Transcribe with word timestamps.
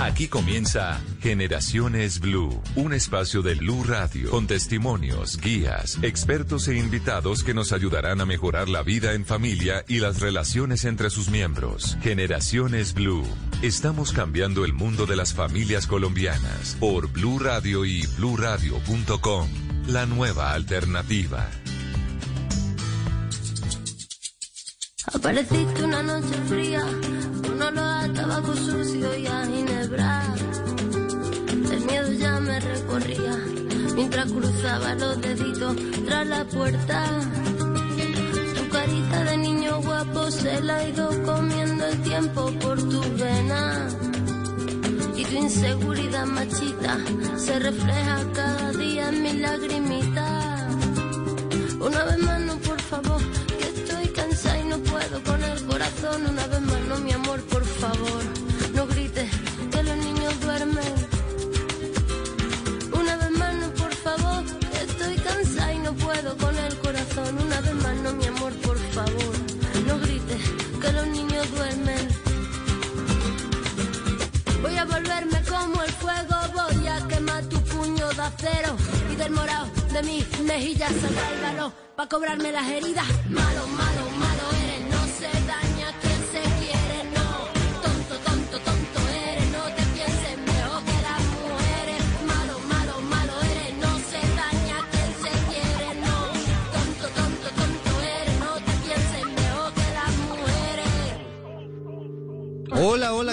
Aquí 0.00 0.28
comienza 0.28 0.98
Generaciones 1.20 2.20
Blue, 2.20 2.62
un 2.74 2.94
espacio 2.94 3.42
de 3.42 3.54
Blue 3.54 3.84
Radio 3.84 4.30
con 4.30 4.46
testimonios, 4.46 5.38
guías, 5.38 5.98
expertos 6.00 6.68
e 6.68 6.78
invitados 6.78 7.44
que 7.44 7.52
nos 7.52 7.72
ayudarán 7.72 8.22
a 8.22 8.24
mejorar 8.24 8.70
la 8.70 8.82
vida 8.82 9.12
en 9.12 9.26
familia 9.26 9.84
y 9.88 9.98
las 9.98 10.20
relaciones 10.20 10.86
entre 10.86 11.10
sus 11.10 11.28
miembros. 11.28 11.98
Generaciones 12.00 12.94
Blue. 12.94 13.26
Estamos 13.60 14.12
cambiando 14.12 14.64
el 14.64 14.72
mundo 14.72 15.04
de 15.04 15.16
las 15.16 15.34
familias 15.34 15.86
colombianas 15.86 16.78
por 16.80 17.12
Blue 17.12 17.38
Radio 17.38 17.84
y 17.84 18.06
bluradio.com. 18.16 19.48
La 19.86 20.06
nueva 20.06 20.54
alternativa. 20.54 21.46
Apareciste 25.12 25.82
una 25.82 26.02
noche 26.02 26.34
fría, 26.48 26.86
olor 27.62 27.78
a 27.78 28.12
tabaco 28.12 28.54
sucio 28.54 29.16
y 29.16 29.26
a 29.26 29.46
ginebra. 29.46 30.22
El 31.72 31.80
miedo 31.84 32.12
ya 32.12 32.40
me 32.40 32.60
recorría 32.60 33.36
mientras 33.94 34.32
cruzaba 34.32 34.94
los 34.94 35.20
deditos 35.20 35.76
tras 36.06 36.26
la 36.26 36.44
puerta. 36.44 37.04
Tu 38.56 38.68
carita 38.68 39.24
de 39.24 39.36
niño 39.36 39.80
guapo 39.82 40.30
se 40.30 40.60
la 40.62 40.76
ha 40.76 40.88
ido 40.88 41.22
comiendo 41.24 41.86
el 41.86 42.02
tiempo 42.02 42.50
por 42.60 42.78
tu 42.78 43.00
vena. 43.16 43.88
Y 45.16 45.24
tu 45.24 45.36
inseguridad 45.36 46.26
machita 46.26 46.98
se 47.36 47.58
refleja 47.58 48.16
cada 48.32 48.72
día 48.72 49.08
en 49.08 49.22
mi 49.22 49.32
lagrimita. 49.34 50.68
Una 51.80 52.04
vez 52.04 52.18
más, 52.18 52.40
no, 52.40 52.56
por 52.58 52.80
favor 52.80 53.20
puedo 54.78 55.22
con 55.22 55.42
el 55.42 55.62
corazón. 55.66 56.26
Una 56.26 56.46
vez 56.46 56.60
más, 56.60 56.80
no, 56.88 56.98
mi 56.98 57.12
amor, 57.12 57.29
favor. 57.80 58.22
No 58.74 58.86
grites 58.86 59.30
que 59.72 59.82
los 59.82 59.96
niños 59.96 60.38
duermen. 60.40 60.94
Una 62.92 63.16
vez 63.16 63.30
más, 63.30 63.54
no, 63.54 63.68
por 63.82 63.94
favor. 63.94 64.44
Estoy 64.86 65.14
cansada 65.16 65.72
y 65.72 65.78
no 65.78 65.92
puedo 65.94 66.36
con 66.36 66.54
el 66.58 66.74
corazón. 66.78 67.38
Una 67.46 67.60
vez 67.62 67.74
más, 67.76 67.96
no, 68.04 68.12
mi 68.12 68.26
amor, 68.26 68.52
por 68.66 68.78
favor. 68.96 69.34
No 69.86 69.98
grites 69.98 70.42
que 70.82 70.92
los 70.92 71.06
niños 71.06 71.50
duermen. 71.56 72.04
Voy 74.62 74.76
a 74.76 74.84
volverme 74.84 75.42
como 75.48 75.82
el 75.82 75.92
fuego. 76.02 76.36
Voy 76.60 76.86
a 76.86 77.08
quemar 77.08 77.44
tu 77.46 77.58
puño 77.62 78.08
de 78.10 78.22
acero. 78.22 78.76
Y 79.10 79.16
del 79.16 79.32
morado 79.32 79.68
de 79.94 80.02
mis 80.02 80.40
mejillas 80.40 80.92
saldrá 81.00 81.30
el 81.34 81.40
valor. 81.40 81.72
Pa' 81.96 82.08
cobrarme 82.08 82.52
las 82.52 82.68
heridas. 82.68 83.08
Malo, 83.30 83.66
malo, 83.68 84.09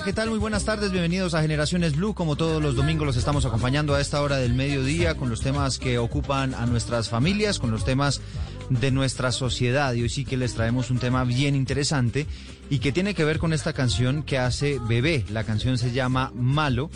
¿qué 0.08 0.14
tal? 0.14 0.30
Muy 0.30 0.40
buenas 0.40 0.64
tardes, 0.64 0.94
bienvenidos 0.94 1.34
a 1.34 1.42
Generaciones 1.42 1.98
Blue. 1.98 2.14
Como 2.14 2.38
todos 2.38 2.64
los 2.64 2.78
domingos 2.78 3.06
los 3.06 3.18
estamos 3.18 3.46
acompañando 3.46 3.94
a 3.94 4.00
esta 4.00 4.22
hora 4.22 4.38
del 4.38 4.54
mediodía 4.54 5.16
con 5.16 5.30
los 5.30 5.42
temas 5.42 5.80
que 5.80 5.98
ocupan 5.98 6.54
a 6.54 6.66
nuestras 6.66 7.10
familias, 7.10 7.60
con 7.60 7.72
los 7.72 7.84
temas 7.84 8.22
de 8.70 8.90
nuestra 8.92 9.34
sociedad. 9.34 9.94
Y 9.96 10.04
hoy 10.04 10.10
sí 10.10 10.24
que 10.24 10.38
les 10.38 10.54
traemos 10.54 10.92
un 10.92 11.00
tema 11.00 11.26
bien 11.26 11.58
interesante 11.58 12.26
y 12.70 12.80
que 12.80 12.94
tiene 12.94 13.16
que 13.16 13.26
ver 13.26 13.38
con 13.38 13.52
esta 13.52 13.74
canción 13.74 14.24
que 14.24 14.38
hace 14.38 14.80
Bebé. 14.88 15.26
La 15.30 15.44
canción 15.44 15.78
se 15.78 15.92
llama 15.92 16.32
Malo 16.34 16.90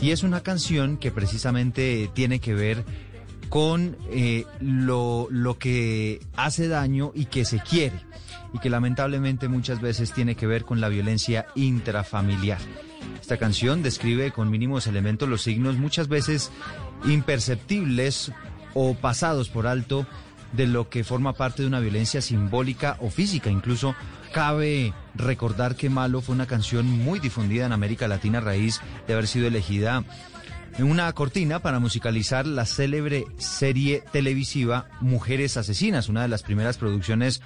y 0.00 0.12
es 0.12 0.22
una 0.22 0.44
canción 0.44 0.96
que 0.96 1.10
precisamente 1.10 2.08
tiene 2.14 2.38
que 2.38 2.54
ver 2.54 2.84
con 3.48 3.96
eh, 4.10 4.44
lo, 4.60 5.28
lo 5.30 5.58
que 5.58 6.20
hace 6.36 6.68
daño 6.68 7.12
y 7.14 7.26
que 7.26 7.44
se 7.44 7.60
quiere 7.60 8.00
y 8.52 8.58
que 8.58 8.70
lamentablemente 8.70 9.48
muchas 9.48 9.80
veces 9.80 10.12
tiene 10.12 10.34
que 10.34 10.46
ver 10.46 10.64
con 10.64 10.80
la 10.80 10.88
violencia 10.88 11.46
intrafamiliar. 11.54 12.58
Esta 13.20 13.36
canción 13.36 13.82
describe 13.82 14.32
con 14.32 14.50
mínimos 14.50 14.86
elementos 14.86 15.28
los 15.28 15.42
signos 15.42 15.76
muchas 15.76 16.08
veces 16.08 16.50
imperceptibles 17.04 18.32
o 18.74 18.94
pasados 18.94 19.48
por 19.48 19.66
alto 19.66 20.06
de 20.52 20.66
lo 20.66 20.88
que 20.88 21.04
forma 21.04 21.34
parte 21.34 21.62
de 21.62 21.68
una 21.68 21.80
violencia 21.80 22.22
simbólica 22.22 22.96
o 23.00 23.10
física. 23.10 23.50
Incluso 23.50 23.94
cabe 24.32 24.94
recordar 25.14 25.76
que 25.76 25.90
Malo 25.90 26.20
fue 26.20 26.34
una 26.34 26.46
canción 26.46 26.86
muy 26.86 27.18
difundida 27.18 27.66
en 27.66 27.72
América 27.72 28.08
Latina 28.08 28.38
a 28.38 28.42
raíz 28.42 28.80
de 29.06 29.12
haber 29.12 29.26
sido 29.26 29.46
elegida 29.46 30.04
una 30.78 31.12
cortina 31.12 31.58
para 31.58 31.80
musicalizar 31.80 32.46
la 32.46 32.64
célebre 32.64 33.26
serie 33.38 34.02
televisiva 34.12 34.86
Mujeres 35.00 35.56
Asesinas, 35.56 36.08
una 36.08 36.22
de 36.22 36.28
las 36.28 36.42
primeras 36.42 36.78
producciones 36.78 37.42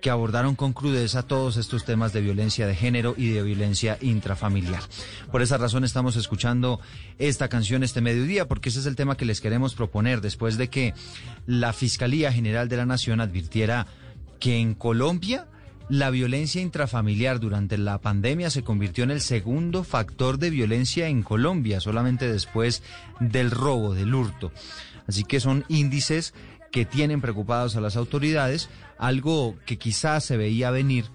que 0.00 0.10
abordaron 0.10 0.54
con 0.54 0.72
crudeza 0.72 1.22
todos 1.22 1.56
estos 1.56 1.84
temas 1.84 2.12
de 2.12 2.20
violencia 2.20 2.66
de 2.66 2.74
género 2.74 3.14
y 3.16 3.30
de 3.30 3.42
violencia 3.42 3.98
intrafamiliar. 4.00 4.82
Por 5.32 5.42
esa 5.42 5.58
razón 5.58 5.84
estamos 5.84 6.16
escuchando 6.16 6.80
esta 7.18 7.48
canción 7.48 7.82
este 7.82 8.00
mediodía, 8.00 8.46
porque 8.46 8.68
ese 8.68 8.80
es 8.80 8.86
el 8.86 8.96
tema 8.96 9.16
que 9.16 9.24
les 9.24 9.40
queremos 9.40 9.74
proponer 9.74 10.20
después 10.20 10.56
de 10.56 10.68
que 10.68 10.94
la 11.46 11.72
Fiscalía 11.72 12.30
General 12.30 12.68
de 12.68 12.76
la 12.76 12.86
Nación 12.86 13.20
advirtiera 13.20 13.86
que 14.38 14.58
en 14.58 14.74
Colombia 14.74 15.46
la 15.88 16.10
violencia 16.10 16.60
intrafamiliar 16.60 17.38
durante 17.38 17.78
la 17.78 17.98
pandemia 17.98 18.50
se 18.50 18.64
convirtió 18.64 19.04
en 19.04 19.12
el 19.12 19.20
segundo 19.20 19.84
factor 19.84 20.38
de 20.38 20.50
violencia 20.50 21.08
en 21.08 21.22
Colombia, 21.22 21.80
solamente 21.80 22.30
después 22.30 22.82
del 23.20 23.50
robo, 23.50 23.94
del 23.94 24.14
hurto. 24.14 24.52
Así 25.06 25.24
que 25.24 25.38
son 25.38 25.64
índices 25.68 26.34
que 26.72 26.84
tienen 26.84 27.20
preocupados 27.20 27.76
a 27.76 27.80
las 27.80 27.96
autoridades, 27.96 28.68
algo 28.98 29.56
que 29.64 29.78
quizá 29.78 30.20
se 30.20 30.36
veía 30.36 30.70
venir, 30.70 31.06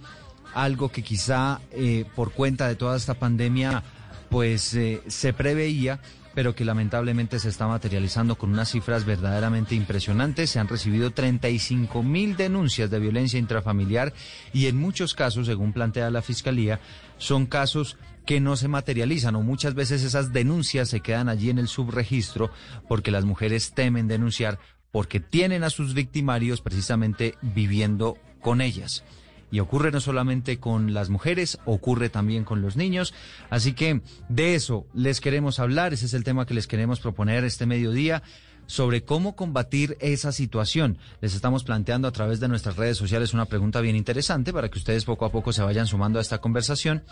algo 0.53 0.89
que 0.89 1.03
quizá 1.03 1.59
eh, 1.71 2.05
por 2.15 2.31
cuenta 2.31 2.67
de 2.67 2.75
toda 2.75 2.95
esta 2.97 3.15
pandemia 3.15 3.83
pues 4.29 4.73
eh, 4.75 5.01
se 5.07 5.33
preveía 5.33 5.99
pero 6.33 6.55
que 6.55 6.65
lamentablemente 6.65 7.39
se 7.39 7.49
está 7.49 7.67
materializando 7.67 8.37
con 8.37 8.51
unas 8.51 8.71
cifras 8.71 9.05
verdaderamente 9.05 9.75
impresionantes. 9.75 10.49
Se 10.49 10.59
han 10.59 10.67
recibido 10.67 11.11
35 11.11 12.03
mil 12.03 12.35
denuncias 12.35 12.89
de 12.89 12.99
violencia 12.99 13.39
intrafamiliar 13.39 14.13
y 14.53 14.67
en 14.67 14.77
muchos 14.77 15.13
casos, 15.13 15.47
según 15.47 15.73
plantea 15.73 16.09
la 16.09 16.21
Fiscalía, 16.21 16.79
son 17.17 17.45
casos 17.45 17.97
que 18.25 18.39
no 18.39 18.55
se 18.55 18.67
materializan 18.67 19.35
o 19.35 19.41
muchas 19.41 19.73
veces 19.73 20.03
esas 20.03 20.31
denuncias 20.31 20.89
se 20.89 21.01
quedan 21.01 21.27
allí 21.27 21.49
en 21.49 21.59
el 21.59 21.67
subregistro 21.67 22.51
porque 22.87 23.11
las 23.11 23.25
mujeres 23.25 23.73
temen 23.73 24.07
denunciar 24.07 24.59
porque 24.91 25.19
tienen 25.19 25.63
a 25.63 25.69
sus 25.69 25.93
victimarios 25.93 26.61
precisamente 26.61 27.35
viviendo 27.41 28.17
con 28.41 28.61
ellas. 28.61 29.03
Y 29.51 29.59
ocurre 29.59 29.91
no 29.91 29.99
solamente 29.99 30.59
con 30.59 30.93
las 30.93 31.09
mujeres, 31.09 31.59
ocurre 31.65 32.09
también 32.09 32.45
con 32.45 32.61
los 32.61 32.77
niños. 32.77 33.13
Así 33.49 33.73
que 33.73 34.01
de 34.29 34.55
eso 34.55 34.87
les 34.93 35.21
queremos 35.21 35.59
hablar, 35.59 35.93
ese 35.93 36.05
es 36.05 36.13
el 36.13 36.23
tema 36.23 36.45
que 36.45 36.53
les 36.53 36.67
queremos 36.67 36.99
proponer 36.99 37.43
este 37.43 37.65
mediodía 37.65 38.23
sobre 38.71 39.03
cómo 39.03 39.35
combatir 39.35 39.97
esa 39.99 40.31
situación. 40.31 40.97
Les 41.19 41.35
estamos 41.35 41.65
planteando 41.65 42.07
a 42.07 42.11
través 42.11 42.39
de 42.39 42.47
nuestras 42.47 42.77
redes 42.77 42.97
sociales 42.97 43.33
una 43.33 43.45
pregunta 43.45 43.81
bien 43.81 43.97
interesante 43.97 44.53
para 44.53 44.69
que 44.69 44.79
ustedes 44.79 45.03
poco 45.03 45.25
a 45.25 45.31
poco 45.31 45.51
se 45.51 45.61
vayan 45.61 45.87
sumando 45.87 46.19
a 46.19 46.21
esta 46.21 46.39
conversación. 46.39 47.03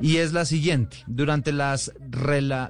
Y 0.00 0.16
es 0.16 0.32
la 0.32 0.44
siguiente, 0.44 0.96
durante, 1.06 1.52
las 1.52 1.92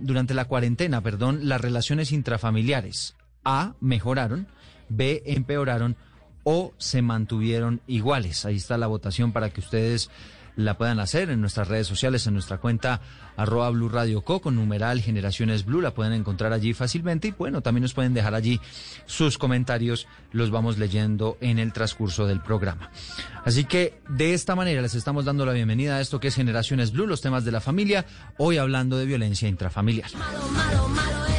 durante 0.01 0.35
la 0.35 0.45
cuarentena, 0.45 1.01
perdón, 1.01 1.49
las 1.49 1.61
relaciones 1.61 2.13
intrafamiliares 2.13 3.17
A 3.45 3.75
mejoraron, 3.81 4.49
B 4.91 5.23
empeoraron 5.25 5.97
o 6.45 6.73
se 6.79 7.03
mantuvieron 7.03 7.81
iguales. 7.87 8.45
Ahí 8.45 8.57
está 8.57 8.79
la 8.79 8.87
votación 8.87 9.33
para 9.33 9.51
que 9.51 9.61
ustedes 9.61 10.11
la 10.57 10.77
puedan 10.79 11.01
hacer 11.01 11.31
en 11.31 11.41
nuestras 11.41 11.69
redes 11.69 11.87
sociales, 11.87 12.27
en 12.27 12.35
nuestra 12.35 12.59
cuenta 12.59 13.01
arroba 13.37 13.71
Blue 13.71 13.89
Radio 13.89 14.23
Co 14.23 14.41
con 14.41 14.55
numeral 14.55 15.01
Generaciones 15.01 15.65
Blue, 15.65 15.81
la 15.81 15.93
pueden 15.93 16.13
encontrar 16.13 16.53
allí 16.53 16.73
fácilmente 16.73 17.29
y 17.29 17.31
bueno, 17.33 17.61
también 17.61 17.83
nos 17.83 17.95
pueden 17.95 18.15
dejar 18.15 18.35
allí 18.35 18.61
sus 19.07 19.39
comentarios, 19.39 20.07
los 20.31 20.51
vamos 20.51 20.79
leyendo 20.79 21.37
en 21.41 21.59
el 21.59 21.73
transcurso 21.73 22.27
del 22.27 22.41
programa. 22.41 22.91
Así 23.45 23.65
que 23.65 23.99
de 24.09 24.35
esta 24.35 24.55
manera 24.55 24.81
les 24.81 24.95
estamos 24.95 25.25
dando 25.25 25.45
la 25.45 25.53
bienvenida 25.53 25.97
a 25.97 26.01
esto 26.01 26.21
que 26.21 26.29
es 26.29 26.37
Generaciones 26.37 26.93
Blue, 26.93 27.07
los 27.07 27.21
temas 27.21 27.45
de 27.45 27.53
la 27.53 27.61
familia, 27.61 28.07
hoy 28.39 28.59
hablando 28.59 28.97
de 28.97 29.07
violencia 29.07 29.49
intrafamiliar. 29.49 30.11
no 30.15 31.34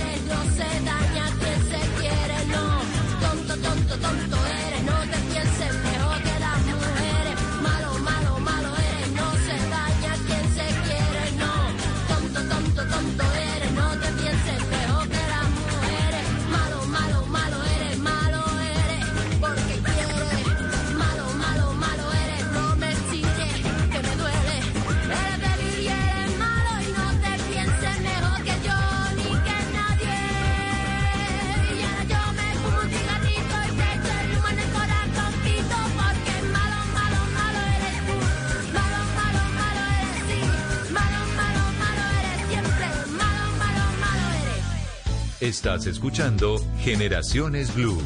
Estás 45.45 45.85
escuchando 45.85 46.57
Generaciones 46.79 47.71
Blue. 47.75 48.01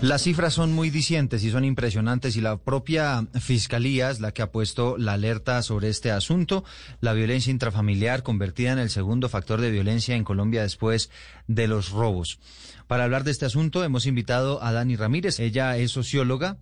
Las 0.00 0.22
cifras 0.22 0.54
son 0.54 0.72
muy 0.72 0.90
dicientes 0.90 1.42
y 1.42 1.50
son 1.50 1.64
impresionantes 1.64 2.36
y 2.36 2.40
la 2.40 2.58
propia 2.58 3.26
Fiscalía 3.40 4.08
es 4.10 4.20
la 4.20 4.30
que 4.30 4.42
ha 4.42 4.52
puesto 4.52 4.96
la 4.98 5.14
alerta 5.14 5.60
sobre 5.62 5.88
este 5.88 6.12
asunto, 6.12 6.62
la 7.00 7.12
violencia 7.12 7.50
intrafamiliar 7.50 8.22
convertida 8.22 8.70
en 8.70 8.78
el 8.78 8.90
segundo 8.90 9.28
factor 9.28 9.60
de 9.60 9.72
violencia 9.72 10.14
en 10.14 10.22
Colombia 10.22 10.62
después 10.62 11.10
de 11.48 11.66
los 11.66 11.90
robos. 11.90 12.38
Para 12.86 13.02
hablar 13.02 13.24
de 13.24 13.32
este 13.32 13.46
asunto 13.46 13.82
hemos 13.82 14.06
invitado 14.06 14.62
a 14.62 14.70
Dani 14.70 14.94
Ramírez. 14.94 15.40
Ella 15.40 15.76
es 15.76 15.90
socióloga, 15.90 16.56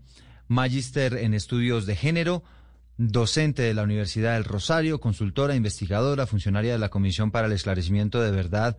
magíster 0.49 1.19
en 1.19 1.35
estudios 1.35 1.85
de 1.85 1.97
género, 1.97 2.45
docente 2.97 3.63
de 3.63 3.75
la 3.75 3.83
Universidad 3.83 4.35
del 4.35 4.45
Rosario, 4.45 5.01
consultora, 5.01 5.55
investigadora, 5.55 6.27
funcionaria 6.27 6.73
de 6.73 6.79
la 6.79 6.91
Comisión 6.91 7.31
para 7.31 7.47
el 7.47 7.53
Esclarecimiento 7.53 8.21
de 8.21 8.31
Verdad 8.31 8.77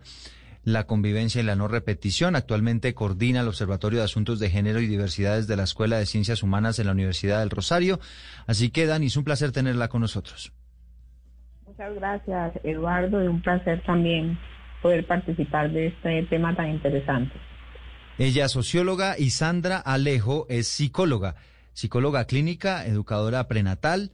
la 0.66 0.84
convivencia 0.84 1.40
y 1.40 1.44
la 1.44 1.54
no 1.54 1.68
repetición. 1.68 2.34
Actualmente 2.34 2.92
coordina 2.92 3.40
el 3.40 3.48
Observatorio 3.48 4.00
de 4.00 4.04
Asuntos 4.04 4.40
de 4.40 4.50
Género 4.50 4.80
y 4.80 4.88
Diversidades 4.88 5.46
de 5.46 5.56
la 5.56 5.62
Escuela 5.62 5.96
de 5.96 6.06
Ciencias 6.06 6.42
Humanas 6.42 6.76
de 6.76 6.82
la 6.82 6.90
Universidad 6.90 7.38
del 7.38 7.50
Rosario. 7.50 8.00
Así 8.48 8.70
que, 8.70 8.84
Dani, 8.84 9.06
es 9.06 9.16
un 9.16 9.22
placer 9.22 9.52
tenerla 9.52 9.86
con 9.86 10.00
nosotros. 10.00 10.52
Muchas 11.68 11.94
gracias, 11.94 12.52
Eduardo, 12.64 13.22
y 13.22 13.28
un 13.28 13.40
placer 13.42 13.80
también 13.86 14.36
poder 14.82 15.06
participar 15.06 15.70
de 15.70 15.86
este 15.86 16.24
tema 16.24 16.56
tan 16.56 16.68
interesante. 16.68 17.34
Ella 18.18 18.46
es 18.46 18.52
socióloga 18.52 19.16
y 19.16 19.30
Sandra 19.30 19.78
Alejo 19.78 20.46
es 20.48 20.66
psicóloga, 20.66 21.36
psicóloga 21.76 22.24
clínica, 22.24 22.86
educadora 22.86 23.46
prenatal. 23.48 24.10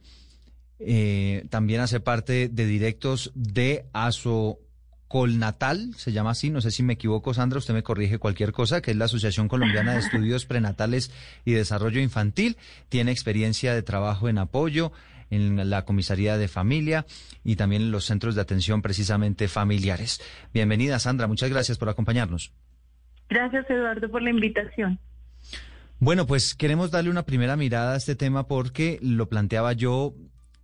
Eh, 0.79 1.45
también 1.49 1.79
hace 1.79 2.01
parte 2.01 2.49
de 2.49 2.65
directos 2.65 3.31
de 3.35 3.85
ASO 3.93 4.59
Colnatal, 5.07 5.93
se 5.95 6.11
llama 6.11 6.31
así, 6.31 6.49
no 6.49 6.59
sé 6.59 6.71
si 6.71 6.83
me 6.83 6.93
equivoco, 6.93 7.33
Sandra, 7.33 7.59
usted 7.59 7.73
me 7.73 7.83
corrige 7.83 8.17
cualquier 8.17 8.51
cosa, 8.51 8.81
que 8.81 8.91
es 8.91 8.97
la 8.97 9.05
Asociación 9.05 9.47
Colombiana 9.47 9.93
de 9.93 9.99
Estudios 9.99 10.45
Prenatales 10.45 11.11
y 11.45 11.53
Desarrollo 11.53 12.01
Infantil. 12.01 12.57
Tiene 12.89 13.11
experiencia 13.11 13.73
de 13.73 13.83
trabajo 13.83 14.27
en 14.27 14.39
apoyo 14.39 14.91
en 15.29 15.69
la 15.69 15.85
comisaría 15.85 16.37
de 16.37 16.47
familia 16.49 17.05
y 17.45 17.55
también 17.55 17.83
en 17.83 17.91
los 17.91 18.05
centros 18.05 18.35
de 18.35 18.41
atención 18.41 18.81
precisamente 18.81 19.47
familiares. 19.47 20.19
Bienvenida, 20.53 20.99
Sandra, 20.99 21.27
muchas 21.27 21.49
gracias 21.49 21.77
por 21.77 21.89
acompañarnos. 21.89 22.51
Gracias, 23.29 23.69
Eduardo, 23.69 24.09
por 24.09 24.21
la 24.21 24.31
invitación. 24.31 24.99
Bueno, 26.03 26.27
pues 26.27 26.53
queremos 26.53 26.91
darle 26.91 27.09
una 27.09 27.23
primera 27.23 27.55
mirada 27.55 27.93
a 27.93 27.95
este 27.95 28.15
tema 28.17 28.45
porque 28.45 28.99
lo 29.01 29.29
planteaba 29.29 29.71
yo 29.71 30.13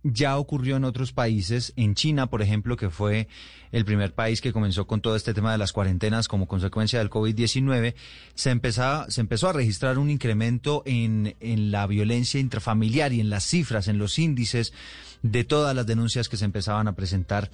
ya 0.02 0.36
ocurrió 0.36 0.76
en 0.76 0.84
otros 0.84 1.14
países, 1.14 1.72
en 1.76 1.94
China, 1.94 2.26
por 2.26 2.42
ejemplo, 2.42 2.76
que 2.76 2.90
fue 2.90 3.26
el 3.72 3.86
primer 3.86 4.12
país 4.12 4.42
que 4.42 4.52
comenzó 4.52 4.86
con 4.86 5.00
todo 5.00 5.16
este 5.16 5.32
tema 5.32 5.52
de 5.52 5.56
las 5.56 5.72
cuarentenas 5.72 6.28
como 6.28 6.46
consecuencia 6.46 6.98
del 6.98 7.08
COVID-19, 7.08 7.94
se, 8.34 8.60
se 9.08 9.20
empezó 9.20 9.48
a 9.48 9.52
registrar 9.54 9.96
un 9.96 10.10
incremento 10.10 10.82
en, 10.84 11.34
en 11.40 11.70
la 11.70 11.86
violencia 11.86 12.38
intrafamiliar 12.38 13.14
y 13.14 13.20
en 13.20 13.30
las 13.30 13.44
cifras, 13.44 13.88
en 13.88 13.96
los 13.96 14.18
índices 14.18 14.74
de 15.22 15.44
todas 15.44 15.74
las 15.74 15.86
denuncias 15.86 16.28
que 16.28 16.36
se 16.36 16.44
empezaban 16.44 16.86
a 16.86 16.94
presentar, 16.94 17.50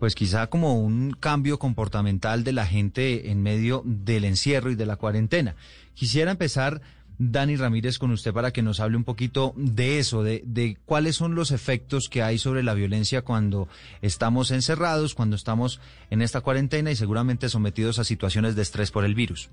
pues 0.00 0.16
quizá 0.16 0.48
como 0.48 0.80
un 0.80 1.12
cambio 1.12 1.60
comportamental 1.60 2.42
de 2.42 2.52
la 2.52 2.66
gente 2.66 3.30
en 3.30 3.40
medio 3.40 3.82
del 3.84 4.24
encierro 4.24 4.72
y 4.72 4.74
de 4.74 4.86
la 4.86 4.96
cuarentena. 4.96 5.54
Quisiera 5.94 6.30
empezar 6.30 6.80
Dani 7.22 7.56
Ramírez 7.56 7.98
con 7.98 8.12
usted 8.12 8.32
para 8.32 8.50
que 8.50 8.62
nos 8.62 8.80
hable 8.80 8.96
un 8.96 9.04
poquito 9.04 9.52
de 9.54 9.98
eso, 9.98 10.22
de, 10.22 10.42
de, 10.46 10.78
cuáles 10.86 11.16
son 11.16 11.34
los 11.34 11.50
efectos 11.50 12.08
que 12.08 12.22
hay 12.22 12.38
sobre 12.38 12.62
la 12.62 12.72
violencia 12.72 13.20
cuando 13.20 13.68
estamos 14.00 14.50
encerrados, 14.50 15.14
cuando 15.14 15.36
estamos 15.36 15.82
en 16.08 16.22
esta 16.22 16.40
cuarentena 16.40 16.90
y 16.90 16.96
seguramente 16.96 17.50
sometidos 17.50 17.98
a 17.98 18.04
situaciones 18.04 18.56
de 18.56 18.62
estrés 18.62 18.90
por 18.90 19.04
el 19.04 19.14
virus. 19.14 19.50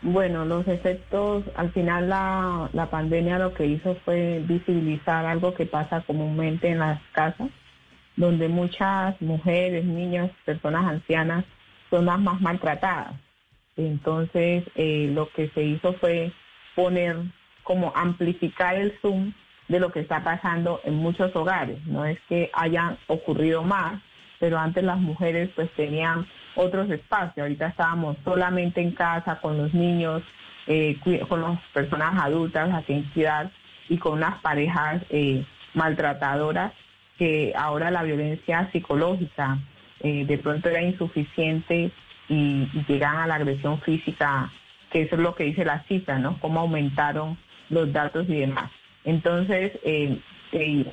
Bueno, 0.00 0.46
los 0.46 0.66
efectos, 0.68 1.44
al 1.54 1.70
final 1.72 2.08
la, 2.08 2.70
la 2.72 2.88
pandemia 2.88 3.38
lo 3.38 3.52
que 3.52 3.66
hizo 3.66 3.94
fue 4.06 4.42
visibilizar 4.48 5.26
algo 5.26 5.52
que 5.52 5.66
pasa 5.66 6.00
comúnmente 6.00 6.70
en 6.70 6.78
las 6.78 6.98
casas, 7.12 7.50
donde 8.16 8.48
muchas 8.48 9.20
mujeres, 9.20 9.84
niñas, 9.84 10.30
personas 10.46 10.86
ancianas 10.86 11.44
son 11.90 12.06
las 12.06 12.18
más 12.18 12.40
maltratadas 12.40 13.25
entonces, 13.76 14.64
eh, 14.74 15.10
lo 15.12 15.28
que 15.30 15.48
se 15.50 15.62
hizo 15.62 15.92
fue 15.94 16.32
poner 16.74 17.16
como 17.62 17.92
amplificar 17.94 18.76
el 18.76 18.96
zoom 19.02 19.32
de 19.68 19.80
lo 19.80 19.90
que 19.90 20.00
está 20.00 20.24
pasando 20.24 20.80
en 20.84 20.94
muchos 20.94 21.34
hogares. 21.36 21.84
No 21.86 22.04
es 22.04 22.18
que 22.28 22.50
hayan 22.54 22.96
ocurrido 23.06 23.62
más, 23.62 24.00
pero 24.38 24.58
antes 24.58 24.82
las 24.84 24.98
mujeres 24.98 25.50
pues 25.54 25.70
tenían 25.72 26.26
otros 26.54 26.88
espacios. 26.90 27.38
Ahorita 27.38 27.68
estábamos 27.68 28.16
solamente 28.24 28.80
en 28.80 28.92
casa 28.92 29.40
con 29.40 29.58
los 29.58 29.74
niños, 29.74 30.22
eh, 30.66 30.98
con 31.28 31.42
las 31.42 31.60
personas 31.72 32.22
adultas 32.22 32.72
a 32.72 32.82
quien 32.82 33.02
cuidar 33.12 33.50
y 33.88 33.98
con 33.98 34.14
unas 34.14 34.40
parejas 34.40 35.02
eh, 35.10 35.44
maltratadoras 35.74 36.72
que 37.18 37.52
ahora 37.56 37.90
la 37.90 38.02
violencia 38.02 38.68
psicológica 38.72 39.58
de 40.02 40.38
pronto 40.38 40.68
era 40.68 40.82
insuficiente 40.82 41.90
y, 42.28 42.68
llegan 42.88 43.16
a 43.16 43.26
la 43.26 43.36
agresión 43.36 43.80
física, 43.80 44.50
que 44.90 45.02
eso 45.02 45.16
es 45.16 45.20
lo 45.20 45.34
que 45.34 45.44
dice 45.44 45.64
la 45.64 45.82
cifra, 45.84 46.18
¿no? 46.18 46.38
Cómo 46.40 46.60
aumentaron 46.60 47.38
los 47.70 47.92
datos 47.92 48.28
y 48.28 48.36
demás. 48.36 48.70
Entonces, 49.04 49.72
eh, 49.84 50.18
eh, 50.52 50.84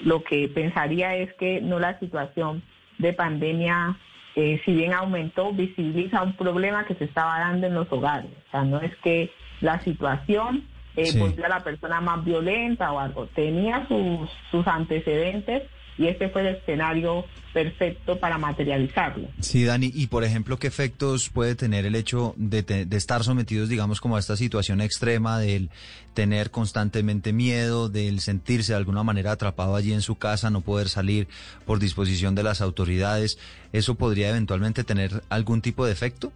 lo 0.00 0.22
que 0.22 0.48
pensaría 0.48 1.16
es 1.16 1.32
que 1.34 1.60
no 1.60 1.78
la 1.78 1.98
situación 1.98 2.62
de 2.98 3.12
pandemia, 3.12 3.96
eh, 4.36 4.60
si 4.64 4.72
bien 4.72 4.92
aumentó, 4.92 5.52
visibiliza 5.52 6.22
un 6.22 6.34
problema 6.34 6.84
que 6.84 6.94
se 6.94 7.04
estaba 7.04 7.38
dando 7.40 7.66
en 7.66 7.74
los 7.74 7.90
hogares. 7.90 8.30
O 8.48 8.50
sea, 8.50 8.64
no 8.64 8.80
es 8.80 8.94
que 8.96 9.30
la 9.60 9.80
situación 9.80 10.64
eh, 10.96 11.12
volvió 11.18 11.46
a 11.46 11.48
la 11.48 11.60
persona 11.60 12.00
más 12.00 12.24
violenta 12.24 12.92
o 12.92 12.98
algo, 12.98 13.26
tenía 13.26 13.86
sus, 13.86 14.28
sus 14.50 14.66
antecedentes 14.66 15.62
y 15.98 16.06
este 16.06 16.28
fue 16.28 16.42
el 16.42 16.56
escenario 16.56 17.24
perfecto 17.52 18.18
para 18.18 18.38
materializarlo. 18.38 19.28
Sí, 19.40 19.64
Dani, 19.64 19.90
y 19.92 20.06
por 20.06 20.22
ejemplo, 20.22 20.58
¿qué 20.58 20.68
efectos 20.68 21.28
puede 21.28 21.54
tener 21.54 21.86
el 21.86 21.94
hecho 21.94 22.34
de, 22.36 22.62
de, 22.62 22.96
estar 22.96 23.24
sometidos, 23.24 23.68
digamos, 23.68 24.00
como 24.00 24.16
a 24.16 24.20
esta 24.20 24.36
situación 24.36 24.80
extrema, 24.80 25.38
del 25.38 25.70
tener 26.14 26.50
constantemente 26.50 27.32
miedo, 27.32 27.88
del 27.88 28.20
sentirse 28.20 28.72
de 28.72 28.78
alguna 28.78 29.02
manera 29.02 29.32
atrapado 29.32 29.74
allí 29.74 29.92
en 29.92 30.02
su 30.02 30.16
casa, 30.16 30.50
no 30.50 30.60
poder 30.60 30.88
salir 30.88 31.26
por 31.66 31.80
disposición 31.80 32.34
de 32.34 32.44
las 32.44 32.60
autoridades? 32.60 33.38
¿Eso 33.72 33.96
podría 33.96 34.30
eventualmente 34.30 34.84
tener 34.84 35.22
algún 35.28 35.60
tipo 35.60 35.84
de 35.84 35.92
efecto? 35.92 36.32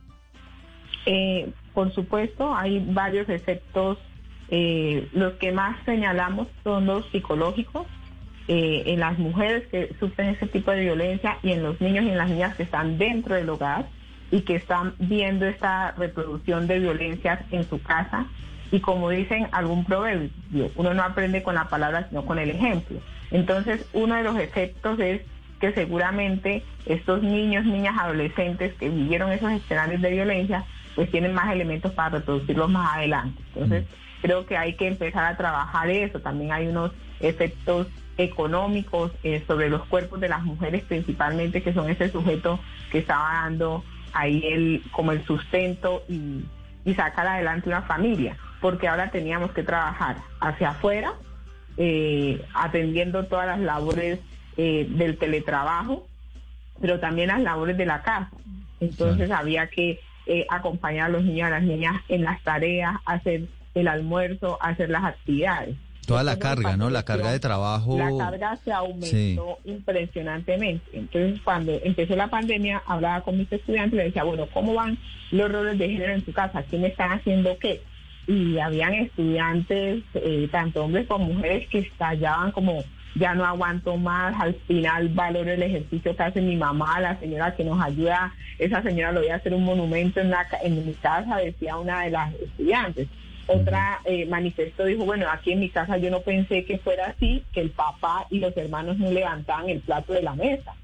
Eh, 1.07 1.53
por 1.75 1.93
supuesto, 1.95 2.55
hay 2.55 2.85
varios 2.91 3.29
efectos. 3.29 3.99
Eh, 4.49 5.09
los 5.13 5.35
que 5.35 5.51
más 5.53 5.83
señalamos 5.85 6.47
son 6.63 6.87
los 6.87 7.07
psicológicos, 7.11 7.87
eh, 8.49 8.83
en 8.87 9.01
las 9.01 9.19
mujeres 9.19 9.67
que 9.69 9.95
sufren 10.01 10.31
ese 10.31 10.47
tipo 10.47 10.71
de 10.71 10.81
violencia 10.81 11.39
y 11.43 11.53
en 11.53 11.63
los 11.63 11.81
niños 11.81 12.05
y 12.05 12.11
en 12.11 12.19
las 12.19 12.29
niñas 12.29 12.57
que 12.57 12.65
están 12.65 12.99
dentro 12.99 13.35
del 13.35 13.49
hogar 13.49 13.87
y 14.33 14.41
que 14.41 14.57
están 14.57 14.95
viendo 14.99 15.47
esta 15.47 15.93
reproducción 15.93 16.67
de 16.67 16.81
violencias 16.81 17.41
en 17.53 17.69
su 17.69 17.81
casa. 17.81 18.27
Y 18.73 18.81
como 18.81 19.11
dicen 19.11 19.47
algún 19.53 19.85
proverbio, 19.85 20.31
uno 20.77 20.95
no 20.95 21.03
aprende 21.03 21.43
con 21.43 21.55
la 21.55 21.69
palabra 21.69 22.09
sino 22.09 22.25
con 22.25 22.39
el 22.39 22.51
ejemplo. 22.51 22.99
Entonces, 23.31 23.87
uno 23.93 24.15
de 24.17 24.23
los 24.23 24.37
efectos 24.39 24.99
es 24.99 25.21
que 25.61 25.73
seguramente 25.73 26.65
estos 26.87 27.23
niños, 27.23 27.65
niñas, 27.65 27.95
adolescentes 27.99 28.75
que 28.75 28.89
vivieron 28.89 29.31
esos 29.31 29.53
escenarios 29.53 30.01
de 30.01 30.11
violencia, 30.11 30.65
pues 30.95 31.11
tienen 31.11 31.35
más 31.35 31.53
elementos 31.53 31.93
para 31.93 32.19
reproducirlos 32.19 32.69
más 32.71 32.97
adelante. 32.97 33.41
Entonces, 33.55 33.85
mm. 33.85 34.23
creo 34.23 34.47
que 34.47 34.57
hay 34.57 34.75
que 34.75 34.89
empezar 34.89 35.25
a 35.25 35.37
trabajar 35.37 35.89
eso. 35.91 36.21
También 36.21 36.53
hay 36.53 36.67
unos 36.67 36.91
efectos 37.21 37.87
económicos 38.19 39.13
eh, 39.23 39.43
sobre 39.47 39.71
los 39.71 39.85
cuerpos 39.87 40.21
de 40.21 40.29
las 40.29 40.43
mujeres 40.43 40.83
principalmente, 40.85 41.63
que 41.63 41.73
son 41.73 41.89
ese 41.91 42.11
sujeto 42.11 42.61
que 42.91 42.99
estaba 42.99 43.43
dando 43.45 43.85
ahí 44.13 44.43
el, 44.45 44.83
como 44.93 45.13
el 45.13 45.25
sustento 45.25 46.03
y, 46.09 46.45
sacar 46.97 47.27
adelante 47.27 47.69
una 47.69 47.83
familia, 47.83 48.37
porque 48.61 48.89
ahora 48.89 49.11
teníamos 49.11 49.53
que 49.53 49.63
trabajar 49.63 50.17
hacia 50.41 50.71
afuera, 50.71 51.15
eh, 51.77 52.45
atendiendo 52.55 53.25
todas 53.27 53.47
las 53.47 53.61
labores 53.61 54.19
eh, 54.57 54.87
del 54.91 55.17
teletrabajo, 55.17 56.07
pero 56.81 56.99
también 56.99 57.29
las 57.29 57.41
labores 57.41 57.77
de 57.77 57.87
la 57.87 58.03
casa. 58.03 58.31
Entonces 58.81 59.31
había 59.31 59.69
que 59.69 60.01
acompañar 60.51 61.07
a 61.07 61.09
los 61.09 61.23
niños 61.23 61.39
y 61.39 61.43
a 61.43 61.51
las 61.51 61.63
niñas 61.63 62.03
en 62.09 62.25
las 62.25 62.43
tareas, 62.43 62.97
hacer 63.07 63.43
el 63.75 63.89
almuerzo, 63.89 64.59
hacer 64.61 64.91
las 64.91 65.05
actividades. 65.05 65.77
Toda 66.07 66.23
la 66.23 66.39
carga, 66.39 66.77
¿no? 66.77 66.91
La 66.91 67.05
carga 67.05 67.31
de 67.31 67.41
trabajo. 67.41 67.97
La 67.97 68.11
carga 68.17 68.57
se 68.57 68.73
aumentó 68.73 69.59
impresionantemente. 69.65 70.85
Entonces, 70.93 71.41
cuando 71.43 71.73
empezó 71.85 72.17
la 72.17 72.29
pandemia, 72.29 72.83
hablaba 72.87 73.23
con 73.23 73.39
mis 73.39 73.51
estudiantes 73.53 73.95
y 73.95 73.97
les 73.97 74.07
decía, 74.07 74.25
bueno, 74.25 74.47
¿cómo 74.53 74.75
van 74.75 74.99
los 75.31 75.51
roles 75.51 75.79
de 75.79 75.89
género 75.89 76.13
en 76.13 76.25
su 76.25 76.33
casa? 76.33 76.63
¿Quién 76.69 76.85
están 76.85 77.13
haciendo 77.13 77.57
qué? 77.59 77.81
y 78.27 78.59
habían 78.59 78.95
estudiantes, 78.95 80.03
eh, 80.15 80.49
tanto 80.51 80.85
hombres 80.85 81.07
como 81.07 81.27
mujeres, 81.27 81.69
que 81.69 81.81
estallaban 81.81 82.53
como 82.53 82.85
ya 83.15 83.35
no 83.35 83.45
aguanto 83.45 83.97
más, 83.97 84.35
al 84.41 84.55
final 84.67 85.09
valoro 85.11 85.51
el 85.51 85.63
ejercicio 85.63 86.17
que 86.17 86.23
hace 86.23 86.41
mi 86.41 86.57
mamá, 86.57 86.99
la 87.01 87.19
señora 87.19 87.55
que 87.55 87.65
nos 87.65 87.81
ayuda, 87.83 88.33
esa 88.59 88.83
señora 88.83 89.13
lo 89.13 89.21
voy 89.21 89.29
a 89.29 89.37
hacer 89.37 89.53
un 89.53 89.65
monumento 89.65 90.21
en, 90.21 90.31
la, 90.31 90.47
en 90.63 90.87
mi 90.87 90.95
casa, 90.95 91.37
decía 91.37 91.77
una 91.77 92.05
de 92.05 92.11
las 92.11 92.33
estudiantes. 92.35 93.09
Otra 93.47 94.01
eh, 94.05 94.27
manifestó, 94.27 94.85
dijo, 94.85 95.05
bueno, 95.05 95.27
aquí 95.31 95.53
en 95.53 95.61
mi 95.61 95.69
casa 95.69 95.97
yo 95.97 96.11
no 96.11 96.21
pensé 96.21 96.65
que 96.65 96.79
fuera 96.79 97.09
así, 97.09 97.43
que 97.53 97.61
el 97.61 97.71
papá 97.71 98.27
y 98.31 98.39
los 98.39 98.57
hermanos 98.57 98.99
no 98.99 99.11
levantaban 99.11 99.69
el 99.69 99.81
plato 99.81 100.13
de 100.13 100.23
la 100.23 100.35
mesa. 100.35 100.75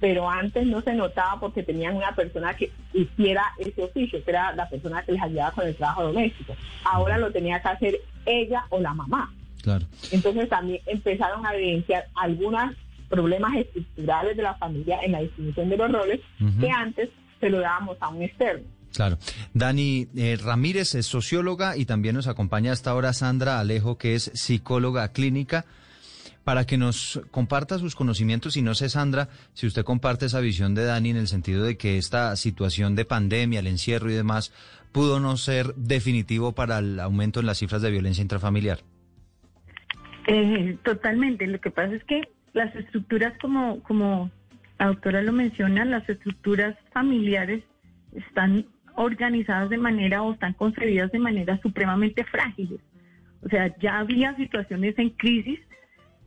Pero 0.00 0.28
antes 0.28 0.66
no 0.66 0.82
se 0.82 0.92
notaba 0.92 1.40
porque 1.40 1.62
tenían 1.62 1.96
una 1.96 2.14
persona 2.14 2.54
que 2.54 2.70
hiciera 2.92 3.42
ese 3.58 3.82
oficio, 3.82 4.22
que 4.22 4.30
era 4.30 4.54
la 4.54 4.68
persona 4.68 5.02
que 5.02 5.12
les 5.12 5.22
ayudaba 5.22 5.52
con 5.52 5.66
el 5.66 5.74
trabajo 5.76 6.04
doméstico. 6.04 6.54
Ahora 6.84 7.16
lo 7.16 7.32
tenía 7.32 7.60
que 7.60 7.68
hacer 7.68 8.00
ella 8.26 8.64
o 8.68 8.80
la 8.80 8.92
mamá. 8.92 9.32
Claro. 9.62 9.86
Entonces 10.10 10.48
también 10.48 10.80
empezaron 10.86 11.46
a 11.46 11.54
evidenciar 11.54 12.06
algunos 12.16 12.74
problemas 13.08 13.54
estructurales 13.56 14.36
de 14.36 14.42
la 14.42 14.54
familia 14.54 14.98
en 15.02 15.12
la 15.12 15.20
distribución 15.20 15.68
de 15.68 15.76
los 15.76 15.90
roles 15.90 16.20
que 16.60 16.70
antes 16.70 17.08
se 17.40 17.50
lo 17.50 17.60
dábamos 17.60 17.96
a 18.00 18.08
un 18.08 18.22
externo. 18.22 18.64
Claro. 18.94 19.18
Dani 19.52 20.06
eh, 20.16 20.38
Ramírez 20.42 20.94
es 20.94 21.06
socióloga 21.06 21.76
y 21.76 21.84
también 21.84 22.14
nos 22.14 22.28
acompaña 22.28 22.72
hasta 22.72 22.90
ahora 22.90 23.12
Sandra 23.12 23.58
Alejo, 23.58 23.98
que 23.98 24.14
es 24.14 24.30
psicóloga 24.34 25.08
clínica, 25.08 25.64
para 26.44 26.64
que 26.64 26.78
nos 26.78 27.20
comparta 27.30 27.78
sus 27.78 27.96
conocimientos. 27.96 28.56
Y 28.56 28.62
no 28.62 28.74
sé, 28.74 28.88
Sandra, 28.88 29.28
si 29.52 29.66
usted 29.66 29.84
comparte 29.84 30.26
esa 30.26 30.40
visión 30.40 30.74
de 30.74 30.84
Dani 30.84 31.10
en 31.10 31.16
el 31.16 31.28
sentido 31.28 31.64
de 31.64 31.76
que 31.76 31.98
esta 31.98 32.36
situación 32.36 32.94
de 32.94 33.04
pandemia, 33.04 33.60
el 33.60 33.66
encierro 33.66 34.10
y 34.10 34.14
demás, 34.14 34.52
pudo 34.92 35.18
no 35.18 35.36
ser 35.36 35.74
definitivo 35.74 36.52
para 36.52 36.78
el 36.78 37.00
aumento 37.00 37.40
en 37.40 37.46
las 37.46 37.58
cifras 37.58 37.82
de 37.82 37.90
violencia 37.90 38.22
intrafamiliar. 38.22 38.78
Eh, 40.28 40.78
totalmente. 40.84 41.48
Lo 41.48 41.60
que 41.60 41.70
pasa 41.70 41.94
es 41.94 42.04
que 42.04 42.28
las 42.52 42.74
estructuras, 42.76 43.34
como, 43.40 43.82
como 43.82 44.30
la 44.78 44.86
doctora 44.86 45.20
lo 45.22 45.32
menciona, 45.32 45.84
las 45.84 46.08
estructuras 46.08 46.76
familiares 46.92 47.64
están 48.12 48.66
organizadas 48.96 49.70
de 49.70 49.78
manera 49.78 50.22
o 50.22 50.32
están 50.32 50.52
concebidas 50.54 51.10
de 51.12 51.18
manera 51.18 51.58
supremamente 51.58 52.24
frágiles. 52.24 52.80
O 53.42 53.48
sea, 53.48 53.76
ya 53.78 53.98
había 53.98 54.34
situaciones 54.36 54.98
en 54.98 55.10
crisis, 55.10 55.60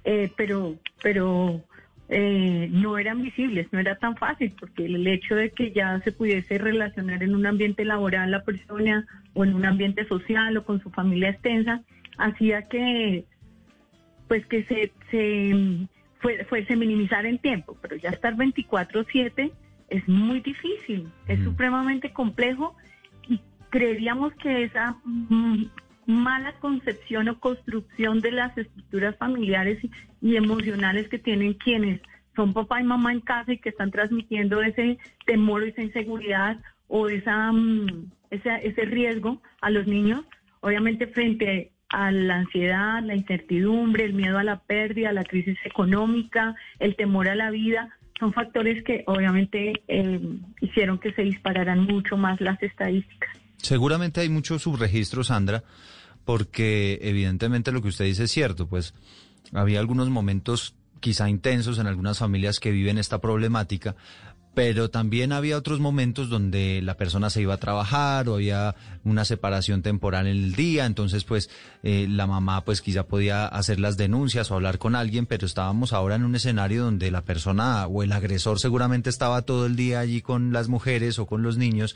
eh, 0.04 0.32
pero, 0.38 0.76
pero 1.02 1.64
eh, 2.10 2.70
no 2.72 2.98
eran 2.98 3.22
visibles, 3.22 3.68
no 3.72 3.80
era 3.80 3.96
tan 3.96 4.16
fácil, 4.16 4.54
porque 4.60 4.86
el 4.86 5.06
hecho 5.08 5.36
de 5.36 5.50
que 5.50 5.72
ya 5.72 6.00
se 6.02 6.12
pudiese 6.12 6.58
relacionar 6.58 7.24
en 7.24 7.36
un 7.36 7.46
ambiente 7.46 7.84
laboral 7.86 8.32
la 8.32 8.44
persona 8.44 9.06
o 9.34 9.44
en 9.44 9.54
un 9.54 9.66
ambiente 9.66 10.06
social 10.08 10.56
o 10.58 10.64
con 10.64 10.82
su 10.82 10.90
familia 10.92 11.30
extensa, 11.30 11.82
hacía 12.18 12.64
que, 12.64 13.26
pues 14.28 14.46
que 14.46 14.64
se, 14.64 14.92
se 15.12 15.88
fuese 16.50 16.76
minimizar 16.76 17.26
en 17.26 17.40
tiempo, 17.40 17.78
pero 17.82 17.96
ya 17.96 18.10
estar 18.10 18.36
24/7 18.36 19.52
es 19.90 20.08
muy 20.08 20.42
difícil, 20.42 21.08
es 21.28 21.44
supremamente 21.44 22.12
complejo 22.12 22.76
y 23.28 23.40
creeríamos 23.70 24.34
que 24.36 24.64
esa 24.64 24.98
mm, 25.04 25.66
mala 26.06 26.54
concepción 26.60 27.30
o 27.30 27.40
construcción 27.40 28.22
de 28.22 28.32
las 28.32 28.58
estructuras 28.58 29.16
familiares 29.18 29.80
y, 30.22 30.36
emocionales 30.36 31.08
que 31.10 31.20
tienen 31.20 31.54
quienes 31.54 32.02
son 32.36 32.54
papá 32.54 32.82
y 32.82 32.84
mamá 32.84 33.14
en 33.14 33.22
casa 33.22 33.54
y 33.54 33.58
que 33.60 33.70
están 33.70 33.92
transmitiendo 33.92 34.62
ese 34.62 34.98
temor, 35.26 35.64
esa 35.64 35.82
inseguridad 35.82 36.60
o 36.88 37.10
esa, 37.10 37.52
mm, 37.52 38.12
ese 38.30 38.86
riesgo 38.86 39.42
a 39.62 39.70
los 39.70 39.88
niños, 39.88 40.26
obviamente 40.62 41.08
frente 41.08 41.72
a 41.90 42.12
la 42.12 42.38
ansiedad, 42.38 43.02
la 43.04 43.16
incertidumbre, 43.16 44.04
el 44.06 44.14
miedo 44.14 44.38
a 44.38 44.44
la 44.44 44.60
pérdida, 44.60 45.12
la 45.14 45.24
crisis 45.24 45.58
económica, 45.64 46.56
el 46.80 46.96
temor 46.96 47.30
a 47.30 47.36
la 47.36 47.50
vida, 47.50 47.97
son 48.20 48.34
factores 48.34 48.84
que 48.84 49.04
obviamente 49.08 49.74
eh, 49.88 50.20
hicieron 50.62 51.00
que 51.00 51.14
se 51.14 51.22
dispararan 51.22 51.80
mucho 51.82 52.18
más 52.18 52.40
las 52.42 52.62
estadísticas. 52.62 53.30
Seguramente 53.58 54.22
hay 54.22 54.30
muchos 54.30 54.64
subregistros, 54.64 55.28
Sandra, 55.28 55.64
porque 56.26 57.00
evidentemente 57.02 57.72
lo 57.72 57.82
que 57.82 57.90
usted 57.90 58.06
dice 58.06 58.26
es 58.26 58.32
cierto, 58.32 58.68
pues 58.68 58.94
había 59.54 59.80
algunos 59.80 60.10
momentos 60.10 60.76
quizá 61.00 61.30
intensos 61.30 61.80
en 61.80 61.88
algunas 61.88 62.20
familias 62.20 62.60
que 62.60 62.72
viven 62.72 62.98
esta 62.98 63.20
problemática, 63.20 63.96
pero 64.58 64.90
también 64.90 65.34
había 65.34 65.56
otros 65.56 65.80
momentos 65.80 66.30
donde 66.30 66.82
la 66.82 66.98
persona 66.98 67.30
se 67.30 67.44
iba 67.44 67.54
a 67.54 67.60
trabajar 67.60 68.28
o 68.28 68.34
había 68.34 68.74
una 69.04 69.24
separación 69.24 69.84
temporal 69.84 70.26
en 70.26 70.36
el 70.36 70.56
día, 70.56 70.88
entonces 70.88 71.26
pues 71.26 71.52
eh, 71.84 72.08
la 72.10 72.26
mamá 72.26 72.66
pues 72.66 72.82
quizá 72.82 73.04
podía 73.04 73.46
hacer 73.46 73.80
las 73.80 73.98
denuncias 73.98 74.50
o 74.50 74.56
hablar 74.56 74.80
con 74.80 74.96
alguien, 74.96 75.28
pero 75.28 75.46
estábamos 75.46 75.94
ahora 75.94 76.16
en 76.16 76.24
un 76.24 76.34
escenario 76.34 76.86
donde 76.86 77.12
la 77.12 77.22
persona 77.22 77.86
o 77.86 78.02
el 78.02 78.12
agresor 78.12 78.60
seguramente 78.60 79.12
estaba 79.12 79.44
todo 79.44 79.68
el 79.68 79.76
día 79.76 80.00
allí 80.00 80.24
con 80.24 80.52
las 80.52 80.70
mujeres 80.70 81.20
o 81.20 81.28
con 81.28 81.44
los 81.44 81.58
niños 81.58 81.96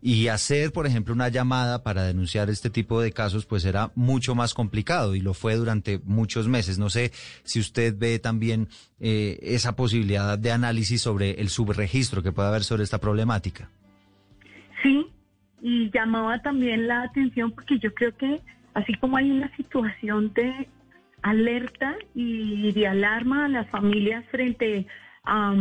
y 0.00 0.28
hacer, 0.28 0.72
por 0.72 0.86
ejemplo, 0.86 1.12
una 1.12 1.28
llamada 1.28 1.82
para 1.82 2.04
denunciar 2.04 2.48
este 2.50 2.70
tipo 2.70 3.00
de 3.00 3.12
casos, 3.12 3.46
pues 3.46 3.64
era 3.64 3.90
mucho 3.96 4.34
más 4.34 4.54
complicado 4.54 5.14
y 5.14 5.20
lo 5.20 5.34
fue 5.34 5.56
durante 5.56 5.98
muchos 6.04 6.46
meses. 6.46 6.78
No 6.78 6.88
sé 6.88 7.12
si 7.42 7.58
usted 7.58 7.94
ve 7.98 8.18
también 8.20 8.68
eh, 9.00 9.38
esa 9.42 9.74
posibilidad 9.74 10.38
de 10.38 10.52
análisis 10.52 11.02
sobre 11.02 11.40
el 11.40 11.48
subregistro 11.48 11.97
que 12.22 12.32
puede 12.32 12.48
haber 12.48 12.64
sobre 12.64 12.84
esta 12.84 12.98
problemática. 12.98 13.68
Sí, 14.82 15.06
y 15.60 15.90
llamaba 15.90 16.40
también 16.40 16.86
la 16.86 17.02
atención 17.02 17.50
porque 17.50 17.78
yo 17.78 17.92
creo 17.94 18.16
que 18.16 18.40
así 18.74 18.94
como 18.94 19.16
hay 19.16 19.30
una 19.30 19.54
situación 19.56 20.32
de 20.34 20.68
alerta 21.22 21.96
y 22.14 22.72
de 22.72 22.86
alarma 22.86 23.46
a 23.46 23.48
las 23.48 23.68
familias 23.70 24.24
frente 24.30 24.86
a, 25.24 25.54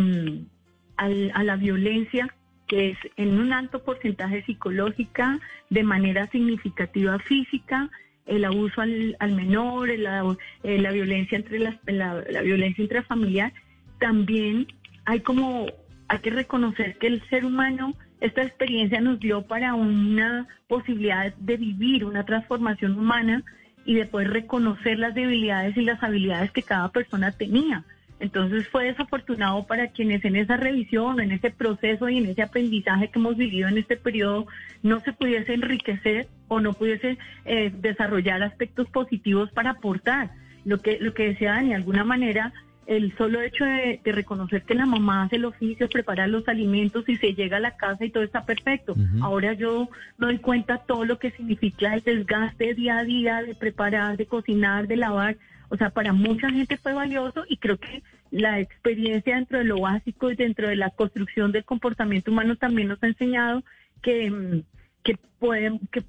a 0.98 1.44
la 1.44 1.56
violencia 1.56 2.34
que 2.68 2.90
es 2.90 2.98
en 3.16 3.40
un 3.40 3.54
alto 3.54 3.84
porcentaje 3.84 4.44
psicológica, 4.44 5.40
de 5.70 5.84
manera 5.84 6.28
significativa 6.28 7.18
física, 7.20 7.90
el 8.26 8.44
abuso 8.44 8.82
al, 8.82 9.16
menor, 9.36 9.90
la, 9.98 10.36
eh, 10.64 10.78
la, 10.78 10.92
violencia 10.92 11.38
entre 11.38 11.60
las, 11.60 11.76
la, 11.86 12.42
violencia 12.42 12.82
intrafamiliar, 12.82 13.54
también 14.00 14.68
hay 15.06 15.22
como 15.22 15.68
hay 16.08 16.20
que 16.20 16.30
reconocer 16.30 16.98
que 16.98 17.08
el 17.08 17.22
ser 17.30 17.46
humano 17.46 17.94
esta 18.20 18.42
experiencia 18.42 19.00
nos 19.00 19.20
dio 19.20 19.44
para 19.44 19.76
una 19.76 20.48
posibilidad 20.68 21.34
de 21.36 21.58
vivir 21.58 22.04
una 22.04 22.26
transformación 22.26 22.98
humana 22.98 23.44
y 23.86 23.94
de 23.96 24.06
poder 24.06 24.32
reconocer 24.32 25.00
las 25.00 25.14
debilidades 25.14 25.78
y 25.78 25.82
las 25.82 26.02
habilidades 26.04 26.52
que 26.52 26.64
cada 26.64 26.90
persona 26.92 27.32
tenía. 27.32 27.84
Entonces 28.20 28.68
fue 28.70 28.86
desafortunado 28.86 29.68
para 29.68 29.90
quienes 29.90 30.26
en 30.26 30.36
esa 30.36 30.58
revisión, 30.58 31.20
en 31.20 31.32
ese 31.32 31.52
proceso 31.52 32.10
y 32.10 32.18
en 32.18 32.26
ese 32.26 32.42
aprendizaje 32.42 33.10
que 33.10 33.20
hemos 33.20 33.38
vivido 33.38 33.68
en 33.68 33.78
este 33.78 33.96
periodo 33.96 34.48
no 34.82 35.00
se 35.02 35.14
pudiese 35.14 35.54
enriquecer 35.54 36.28
o 36.48 36.60
no 36.60 36.74
pudiese 36.74 37.20
eh, 37.46 37.72
desarrollar 37.80 38.42
aspectos 38.42 38.90
positivos 38.90 39.52
para 39.52 39.72
aportar. 39.72 40.32
Lo 40.66 40.80
que, 40.80 40.98
lo 41.00 41.14
que 41.14 41.30
decía 41.30 41.54
de 41.62 41.76
alguna 41.76 42.04
manera, 42.04 42.52
el 42.88 43.16
solo 43.18 43.42
hecho 43.42 43.66
de, 43.66 44.00
reconocer 44.06 44.64
que 44.64 44.74
la 44.74 44.86
mamá 44.86 45.24
hace 45.24 45.36
el 45.36 45.46
oficio, 45.46 45.90
prepara 45.90 46.26
los 46.26 46.48
alimentos 46.48 47.08
y 47.08 47.18
se 47.18 47.34
llega 47.34 47.58
a 47.58 47.60
la 47.60 47.76
casa 47.76 48.06
y 48.06 48.10
todo 48.10 48.24
está 48.24 48.46
perfecto. 48.46 48.96
Ahora 49.22 49.54
yo 49.54 49.90
me 50.18 50.28
doy 50.28 50.40
cuenta 50.40 50.80
todo 50.80 51.06
lo 51.06 51.20
que 51.20 51.32
significa 51.32 51.94
el 51.94 52.04
desgaste 52.04 52.74
día 52.74 53.00
a 53.00 53.04
día 53.04 53.44
de 53.44 53.56
preparar, 53.56 54.18
de 54.18 54.26
cocinar, 54.26 54.88
de 54.88 54.96
lavar 54.96 55.38
o 55.70 55.78
sea, 55.78 55.90
para 55.90 56.14
mucha 56.14 56.50
gente 56.50 56.78
fue 56.78 56.94
valioso 56.94 57.44
y 57.48 57.58
creo 57.58 57.78
que 57.78 58.02
la 58.32 58.60
experiencia 58.60 59.36
dentro 59.36 59.58
de 59.58 59.66
lo 59.66 59.82
básico 59.82 60.32
y 60.32 60.36
dentro 60.36 60.70
de 60.70 60.76
la 60.76 60.90
construcción 60.92 61.52
del 61.52 61.66
comportamiento 61.66 62.32
humano 62.32 62.56
también 62.56 62.88
nos 62.88 63.02
ha 63.04 63.08
enseñado 63.08 63.64
que, 64.02 64.30
mm, 64.32 64.64
que, 65.04 65.18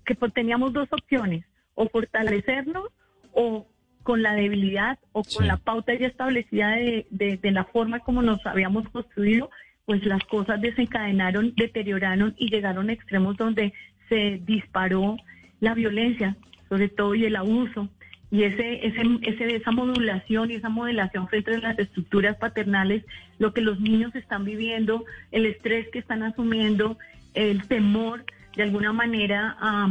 que, 0.05 0.15
teníamos 0.33 0.73
dos 0.73 0.89
opciones, 0.93 1.45
o 1.75 1.89
fortalecernos 1.89 2.89
o 3.33 3.67
con 4.09 4.23
la 4.23 4.33
debilidad 4.33 4.99
o 5.13 5.23
con 5.23 5.47
la 5.47 5.59
pauta 5.59 5.93
ya 5.93 6.07
establecida 6.07 6.71
de, 6.77 7.07
de, 7.11 7.51
la 7.51 7.65
forma 7.65 8.01
como 8.01 8.23
nos 8.23 8.41
habíamos 8.47 8.89
construido, 8.89 9.51
pues 9.85 10.03
las 10.07 10.25
cosas 10.25 10.63
desencadenaron, 10.63 11.53
deterioraron 11.55 12.35
y 12.39 12.49
llegaron 12.49 12.89
a 12.89 12.95
extremos 12.95 13.37
donde 13.37 13.75
se 14.09 14.41
disparó 14.47 15.19
la 15.61 15.75
violencia, 15.75 16.39
sobre 16.71 16.89
todo 16.89 17.15
y 17.17 17.27
el 17.27 17.37
abuso. 17.37 17.91
Y 18.31 18.45
ese, 18.45 18.87
ese, 18.87 19.03
ese, 19.21 19.57
esa 19.57 19.73
modulación 19.73 20.51
y 20.51 20.55
esa 20.55 20.71
modelación 20.71 21.29
frente 21.29 21.57
a 21.57 21.59
las 21.59 21.79
estructuras 21.79 22.39
paternales, 22.39 23.05
lo 23.39 23.53
que 23.53 23.61
los 23.61 23.79
niños 23.79 24.15
están 24.15 24.47
viviendo, 24.47 25.05
el 25.33 25.45
estrés 25.45 25.87
que 25.91 25.99
están 25.99 26.23
asumiendo, 26.23 26.97
el 27.35 27.69
temor 27.69 28.25
de 28.57 28.63
alguna 28.63 28.95
manera 28.95 29.55
a 29.61 29.87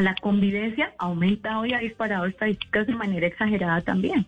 la 0.00 0.14
convivencia 0.20 0.92
ha 0.98 1.06
aumentado 1.06 1.66
y 1.66 1.72
ha 1.72 1.78
disparado 1.78 2.26
estadísticas 2.26 2.86
de 2.86 2.94
manera 2.94 3.26
exagerada 3.26 3.80
también. 3.80 4.26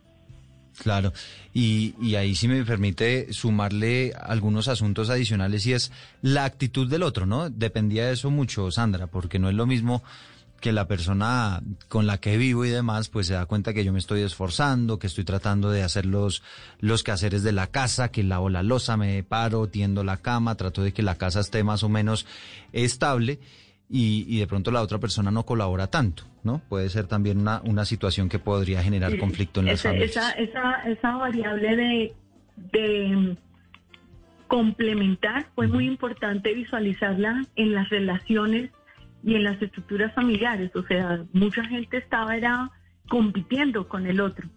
Claro, 0.79 1.12
y, 1.52 1.95
y 2.00 2.14
ahí 2.14 2.35
sí 2.35 2.49
me 2.49 2.64
permite 2.64 3.33
sumarle 3.33 4.12
algunos 4.19 4.69
asuntos 4.69 5.11
adicionales 5.11 5.67
y 5.67 5.75
es 5.75 5.93
la 6.23 6.45
actitud 6.45 6.88
del 6.88 7.02
otro, 7.02 7.26
¿no? 7.26 7.50
Dependía 7.50 8.07
de 8.07 8.12
eso 8.14 8.31
mucho, 8.31 8.71
Sandra, 8.71 9.07
porque 9.07 9.38
no 9.38 9.50
es 9.50 9.55
lo 9.55 9.67
mismo 9.67 10.02
que 10.61 10.73
la 10.73 10.87
persona 10.87 11.62
con 11.88 12.07
la 12.07 12.19
que 12.19 12.37
vivo 12.37 12.64
y 12.64 12.69
demás, 12.69 13.09
pues 13.09 13.26
se 13.26 13.35
da 13.35 13.47
cuenta 13.47 13.73
que 13.73 13.85
yo 13.85 13.93
me 13.93 13.99
estoy 13.99 14.21
esforzando, 14.21 14.99
que 14.99 15.07
estoy 15.07 15.25
tratando 15.25 15.71
de 15.71 15.83
hacer 15.83 16.07
los, 16.07 16.43
los 16.79 17.02
quehaceres 17.02 17.43
de 17.43 17.52
la 17.52 17.67
casa, 17.67 18.11
que 18.11 18.23
lavo 18.23 18.50
la 18.50 18.62
losa, 18.62 18.97
me 18.97 19.23
paro, 19.23 19.69
tiendo 19.69 20.05
la 20.05 20.19
cama, 20.19 20.57
trato 20.57 20.83
de 20.83 20.93
que 20.93 21.02
la 21.02 21.17
casa 21.17 21.40
esté 21.40 21.64
más 21.64 21.83
o 21.83 21.88
menos 21.88 22.26
estable 22.73 23.40
y, 23.91 24.25
y 24.29 24.39
de 24.39 24.47
pronto 24.47 24.71
la 24.71 24.83
otra 24.83 24.99
persona 24.99 25.31
no 25.33 25.45
colabora 25.45 25.89
tanto, 25.89 26.23
¿no? 26.45 26.61
Puede 26.69 26.89
ser 26.89 27.07
también 27.07 27.39
una, 27.41 27.61
una 27.65 27.85
situación 27.85 28.29
que 28.29 28.39
podría 28.39 28.83
generar 28.83 29.19
conflicto 29.19 29.61
en 29.61 29.67
las 29.67 29.75
esa, 29.81 29.89
familias. 29.89 30.17
Esa, 30.17 30.31
esa, 30.33 30.83
esa 30.89 31.17
variable 31.17 31.77
de, 31.77 32.15
de 32.73 33.37
complementar 34.47 35.47
fue 35.55 35.69
muy 35.69 35.87
importante 35.87 36.53
visualizarla 36.55 37.45
en 37.57 37.73
las 37.75 37.89
relaciones 37.89 38.71
y 39.23 39.35
en 39.35 39.45
las 39.45 39.61
estructuras 39.61 40.15
familiares. 40.15 40.71
O 40.75 40.83
sea, 40.85 41.25
mucha 41.33 41.65
gente 41.65 41.99
estaba 41.99 42.37
era 42.37 42.71
compitiendo 43.09 43.89
con 43.89 44.07
el 44.07 44.21
otro. 44.21 44.49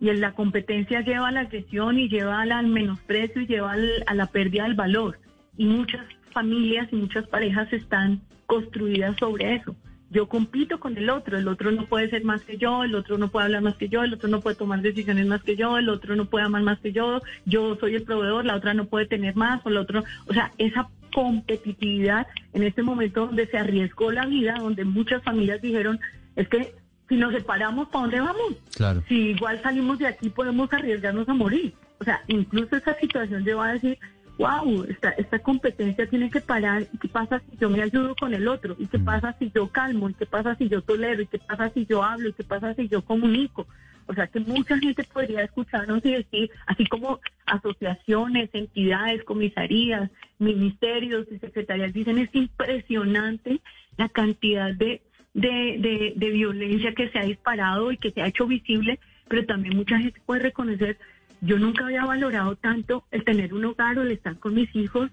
Y 0.00 0.10
en 0.10 0.20
la 0.20 0.32
competencia 0.32 1.00
lleva 1.00 1.28
a 1.28 1.32
la 1.32 1.40
agresión 1.40 1.98
y 1.98 2.08
lleva 2.08 2.40
al 2.40 2.66
menosprecio 2.68 3.42
y 3.42 3.46
lleva 3.46 3.72
al- 3.72 4.04
a 4.06 4.14
la 4.14 4.26
pérdida 4.26 4.64
del 4.64 4.74
valor. 4.74 5.18
Y 5.56 5.66
muchas 5.66 6.06
familias 6.30 6.88
y 6.92 6.96
muchas 6.96 7.26
parejas 7.26 7.72
están 7.72 8.20
construidas 8.46 9.16
sobre 9.18 9.56
eso. 9.56 9.76
Yo 10.10 10.26
compito 10.26 10.80
con 10.80 10.96
el 10.96 11.10
otro, 11.10 11.36
el 11.36 11.48
otro 11.48 11.70
no 11.70 11.84
puede 11.84 12.08
ser 12.08 12.24
más 12.24 12.40
que 12.42 12.56
yo, 12.56 12.82
el 12.82 12.94
otro 12.94 13.18
no 13.18 13.28
puede 13.28 13.44
hablar 13.46 13.60
más 13.60 13.76
que 13.76 13.90
yo, 13.90 14.02
el 14.02 14.14
otro 14.14 14.28
no 14.28 14.40
puede 14.40 14.56
tomar 14.56 14.80
decisiones 14.80 15.26
más 15.26 15.42
que 15.42 15.54
yo, 15.54 15.76
el 15.76 15.90
otro 15.90 16.16
no 16.16 16.24
puede 16.24 16.46
amar 16.46 16.62
más 16.62 16.78
que 16.78 16.92
yo, 16.92 17.20
yo 17.44 17.76
soy 17.76 17.96
el 17.96 18.04
proveedor, 18.04 18.46
la 18.46 18.56
otra 18.56 18.72
no 18.72 18.86
puede 18.86 19.06
tener 19.06 19.36
más, 19.36 19.60
o 19.66 19.68
el 19.68 19.76
otro, 19.76 20.04
o 20.26 20.32
sea, 20.32 20.52
esa 20.56 20.88
competitividad 21.12 22.26
en 22.54 22.62
este 22.62 22.82
momento 22.82 23.26
donde 23.26 23.46
se 23.48 23.58
arriesgó 23.58 24.10
la 24.10 24.24
vida, 24.24 24.56
donde 24.58 24.86
muchas 24.86 25.22
familias 25.22 25.60
dijeron, 25.60 26.00
es 26.36 26.48
que 26.48 26.74
si 27.08 27.16
nos 27.16 27.34
separamos, 27.34 27.88
¿para 27.88 28.02
dónde 28.02 28.20
vamos? 28.20 28.54
Claro. 28.76 29.02
Si 29.08 29.30
igual 29.30 29.60
salimos 29.62 29.98
de 29.98 30.06
aquí, 30.06 30.30
podemos 30.30 30.72
arriesgarnos 30.72 31.28
a 31.28 31.34
morir. 31.34 31.74
O 32.00 32.04
sea, 32.04 32.22
incluso 32.28 32.76
esa 32.76 32.94
situación 32.94 33.44
lleva 33.44 33.68
a 33.68 33.72
decir, 33.72 33.98
wow, 34.38 34.84
esta, 34.84 35.10
esta 35.10 35.40
competencia 35.40 36.08
tiene 36.08 36.30
que 36.30 36.40
parar. 36.40 36.86
¿Y 36.92 36.98
qué 36.98 37.08
pasa 37.08 37.40
si 37.40 37.56
yo 37.58 37.68
me 37.68 37.82
ayudo 37.82 38.14
con 38.14 38.32
el 38.32 38.46
otro? 38.48 38.76
¿Y 38.78 38.86
qué 38.86 38.98
Mm. 38.98 39.04
pasa 39.04 39.36
si 39.38 39.50
yo 39.54 39.68
calmo? 39.68 40.08
¿Y 40.08 40.14
qué 40.14 40.26
pasa 40.26 40.54
si 40.54 40.68
yo 40.68 40.80
tolero? 40.82 41.22
¿Y 41.22 41.26
qué 41.26 41.38
pasa 41.38 41.70
si 41.70 41.84
yo 41.86 42.02
hablo? 42.02 42.28
¿Y 42.28 42.32
qué 42.32 42.44
pasa 42.44 42.74
si 42.74 42.88
yo 42.88 43.02
comunico? 43.02 43.66
O 44.06 44.14
sea, 44.14 44.26
que 44.28 44.40
mucha 44.40 44.78
gente 44.78 45.04
podría 45.04 45.42
escucharnos 45.42 46.02
y 46.04 46.12
decir, 46.12 46.50
así 46.66 46.86
como 46.86 47.20
asociaciones, 47.44 48.48
entidades, 48.54 49.22
comisarías, 49.24 50.10
ministerios 50.38 51.26
y 51.30 51.38
secretarías 51.38 51.92
dicen, 51.92 52.18
es 52.18 52.34
impresionante 52.34 53.60
la 53.98 54.08
cantidad 54.08 54.72
de, 54.72 55.02
de, 55.34 55.76
de, 55.78 56.12
de 56.16 56.30
violencia 56.30 56.94
que 56.94 57.10
se 57.10 57.18
ha 57.18 57.24
disparado 57.24 57.92
y 57.92 57.98
que 57.98 58.10
se 58.12 58.22
ha 58.22 58.28
hecho 58.28 58.46
visible, 58.46 58.98
pero 59.28 59.44
también 59.44 59.76
mucha 59.76 59.98
gente 59.98 60.20
puede 60.24 60.40
reconocer, 60.42 60.96
yo 61.40 61.58
nunca 61.58 61.84
había 61.84 62.04
valorado 62.04 62.56
tanto 62.56 63.04
el 63.10 63.24
tener 63.24 63.54
un 63.54 63.64
hogar 63.64 63.98
o 63.98 64.02
el 64.02 64.12
estar 64.12 64.38
con 64.38 64.54
mis 64.54 64.74
hijos 64.74 65.10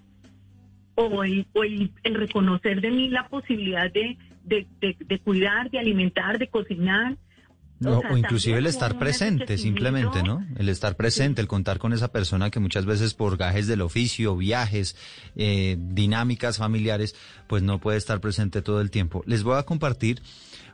o 0.95 1.23
el, 1.23 1.45
o 1.54 1.63
el, 1.63 1.91
el 2.04 2.15
reconocer 2.15 2.82
de 2.82 2.91
mí 2.91 3.10
la 3.10 3.28
posibilidad 3.28 3.91
de, 3.91 4.17
de, 4.43 4.65
de, 4.80 4.95
de 4.99 5.19
cuidar, 5.19 5.69
de 5.69 5.80
alimentar, 5.80 6.39
de 6.39 6.47
cocinar. 6.47 7.17
O, 7.84 7.89
O 7.89 7.99
sea, 7.99 8.12
o 8.13 8.17
inclusive 8.17 8.58
el 8.58 8.67
estar 8.67 8.97
presente, 8.97 9.58
simplemente, 9.58 10.23
¿no? 10.23 10.45
El 10.58 10.69
estar 10.69 10.95
presente, 10.95 11.41
el 11.41 11.47
contar 11.47 11.78
con 11.78 11.91
esa 11.91 12.10
persona 12.10 12.49
que 12.49 12.62
muchas 12.62 12.86
veces 12.86 13.13
por 13.13 13.36
gajes 13.36 13.67
del 13.67 13.82
oficio, 13.82 14.38
viajes, 14.38 14.95
eh, 15.36 15.76
dinámicas 15.78 16.58
familiares, 16.58 17.15
pues 17.47 17.63
no 17.63 17.80
puede 17.80 17.97
estar 17.97 18.21
presente 18.21 18.62
todo 18.62 18.80
el 18.80 18.91
tiempo. 18.91 19.23
Les 19.28 19.43
voy 19.43 19.58
a 19.58 19.63
compartir 19.63 20.21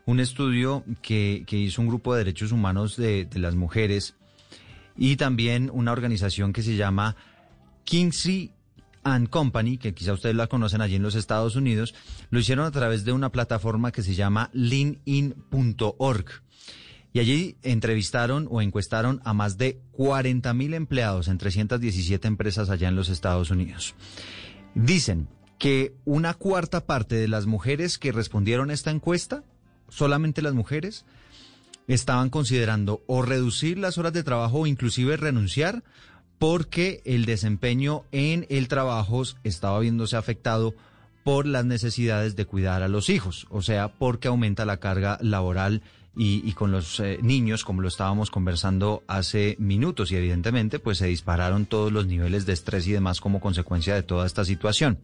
un 0.06 0.20
estudio 0.20 0.84
que, 1.02 1.44
que 1.48 1.58
hizo 1.58 1.82
un 1.82 1.88
grupo 1.88 2.14
de 2.14 2.20
derechos 2.20 2.52
humanos 2.52 2.98
de, 2.98 3.26
de 3.26 3.40
las 3.40 3.56
mujeres 3.56 4.16
y 5.02 5.16
también 5.16 5.72
una 5.74 5.94
organización 5.94 6.54
que 6.54 6.62
se 6.62 6.76
llama 6.76 7.16
Kinsey 7.86 8.52
and 9.02 9.30
Company, 9.30 9.80
que 9.80 9.96
quizá 9.96 10.14
ustedes 10.14 10.36
la 10.36 10.46
conocen 10.46 10.80
allí 10.80 10.94
en 10.94 11.02
los 11.02 11.16
Estados 11.16 11.56
Unidos, 11.56 11.96
lo 12.30 12.40
hicieron 12.40 12.66
a 12.66 12.72
través 12.72 13.04
de 13.04 13.12
una 13.12 13.32
plataforma 13.32 13.92
que 13.92 14.04
se 14.04 14.14
llama 14.14 14.52
leanin.org. 14.54 16.26
Y 17.14 17.20
allí 17.20 17.58
entrevistaron 17.64 18.48
o 18.52 18.62
encuestaron 18.62 19.22
a 19.26 19.34
más 19.34 19.58
de 19.58 19.82
40 19.94 20.54
mil 20.54 20.76
empleados 20.76 21.30
en 21.30 21.40
317 21.40 22.28
empresas 22.28 22.70
allá 22.70 22.88
en 22.88 22.96
los 22.96 23.10
Estados 23.10 23.50
Unidos. 23.50 23.96
Dicen 24.76 25.28
que 25.58 25.96
una 26.06 26.36
cuarta 26.36 26.86
parte 26.86 27.16
de 27.16 27.28
las 27.28 27.48
mujeres 27.48 27.98
que 27.98 28.12
respondieron 28.12 28.70
a 28.70 28.74
esta 28.74 28.92
encuesta, 28.92 29.44
solamente 29.90 30.44
las 30.44 30.54
mujeres, 30.54 31.06
estaban 31.88 32.30
considerando 32.30 33.02
o 33.08 33.22
reducir 33.22 33.78
las 33.78 33.98
horas 33.98 34.14
de 34.14 34.24
trabajo 34.24 34.60
o 34.60 34.68
inclusive 34.68 35.18
renunciar 35.18 35.84
porque 36.40 37.02
el 37.06 37.26
desempeño 37.26 38.04
en 38.12 38.48
el 38.50 38.68
trabajo 38.68 39.22
estaba 39.44 39.80
viéndose 39.80 40.16
afectado 40.16 40.74
por 41.24 41.46
las 41.46 41.66
necesidades 41.66 42.36
de 42.36 42.46
cuidar 42.46 42.82
a 42.82 42.88
los 42.88 43.10
hijos, 43.10 43.46
o 43.52 43.62
sea, 43.62 43.90
porque 43.90 44.28
aumenta 44.28 44.66
la 44.66 44.78
carga 44.78 45.20
laboral 45.22 45.84
y, 46.16 46.52
con 46.54 46.72
los 46.72 47.00
eh, 47.00 47.20
niños, 47.22 47.64
como 47.64 47.82
lo 47.82 47.88
estábamos 47.88 48.32
conversando 48.32 49.04
hace 49.08 49.56
minutos, 49.60 50.12
y 50.12 50.18
evidentemente 50.18 50.80
pues 50.80 50.98
se 50.98 51.08
dispararon 51.08 51.66
todos 51.66 51.92
los 51.92 52.06
niveles 52.06 52.46
de 52.46 52.54
estrés 52.54 52.86
y 52.88 52.92
demás 52.92 53.22
como 53.22 53.40
consecuencia 53.40 53.96
de 53.96 54.04
toda 54.04 54.26
esta 54.26 54.44
situación. 54.44 55.00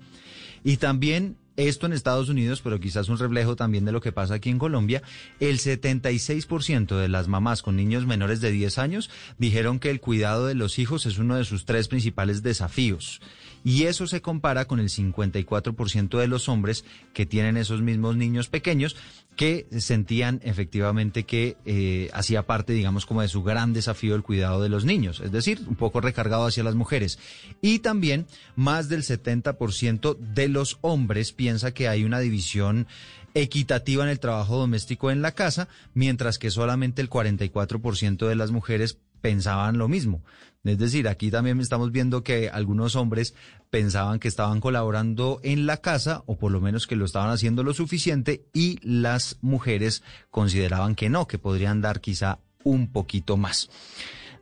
Y 0.64 0.78
también 0.78 1.38
esto 1.58 1.88
en 1.88 1.94
Estados 1.94 2.30
Unidos, 2.30 2.62
pero 2.64 2.80
quizás 2.80 3.10
un 3.10 3.18
reflejo 3.18 3.56
también 3.56 3.84
de 3.84 3.92
lo 3.92 4.00
que 4.00 4.12
pasa 4.12 4.36
aquí 4.36 4.50
en 4.50 4.60
Colombia, 4.60 5.02
el 5.40 5.60
76% 5.60 6.96
de 6.96 7.10
las 7.10 7.28
mamás 7.28 7.64
con 7.64 7.76
niños 7.76 8.06
menores 8.06 8.40
de 8.40 8.52
10 8.52 8.78
años 8.78 9.10
dijeron 9.38 9.80
que 9.80 9.90
el 9.90 10.00
cuidado 10.00 10.46
de 10.46 10.56
los 10.56 10.80
hijos 10.80 11.06
es 11.06 11.18
uno 11.18 11.36
de 11.36 11.44
sus 11.44 11.66
tres 11.66 11.88
principales 11.88 12.44
desafíos. 12.44 13.20
Y 13.64 13.84
eso 13.84 14.08
se 14.08 14.22
compara 14.22 14.66
con 14.66 14.80
el 14.80 14.90
54% 14.90 16.18
de 16.18 16.28
los 16.28 16.48
hombres 16.48 16.86
que 17.14 17.26
tienen 17.26 17.58
esos 17.58 17.82
mismos 17.82 18.16
niños 18.16 18.48
pequeños 18.48 18.96
que 19.38 19.68
sentían 19.80 20.42
efectivamente 20.44 21.24
que 21.24 21.56
eh, 21.64 22.10
hacía 22.12 22.48
parte, 22.48 22.74
digamos, 22.74 23.06
como 23.06 23.22
de 23.22 23.30
su 23.30 23.44
gran 23.44 23.72
desafío 23.72 24.16
el 24.16 24.24
cuidado 24.24 24.62
de 24.62 24.68
los 24.68 24.84
niños, 24.84 25.22
es 25.22 25.32
decir, 25.32 25.62
un 25.68 25.76
poco 25.76 26.02
recargado 26.02 26.48
hacia 26.48 26.64
las 26.64 26.76
mujeres. 26.76 27.20
Y 27.62 27.80
también 27.80 28.26
más 28.56 28.90
del 28.90 29.04
70% 29.04 30.18
de 30.18 30.50
los 30.50 30.80
hombres 30.82 31.32
piensa 31.32 31.74
que 31.74 31.88
hay 31.88 32.04
una 32.04 32.20
división 32.20 32.88
equitativa 33.36 34.04
en 34.04 34.10
el 34.10 34.20
trabajo 34.20 34.58
doméstico 34.58 35.12
en 35.12 35.22
la 35.22 35.34
casa, 35.34 35.68
mientras 35.94 36.40
que 36.40 36.50
solamente 36.50 37.04
el 37.04 37.10
44% 37.10 38.28
de 38.28 38.36
las 38.36 38.50
mujeres 38.50 38.98
pensaban 39.22 39.78
lo 39.78 39.88
mismo. 39.88 40.24
Es 40.64 40.78
decir, 40.78 41.08
aquí 41.08 41.32
también 41.32 41.60
estamos 41.60 41.92
viendo 41.92 42.24
que 42.24 42.50
algunos 42.50 42.96
hombres 42.96 43.34
pensaban 43.70 44.20
que 44.20 44.28
estaban 44.28 44.60
colaborando 44.60 45.40
en 45.44 45.66
la 45.66 45.78
casa 45.78 46.24
o 46.26 46.38
por 46.38 46.52
lo 46.52 46.62
menos 46.62 46.88
que 46.88 46.96
lo 46.96 47.06
estaban 47.06 47.30
haciendo 47.30 47.64
lo 47.64 47.74
suficiente 47.74 48.46
y 48.54 48.80
las 48.82 49.38
mujeres 49.42 50.04
consideraban 50.30 50.96
que 50.96 51.10
no, 51.10 51.28
que 51.28 51.38
podrían 51.38 51.82
dar 51.82 52.02
quizá 52.02 52.40
un 52.64 52.92
poquito 52.92 53.38
más. 53.38 53.70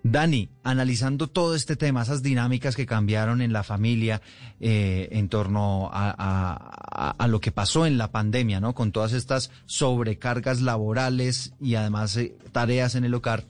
Dani, 0.08 0.50
analizando 0.64 1.28
todo 1.28 1.56
este 1.56 1.76
tema, 1.76 2.04
esas 2.04 2.22
dinámicas 2.22 2.76
que 2.76 2.86
cambiaron 2.86 3.42
en 3.42 3.52
la 3.52 3.64
familia 3.64 4.22
eh, 4.60 5.10
en 5.12 5.30
torno 5.30 5.90
a, 5.92 7.26
lo 7.28 7.42
que 7.42 7.52
pasó 7.52 7.88
en 7.88 7.98
la 7.98 8.12
pandemia, 8.12 8.60
¿no? 8.60 8.76
Con 8.76 8.92
todas 8.92 9.14
estas 9.14 9.50
sobrecargas 9.66 10.62
laborales 10.62 11.54
y 11.60 11.74
además 11.74 12.16
eh, 12.18 12.36
tareas 12.52 12.94
en 12.94 13.04
el 13.04 13.16
hogar. 13.16 13.46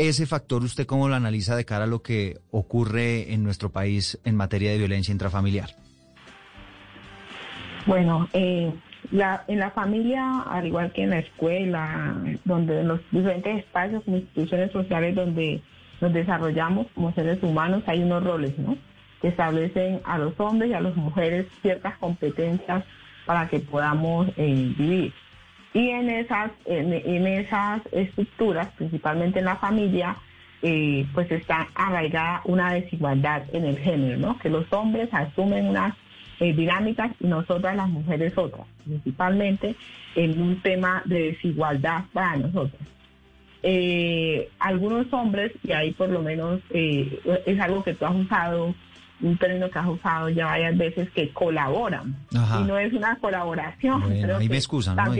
Ese 0.00 0.24
factor, 0.24 0.62
¿usted 0.62 0.86
cómo 0.86 1.10
lo 1.10 1.14
analiza 1.14 1.54
de 1.56 1.66
cara 1.66 1.84
a 1.84 1.86
lo 1.86 2.00
que 2.00 2.38
ocurre 2.52 3.34
en 3.34 3.44
nuestro 3.44 3.68
país 3.68 4.18
en 4.24 4.34
materia 4.34 4.70
de 4.70 4.78
violencia 4.78 5.12
intrafamiliar? 5.12 5.68
Bueno, 7.84 8.26
eh, 8.32 8.72
la, 9.10 9.44
en 9.46 9.58
la 9.58 9.72
familia, 9.72 10.40
al 10.40 10.66
igual 10.66 10.90
que 10.92 11.02
en 11.02 11.10
la 11.10 11.18
escuela, 11.18 12.16
donde 12.46 12.80
en 12.80 12.88
los 12.88 13.00
diferentes 13.10 13.58
espacios, 13.58 14.02
instituciones 14.06 14.72
sociales 14.72 15.14
donde 15.14 15.60
nos 16.00 16.14
desarrollamos 16.14 16.86
como 16.94 17.12
seres 17.12 17.42
humanos, 17.42 17.82
hay 17.86 18.02
unos 18.02 18.24
roles, 18.24 18.58
¿no? 18.58 18.78
Que 19.20 19.28
establecen 19.28 20.00
a 20.04 20.16
los 20.16 20.32
hombres 20.40 20.70
y 20.70 20.72
a 20.72 20.80
las 20.80 20.96
mujeres 20.96 21.46
ciertas 21.60 21.98
competencias 21.98 22.84
para 23.26 23.48
que 23.48 23.60
podamos 23.60 24.28
eh, 24.38 24.72
vivir. 24.78 25.12
Y 25.72 25.90
en 25.90 26.10
esas, 26.10 26.50
en, 26.64 26.92
en, 26.92 27.26
esas 27.26 27.80
estructuras, 27.92 28.68
principalmente 28.76 29.38
en 29.38 29.44
la 29.44 29.56
familia, 29.56 30.16
eh, 30.62 31.06
pues 31.14 31.30
está 31.30 31.68
arraigada 31.74 32.42
una 32.44 32.72
desigualdad 32.72 33.42
en 33.52 33.64
el 33.64 33.78
género, 33.78 34.18
¿no? 34.18 34.38
Que 34.38 34.50
los 34.50 34.70
hombres 34.72 35.08
asumen 35.12 35.68
unas 35.68 35.94
eh, 36.40 36.52
dinámicas 36.54 37.12
y 37.20 37.26
nosotras 37.26 37.76
las 37.76 37.88
mujeres 37.88 38.32
otras, 38.36 38.66
principalmente 38.84 39.76
en 40.16 40.40
un 40.40 40.60
tema 40.62 41.02
de 41.04 41.32
desigualdad 41.32 42.04
para 42.12 42.36
nosotros. 42.36 42.80
Eh, 43.62 44.48
algunos 44.58 45.12
hombres, 45.12 45.52
y 45.62 45.72
ahí 45.72 45.92
por 45.92 46.08
lo 46.08 46.22
menos 46.22 46.60
eh, 46.70 47.20
es 47.44 47.60
algo 47.60 47.84
que 47.84 47.92
tú 47.92 48.06
has 48.06 48.14
usado, 48.14 48.74
un 49.20 49.36
término 49.36 49.68
que 49.68 49.78
has 49.78 49.86
usado 49.86 50.30
ya 50.30 50.46
varias 50.46 50.78
veces, 50.78 51.10
que 51.10 51.28
colaboran. 51.30 52.16
Ajá. 52.34 52.60
Y 52.60 52.64
no 52.64 52.78
es 52.78 52.92
una 52.94 53.16
colaboración. 53.16 54.00
Bueno, 54.00 54.38
ahí 54.38 54.48
me 54.48 54.56
excusan, 54.56 54.96
¿no? 54.96 55.12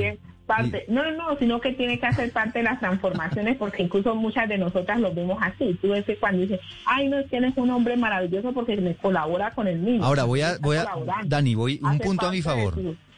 Parte, 0.50 0.84
no, 0.88 1.04
no, 1.04 1.12
no, 1.12 1.38
sino 1.38 1.60
que 1.60 1.72
tiene 1.72 2.00
que 2.00 2.06
hacer 2.06 2.32
parte 2.32 2.58
de 2.58 2.64
las 2.64 2.80
transformaciones 2.80 3.56
porque 3.56 3.84
incluso 3.84 4.14
muchas 4.14 4.48
de 4.48 4.58
nosotras 4.58 4.98
lo 4.98 5.14
vemos 5.14 5.38
así. 5.40 5.78
Tú 5.80 5.90
ves 5.90 6.04
que 6.04 6.16
cuando 6.16 6.42
dices, 6.42 6.60
ay, 6.86 7.08
no, 7.08 7.22
tienes 7.24 7.56
un 7.56 7.70
hombre 7.70 7.96
maravilloso 7.96 8.52
porque 8.52 8.76
me 8.76 8.96
colabora 8.96 9.52
con 9.52 9.68
el 9.68 9.84
niño. 9.84 10.04
Ahora 10.04 10.24
voy 10.24 10.40
a, 10.40 10.58
voy 10.58 10.76
a, 10.76 10.88
Dani, 11.24 11.54
voy 11.54 11.80
un 11.82 11.98
punto 12.00 12.26
a 12.26 12.32
mi 12.32 12.42
favor. 12.42 12.74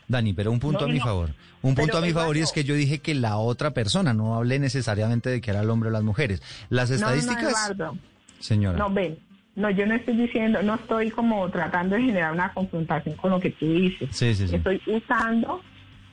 Dani, 0.09 0.35
pero 0.35 0.53
un 0.53 0.61
punto 0.61 0.85
a 0.85 0.89
mi 0.89 1.01
favor. 1.01 1.31
Un 1.63 1.75
punto 1.75 1.97
a 1.97 2.01
mi 2.03 2.13
favor 2.13 2.37
y 2.37 2.41
es 2.41 2.53
que 2.53 2.65
yo 2.65 2.75
dije 2.75 2.99
que 2.99 3.15
la 3.15 3.39
otra 3.39 3.71
persona, 3.71 4.13
no 4.13 4.35
hablé 4.35 4.59
necesariamente 4.59 5.31
de 5.31 5.41
que 5.41 5.51
era 5.51 5.61
el 5.61 5.71
hombre 5.71 5.89
o 5.89 5.93
las 5.93 6.03
mujeres. 6.03 6.43
Las 6.69 6.91
estadísticas... 6.91 7.75
No, 7.79 7.97
Señora. 8.41 8.77
No, 8.77 8.91
ven, 8.91 9.17
no, 9.55 9.71
yo 9.71 9.87
no 9.87 9.95
estoy 9.95 10.17
diciendo, 10.17 10.63
no 10.63 10.75
estoy 10.75 11.11
como 11.11 11.49
tratando 11.51 11.95
de 11.97 12.03
generar 12.03 12.33
una 12.33 12.53
confrontación 12.53 13.17
con 13.17 13.31
lo 13.31 13.41
que 13.41 13.51
tú 13.51 13.67
dices. 13.73 14.09
Sí, 14.11 14.35
sí, 14.35 14.49
sí. 14.49 14.57
Estoy 14.57 14.81
usando 14.87 15.61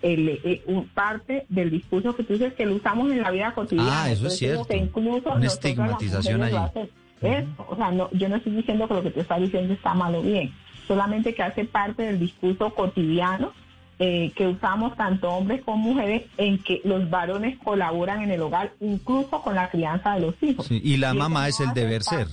el, 0.01 0.29
eh, 0.43 0.63
parte 0.93 1.45
del 1.49 1.71
discurso 1.71 2.15
que 2.15 2.23
tú 2.23 2.33
dices 2.33 2.53
que 2.53 2.65
lo 2.65 2.75
usamos 2.75 3.11
en 3.11 3.21
la 3.21 3.31
vida 3.31 3.53
cotidiana. 3.53 4.03
Ah, 4.03 4.11
eso 4.11 4.27
es 4.27 4.37
cierto. 4.37 4.65
Que 4.65 4.77
incluso 4.77 5.33
Una 5.33 5.45
estigmatización 5.45 6.43
ahí. 6.43 6.53
o 6.53 7.75
sea, 7.75 7.91
no, 7.91 8.09
yo 8.11 8.29
no 8.29 8.37
estoy 8.37 8.53
diciendo 8.53 8.87
que 8.87 8.93
lo 8.93 9.03
que 9.03 9.11
tú 9.11 9.19
estás 9.19 9.41
diciendo 9.41 9.73
está 9.73 9.93
mal 9.93 10.15
o 10.15 10.21
bien, 10.21 10.53
solamente 10.87 11.33
que 11.33 11.43
hace 11.43 11.65
parte 11.65 12.03
del 12.03 12.19
discurso 12.19 12.73
cotidiano 12.73 13.53
eh, 14.01 14.31
que 14.33 14.47
usamos 14.47 14.95
tanto 14.95 15.29
hombres 15.29 15.61
como 15.65 15.77
mujeres 15.77 16.23
en 16.37 16.57
que 16.59 16.79
los 16.85 17.09
varones 17.09 17.57
colaboran 17.61 18.21
en 18.21 18.31
el 18.31 18.41
hogar, 18.41 18.71
incluso 18.79 19.41
con 19.41 19.55
la 19.55 19.69
crianza 19.69 20.13
de 20.13 20.21
los 20.21 20.35
hijos. 20.41 20.71
y 20.71 20.95
la 20.95 21.13
mamá 21.13 21.49
es 21.49 21.59
el 21.59 21.73
deber 21.73 22.03
ser. 22.03 22.27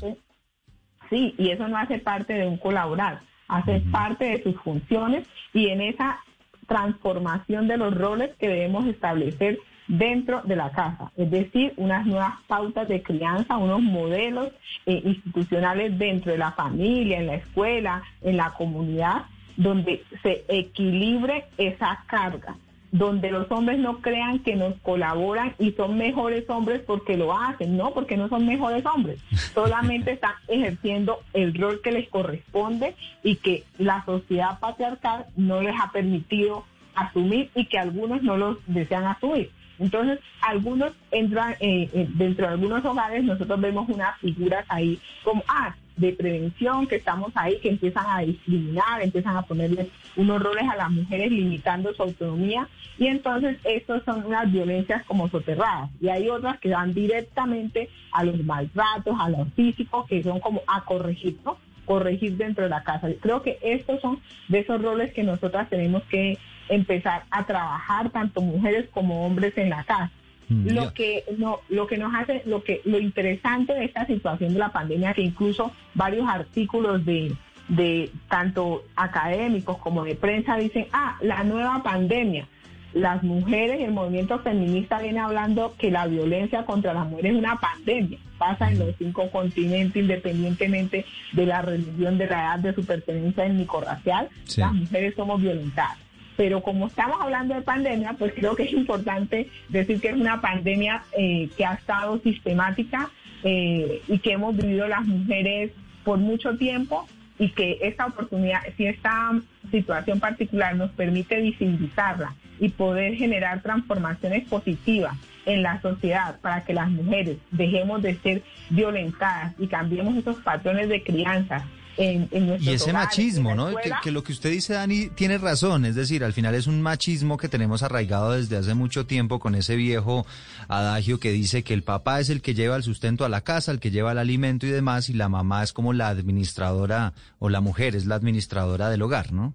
Sí, 1.11 1.35
y 1.37 1.51
eso 1.51 1.67
no 1.67 1.77
hace 1.77 1.99
parte 1.99 2.35
de 2.35 2.47
un 2.47 2.57
colaborar, 2.57 3.21
hace 3.49 3.81
parte 3.91 4.25
de 4.27 4.43
sus 4.45 4.55
funciones 4.63 5.27
y 5.53 5.69
en 5.69 5.81
esa 5.81 6.21
transformación 6.67 7.69
de 7.69 7.77
los 7.77 7.95
roles 7.95 8.31
que 8.39 8.49
debemos 8.49 8.87
establecer 8.87 9.59
dentro 9.89 10.43
de 10.43 10.57
la 10.57 10.71
casa, 10.71 11.13
es 11.17 11.31
decir, 11.31 11.73
unas 11.77 12.05
nuevas 12.07 12.35
pautas 12.49 12.89
de 12.89 13.03
crianza, 13.03 13.57
unos 13.57 13.81
modelos 13.81 14.49
eh, 14.85 15.01
institucionales 15.05 15.97
dentro 15.97 16.33
de 16.33 16.39
la 16.39 16.51
familia, 16.53 17.21
en 17.21 17.29
la 17.29 17.37
escuela, 17.37 18.03
en 18.21 18.37
la 18.37 18.53
comunidad, 18.55 19.27
donde 19.57 20.03
se 20.23 20.45
equilibre 20.49 21.45
esa 21.57 22.03
carga 22.07 22.57
donde 22.93 23.31
los 23.31 23.51
hombres 23.51 23.79
no 23.79 24.01
crean 24.01 24.41
que 24.41 24.57
nos 24.57 24.75
colaboran 24.81 25.55
y 25.59 25.73
son 25.73 25.99
mejores 25.99 26.49
hombres 26.49 26.83
porque 26.87 27.17
lo 27.17 27.37
hacen, 27.37 27.77
no, 27.77 27.93
porque 27.93 28.17
no 28.17 28.29
son 28.29 28.47
mejores 28.47 28.85
hombres, 28.87 29.21
solamente 29.55 30.13
están 30.13 30.35
ejerciendo 30.49 31.21
el 31.33 31.55
rol 31.55 31.81
que 31.83 31.93
les 31.93 32.09
corresponde 32.09 32.95
y 33.23 33.37
que 33.37 33.65
la 33.79 34.05
sociedad 34.05 34.59
patriarcal 34.59 35.27
no 35.37 35.63
les 35.63 35.75
ha 35.81 35.91
permitido 35.91 36.65
asumir 36.95 37.51
y 37.55 37.67
que 37.67 37.79
algunos 37.79 38.23
no 38.23 38.37
los 38.37 38.59
desean 38.67 39.05
asumir. 39.05 39.51
Entonces, 39.79 40.21
algunos 40.41 40.93
entran, 41.11 41.53
eh, 41.61 41.91
eh, 41.93 42.09
dentro 42.15 42.47
de 42.47 42.53
algunos 42.55 42.85
hogares 42.85 43.23
nosotros 43.25 43.61
vemos 43.61 43.89
unas 43.89 44.19
figuras 44.21 44.65
ahí 44.69 44.99
como, 45.23 45.45
ah, 45.49 45.75
de 45.97 46.13
prevención, 46.13 46.87
que 46.87 46.97
estamos 46.97 47.33
ahí, 47.35 47.59
que 47.61 47.71
empiezan 47.71 48.05
a 48.09 48.21
discriminar, 48.21 49.03
empiezan 49.03 49.37
a 49.37 49.43
ponerle 49.43 49.89
unos 50.17 50.43
roles 50.43 50.65
a 50.69 50.77
las 50.77 50.91
mujeres 50.91 51.31
limitando 51.31 51.93
su 51.95 52.03
autonomía 52.03 52.69
y 52.99 53.07
entonces 53.07 53.59
estos 53.65 54.03
son 54.05 54.25
unas 54.27 54.51
violencias 54.51 55.05
como 55.05 55.29
soterradas 55.29 55.91
y 56.01 56.09
hay 56.09 56.29
otras 56.29 56.59
que 56.61 56.71
van 56.71 56.95
directamente 56.95 57.89
a 58.13 58.25
los 58.25 58.43
maltratos, 58.45 59.17
a 59.19 59.29
los 59.29 59.49
físicos, 59.55 60.07
que 60.07 60.23
son 60.23 60.41
como 60.41 60.63
a 60.67 60.85
corregir, 60.85 61.39
¿no? 61.45 61.59
corregir 61.87 62.37
dentro 62.37 62.65
de 62.65 62.71
la 62.71 62.83
casa. 62.83 63.09
Creo 63.21 63.43
que 63.43 63.59
estos 63.63 64.01
son 64.01 64.21
de 64.49 64.59
esos 64.59 64.83
roles 64.83 65.15
que 65.15 65.23
nosotras 65.23 65.71
tenemos 65.71 66.03
que 66.05 66.37
empezar 66.69 67.25
a 67.31 67.47
trabajar 67.47 68.11
tanto 68.11 68.43
mujeres 68.43 68.89
como 68.93 69.25
hombres 69.25 69.57
en 69.57 69.71
la 69.71 69.85
casa. 69.85 70.11
Mm, 70.49 70.69
lo 70.71 70.93
que 70.93 71.25
no, 71.39 71.61
lo 71.69 71.87
que 71.87 71.97
nos 71.97 72.15
hace, 72.15 72.43
lo 72.47 72.63
que, 72.63 72.81
lo 72.85 72.99
interesante 72.99 73.75
de 73.75 73.85
esta 73.85 74.07
situación 74.07 74.53
de 74.53 74.61
la 74.61 74.73
pandemia, 74.73 75.15
que 75.15 75.23
incluso 75.23 75.73
varios 75.95 76.29
artículos 76.29 77.05
de, 77.05 77.35
de 77.69 78.11
tanto 78.29 78.85
académicos 78.95 79.79
como 79.79 80.05
de 80.05 80.15
prensa 80.15 80.57
dicen, 80.57 80.87
ah, 80.93 81.17
la 81.21 81.43
nueva 81.45 81.83
pandemia. 81.83 82.47
Las 82.93 83.23
mujeres 83.23 83.79
y 83.79 83.83
el 83.83 83.93
movimiento 83.93 84.39
feminista 84.39 84.99
viene 85.01 85.19
hablando 85.19 85.75
que 85.77 85.91
la 85.91 86.07
violencia 86.07 86.65
contra 86.65 86.95
las 86.95 87.07
mujeres 87.07 87.33
es 87.33 87.39
una 87.39 87.57
pandemia. 87.57 88.19
Pasa 88.39 88.71
en 88.71 88.79
los 88.79 88.95
cinco 88.97 89.31
continentes, 89.31 89.97
independientemente 90.01 91.05
de 91.33 91.47
la 91.47 91.61
religión, 91.61 92.17
de 92.17 92.27
la 92.27 92.41
edad, 92.41 92.59
de 92.61 92.75
su 92.75 92.87
pertenencia 92.87 93.45
étnico-racial. 93.45 94.31
Las 94.57 94.73
mujeres 94.73 95.15
somos 95.15 95.43
violentadas 95.43 96.06
pero 96.37 96.63
como 96.63 96.87
estamos 96.87 97.21
hablando 97.21 97.55
de 97.55 97.63
pandemia, 97.63 98.15
pues 98.19 98.33
creo 98.35 98.55
que 98.55 98.65
es 98.65 98.73
importante 98.73 99.49
decir 99.69 100.01
que 100.01 100.09
es 100.09 100.17
una 100.17 100.41
pandemia 100.41 101.03
eh, 101.17 101.49
que 101.57 101.65
ha 101.65 101.75
estado 101.75 102.19
sistemática 102.21 103.11
eh, 103.43 104.03
y 104.07 104.19
que 104.19 104.33
hemos 104.33 104.57
vivido 104.57 104.87
las 104.87 105.07
mujeres 105.07 105.73
por 106.05 106.19
mucho 106.19 106.57
tiempo 106.57 107.09
y 107.39 107.51
que 107.51 107.79
esta 107.83 108.07
oportunidad, 108.07 108.61
si 108.77 108.87
esta 108.87 109.33
situación 109.71 110.21
particular 110.21 110.77
nos 110.77 110.91
permite 110.93 111.41
visibilizarla 111.41 112.35
y 112.59 112.71
poder 112.71 113.15
generar 113.15 113.63
transformaciones 113.63 114.49
positivas 114.49 115.17
en 115.45 115.63
la 115.63 115.81
sociedad 115.81 116.41
para 116.41 116.65
que 116.65 116.75
las 116.75 116.91
mujeres 116.91 117.39
dejemos 117.51 118.03
de 118.03 118.15
ser 118.17 118.43
violentadas 118.71 119.55
y 119.59 119.67
cambiemos 119.67 120.17
esos 120.17 120.37
patrones 120.37 120.89
de 120.89 121.03
crianza 121.03 121.65
y 121.99 122.71
ese 122.71 122.93
machismo, 122.93 123.55
¿no? 123.55 123.71
Que, 124.03 124.11
lo 124.11 124.23
que 124.23 124.33
usted 124.33 124.51
dice, 124.51 124.75
Dani, 124.75 125.09
tiene 125.09 125.39
razón. 125.39 125.85
Es 125.85 125.95
decir, 125.95 126.25
al 126.25 126.33
final 126.33 126.55
es 126.55 126.67
un 126.67 126.83
machismo 126.83 127.39
que 127.39 127.49
tenemos 127.49 127.83
arraigado 127.83 128.33
desde 128.33 128.57
hace 128.57 128.75
mucho 128.75 129.07
tiempo 129.07 129.39
con 129.39 129.55
ese 129.55 129.77
viejo 129.77 130.27
adagio 130.69 131.19
que 131.19 131.33
dice 131.33 131.63
que 131.63 131.75
el 131.75 131.83
papá 131.83 132.21
es 132.21 132.29
el 132.29 132.43
que 132.43 132.55
lleva 132.55 132.77
el 132.77 132.83
sustento 132.83 133.25
a 133.25 133.29
la 133.29 133.43
casa, 133.43 133.73
el 133.73 133.81
que 133.81 133.91
lleva 133.91 134.13
el 134.13 134.19
alimento 134.19 134.67
y 134.67 134.71
demás, 134.71 135.09
y 135.09 135.15
la 135.15 135.29
mamá 135.29 135.63
es 135.63 135.73
como 135.73 135.93
la 135.93 136.09
administradora, 136.09 137.15
o 137.39 137.49
la 137.49 137.61
mujer 137.61 137.97
es 137.97 138.07
la 138.07 138.17
administradora 138.17 138.91
del 138.91 139.03
hogar, 139.03 139.33
¿no? 139.33 139.55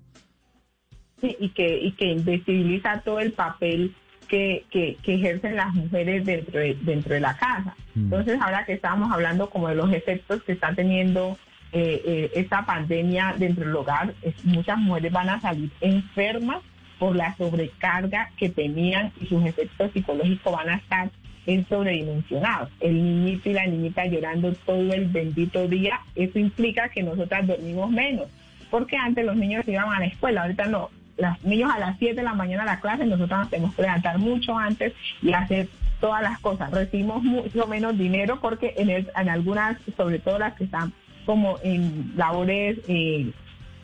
Sí, 1.21 1.37
y 1.39 1.49
que, 1.49 1.77
y 1.77 1.91
que 1.91 2.05
invisibiliza 2.05 3.01
todo 3.01 3.19
el 3.19 3.33
papel 3.33 3.95
que, 4.27 4.65
que, 4.71 4.97
ejercen 5.05 5.57
las 5.57 5.73
mujeres 5.73 6.25
dentro 6.25 6.59
de, 6.59 6.75
dentro 6.81 7.13
de 7.13 7.19
la 7.19 7.35
casa. 7.37 7.75
Mm. 7.93 8.05
Entonces, 8.05 8.39
ahora 8.41 8.65
que 8.65 8.73
estábamos 8.73 9.11
hablando 9.11 9.49
como 9.49 9.67
de 9.67 9.75
los 9.75 9.91
efectos 9.93 10.41
que 10.43 10.53
está 10.53 10.73
teniendo 10.73 11.37
eh, 11.73 12.01
eh, 12.05 12.31
esta 12.35 12.65
pandemia 12.65 13.35
dentro 13.37 13.65
del 13.65 13.75
hogar, 13.75 14.13
muchas 14.43 14.77
mujeres 14.77 15.11
van 15.11 15.29
a 15.29 15.39
salir 15.39 15.69
enfermas 15.79 16.59
por 16.99 17.15
la 17.15 17.35
sobrecarga 17.35 18.29
que 18.37 18.49
tenían 18.49 19.11
y 19.19 19.25
sus 19.25 19.43
efectos 19.45 19.91
psicológicos 19.91 20.53
van 20.53 20.69
a 20.69 20.75
estar 20.75 21.09
en 21.45 21.67
sobredimensionados. 21.67 22.69
El 22.79 22.95
niñito 22.95 23.49
y 23.49 23.53
la 23.53 23.65
niñita 23.65 24.05
llorando 24.05 24.53
todo 24.53 24.93
el 24.93 25.07
bendito 25.07 25.67
día, 25.67 26.01
eso 26.15 26.39
implica 26.39 26.89
que 26.89 27.03
nosotras 27.03 27.47
dormimos 27.47 27.89
menos, 27.89 28.27
porque 28.69 28.97
antes 28.97 29.25
los 29.25 29.35
niños 29.35 29.67
iban 29.67 29.89
a 29.89 29.99
la 29.99 30.05
escuela, 30.05 30.43
ahorita 30.43 30.65
no. 30.65 30.89
Los 31.17 31.43
niños 31.43 31.71
a 31.73 31.79
las 31.79 31.97
7 31.99 32.15
de 32.15 32.23
la 32.23 32.33
mañana 32.33 32.63
a 32.63 32.67
la 32.67 32.79
clase, 32.79 33.05
nosotros 33.05 33.39
nos 33.39 33.49
tenemos 33.49 33.75
que 33.75 33.81
levantar 33.81 34.17
mucho 34.17 34.57
antes 34.57 34.93
y 35.21 35.33
hacer 35.33 35.67
todas 35.99 36.21
las 36.23 36.39
cosas. 36.39 36.71
Recibimos 36.71 37.23
mucho 37.23 37.67
menos 37.67 37.97
dinero 37.97 38.39
porque 38.39 38.73
en, 38.77 38.89
en 38.89 39.29
algunas, 39.29 39.77
sobre 39.97 40.19
todo 40.19 40.39
las 40.39 40.53
que 40.53 40.63
están 40.63 40.93
como 41.25 41.57
en 41.63 42.13
labores 42.15 42.79
eh, 42.87 43.31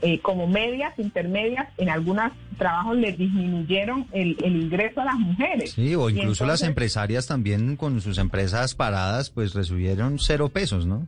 eh, 0.02 0.20
como 0.20 0.48
medias, 0.48 0.94
intermedias, 0.98 1.68
en 1.78 1.90
algunos 1.90 2.32
trabajos 2.58 2.98
les 2.98 3.18
disminuyeron 3.18 4.06
el, 4.12 4.38
ingreso 4.44 5.02
a 5.02 5.06
las 5.06 5.16
mujeres. 5.16 5.72
Sí, 5.72 5.96
o 5.96 6.10
incluso 6.10 6.46
las 6.46 6.62
empresarias 6.62 7.26
también 7.26 7.76
con 7.76 8.00
sus 8.02 8.18
empresas 8.20 8.76
paradas, 8.76 9.32
pues 9.32 9.54
recibieron 9.54 10.20
cero 10.20 10.50
pesos, 10.50 10.86
¿no? 10.86 11.08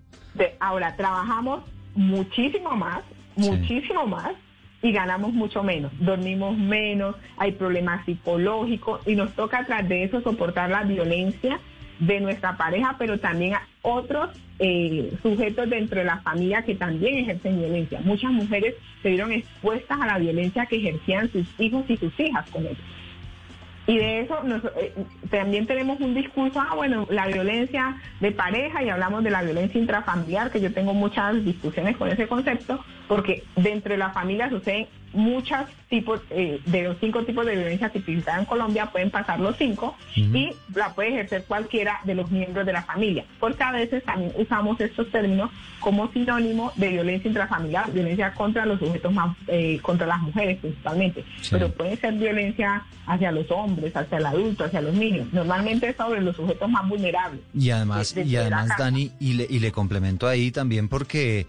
ahora, 0.59 0.95
trabajamos 0.95 1.63
muchísimo 1.95 2.71
más, 2.71 3.01
muchísimo 3.35 4.07
más, 4.07 4.31
y 4.81 4.91
ganamos 4.91 5.33
mucho 5.33 5.61
menos, 5.63 5.91
dormimos 5.99 6.57
menos, 6.57 7.15
hay 7.37 7.51
problemas 7.51 8.05
psicológicos 8.05 9.05
y 9.05 9.15
nos 9.15 9.33
toca 9.33 9.65
tras 9.65 9.87
de 9.89 10.05
eso 10.05 10.21
soportar 10.21 10.69
la 10.69 10.83
violencia 10.83 11.59
de 11.99 12.19
nuestra 12.19 12.57
pareja, 12.57 12.95
pero 12.97 13.19
también 13.19 13.55
a 13.55 13.67
otros 13.81 14.29
eh, 14.59 15.13
sujetos 15.21 15.69
dentro 15.69 15.99
de 15.99 16.05
la 16.05 16.19
familia 16.19 16.63
que 16.63 16.75
también 16.75 17.17
ejercen 17.17 17.59
violencia. 17.59 18.01
Muchas 18.03 18.31
mujeres 18.31 18.75
se 19.01 19.09
vieron 19.09 19.31
expuestas 19.31 19.99
a 20.01 20.05
la 20.05 20.17
violencia 20.17 20.65
que 20.65 20.77
ejercían 20.77 21.31
sus 21.31 21.47
hijos 21.59 21.85
y 21.89 21.97
sus 21.97 22.17
hijas 22.19 22.49
con 22.49 22.65
ellos. 22.65 22.77
Y 23.87 23.97
de 23.97 24.19
eso 24.19 24.35
eh, 24.79 24.93
también 25.31 25.65
tenemos 25.65 25.99
un 25.99 26.13
discurso, 26.13 26.59
ah, 26.59 26.75
bueno, 26.75 27.07
la 27.09 27.25
violencia 27.25 27.97
de 28.19 28.31
pareja 28.31 28.83
y 28.83 28.89
hablamos 28.89 29.23
de 29.23 29.31
la 29.31 29.41
violencia 29.41 29.81
intrafamiliar, 29.81 30.51
que 30.51 30.61
yo 30.61 30.71
tengo 30.71 30.93
muchas 30.93 31.43
discusiones 31.43 31.97
con 31.97 32.09
ese 32.09 32.27
concepto, 32.27 32.83
porque 33.07 33.43
dentro 33.55 33.93
de 33.93 33.97
la 33.97 34.11
familia 34.11 34.47
suceden 34.49 34.87
muchos 35.13 35.61
tipos, 35.89 36.21
eh, 36.29 36.61
de 36.65 36.83
los 36.83 36.97
cinco 36.99 37.23
tipos 37.23 37.45
de 37.45 37.55
violencia 37.55 37.89
tipificada 37.89 38.39
en 38.39 38.45
Colombia, 38.45 38.87
pueden 38.87 39.09
pasar 39.09 39.39
los 39.39 39.57
cinco 39.57 39.95
y 40.15 40.51
la 40.75 40.93
puede 40.93 41.09
ejercer 41.09 41.45
cualquiera 41.45 41.99
de 42.03 42.15
los 42.15 42.29
miembros 42.29 42.65
de 42.65 42.73
la 42.73 42.83
familia, 42.83 43.25
porque 43.39 43.63
a 43.63 43.71
veces 43.71 44.03
también 44.03 44.31
usamos 44.37 44.79
estos 44.79 45.09
términos 45.11 45.49
como 45.79 46.11
sinónimo 46.11 46.71
de 46.75 46.89
violencia 46.89 47.27
intrafamiliar, 47.27 47.91
violencia 47.91 48.33
contra 48.33 48.65
los 48.65 48.79
sujetos 48.79 49.11
más, 49.11 49.35
eh, 49.47 49.79
contra 49.81 50.05
las 50.05 50.19
mujeres 50.19 50.57
principalmente, 50.59 51.23
pero 51.49 51.71
puede 51.71 51.95
ser 51.97 52.13
violencia 52.13 52.83
hacia 53.07 53.31
los 53.31 53.49
hombres, 53.49 53.95
hacia 53.95 54.19
el 54.19 54.25
adulto, 54.25 54.65
hacia 54.65 54.81
los 54.81 54.93
niños, 54.93 55.27
normalmente 55.33 55.89
es 55.89 55.95
sobre 55.95 56.21
los 56.21 56.35
sujetos 56.35 56.69
más 56.69 56.87
vulnerables. 56.87 57.41
Y 57.53 57.71
además, 57.71 58.15
y 58.15 58.35
además 58.35 58.69
Dani, 58.77 59.11
y 59.19 59.33
le, 59.33 59.47
y 59.49 59.59
le 59.59 59.71
complemento 59.71 60.27
ahí 60.27 60.51
también 60.51 60.87
porque 60.87 61.47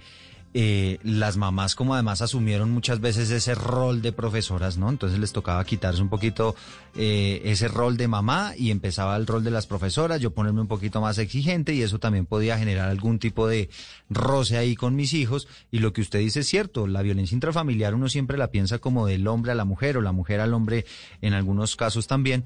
eh, 0.53 0.99
las 1.05 1.37
mamás 1.37 1.77
como 1.77 1.95
además 1.95 2.23
asumieron 2.23 2.73
muchas 2.73 3.01
veces 3.01 3.31
ese 3.31 3.55
rol 3.55 4.03
de 4.03 4.13
profesoras, 4.13 4.79
¿no? 4.79 4.89
Entonces 4.89 5.19
les 5.19 5.33
tocaba 5.33 5.65
quitarse 5.65 6.03
un 6.03 6.09
poquito 6.09 6.57
eh, 6.97 7.41
ese 7.45 7.69
rol 7.69 7.97
de 7.97 8.09
mamá 8.09 8.55
y 8.57 8.73
empezaba 8.73 9.17
el 9.17 9.29
rol 9.29 9.45
de 9.45 9.53
las 9.53 9.67
profesoras, 9.67 10.21
yo 10.21 10.33
ponerme 10.33 10.61
un 10.61 10.67
poquito 10.67 11.01
más 11.01 11.19
exigente 11.19 11.73
y 11.73 11.83
eso 11.83 12.01
también 12.01 12.27
podía 12.27 12.59
generar 12.59 12.89
algún 12.89 13.21
tipo 13.21 13.47
de 13.47 13.71
roce 14.09 14.57
ahí 14.59 14.75
con 14.75 14.97
mis 14.97 15.15
hijos. 15.15 15.47
Y 15.71 15.79
lo 15.79 15.93
que 15.93 16.01
usted 16.01 16.19
dice 16.19 16.41
es 16.41 16.49
cierto, 16.49 16.89
la 16.89 17.03
violencia 17.03 17.35
intrafamiliar 17.35 17.95
uno 17.95 18.09
siempre 18.09 18.37
la 18.37 18.51
piensa 18.51 18.79
como 18.79 19.07
del 19.07 19.29
hombre 19.29 19.53
a 19.53 19.55
la 19.55 19.65
mujer 19.65 19.97
o 19.97 20.01
la 20.01 20.13
mujer 20.13 20.41
al 20.41 20.53
hombre 20.53 20.85
en 21.23 21.33
algunos 21.33 21.77
casos 21.77 22.09
también, 22.09 22.45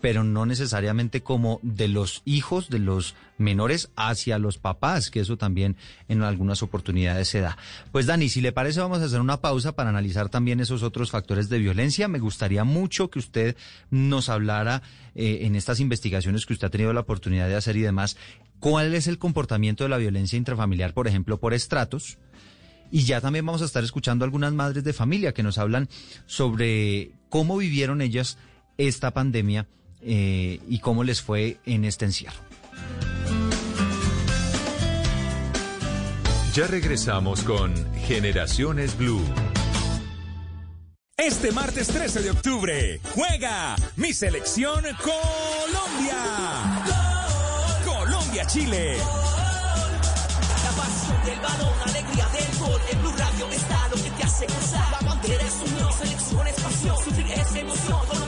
pero 0.00 0.24
no 0.24 0.46
necesariamente 0.46 1.22
como 1.22 1.58
de 1.62 1.88
los 1.88 2.22
hijos 2.24 2.68
de 2.68 2.78
los 2.78 3.14
menores 3.38 3.90
hacia 3.96 4.38
los 4.38 4.58
papás, 4.58 5.10
que 5.10 5.20
eso 5.20 5.36
también 5.36 5.76
en 6.08 6.22
algunas 6.22 6.62
oportunidades 6.62 7.28
se 7.28 7.40
da. 7.40 7.56
Pues 7.92 8.06
Dani, 8.06 8.28
si 8.28 8.40
le 8.40 8.52
parece 8.52 8.80
vamos 8.80 9.00
a 9.00 9.04
hacer 9.04 9.20
una 9.20 9.40
pausa 9.40 9.72
para 9.72 9.90
analizar 9.90 10.28
también 10.28 10.60
esos 10.60 10.82
otros 10.82 11.10
factores 11.10 11.48
de 11.48 11.58
violencia. 11.58 12.08
Me 12.08 12.18
gustaría 12.18 12.64
mucho 12.64 13.10
que 13.10 13.18
usted 13.18 13.56
nos 13.90 14.28
hablara 14.28 14.82
eh, 15.14 15.40
en 15.42 15.56
estas 15.56 15.80
investigaciones 15.80 16.44
que 16.44 16.52
usted 16.52 16.66
ha 16.66 16.70
tenido 16.70 16.92
la 16.92 17.00
oportunidad 17.00 17.48
de 17.48 17.56
hacer 17.56 17.76
y 17.76 17.82
demás, 17.82 18.16
cuál 18.60 18.94
es 18.94 19.06
el 19.06 19.18
comportamiento 19.18 19.84
de 19.84 19.90
la 19.90 19.98
violencia 19.98 20.36
intrafamiliar, 20.36 20.92
por 20.92 21.08
ejemplo, 21.08 21.40
por 21.40 21.54
estratos. 21.54 22.18
Y 22.92 23.02
ya 23.04 23.20
también 23.20 23.44
vamos 23.44 23.62
a 23.62 23.64
estar 23.64 23.82
escuchando 23.82 24.24
algunas 24.24 24.52
madres 24.52 24.84
de 24.84 24.92
familia 24.92 25.34
que 25.34 25.42
nos 25.42 25.58
hablan 25.58 25.88
sobre 26.26 27.10
cómo 27.28 27.56
vivieron 27.56 28.00
ellas 28.00 28.38
esta 28.78 29.12
pandemia 29.12 29.66
eh, 30.08 30.60
y 30.68 30.78
cómo 30.78 31.02
les 31.02 31.20
fue 31.20 31.58
en 31.66 31.84
este 31.84 32.04
encierro. 32.04 32.38
Ya 36.54 36.68
regresamos 36.68 37.42
con 37.42 37.74
Generaciones 38.06 38.96
Blue. 38.96 39.20
Este 41.16 41.50
martes 41.50 41.88
13 41.88 42.22
de 42.22 42.30
octubre 42.30 43.00
juega 43.14 43.74
mi 43.96 44.12
selección 44.12 44.84
Colombia. 45.02 46.22
Colombia-Chile. 47.84 48.96
La 50.62 50.70
pasión 50.70 51.24
del 51.24 51.40
balón, 51.40 51.74
alegría 51.84 52.28
del 52.28 52.58
gol. 52.60 52.80
En 52.92 53.02
Blue 53.02 53.14
Radio 53.18 53.50
está 53.50 53.88
lo 53.88 53.96
que 53.96 54.10
te 54.10 54.22
hace 54.22 54.46
gozar. 54.46 54.92
La 54.92 55.08
bandera 55.08 55.42
es 55.42 55.72
unión, 55.72 55.92
selección 55.92 56.46
es 56.46 56.54
pasión. 56.54 56.96
Sufrir 57.04 57.32
es 57.32 57.56
emoción. 57.56 58.25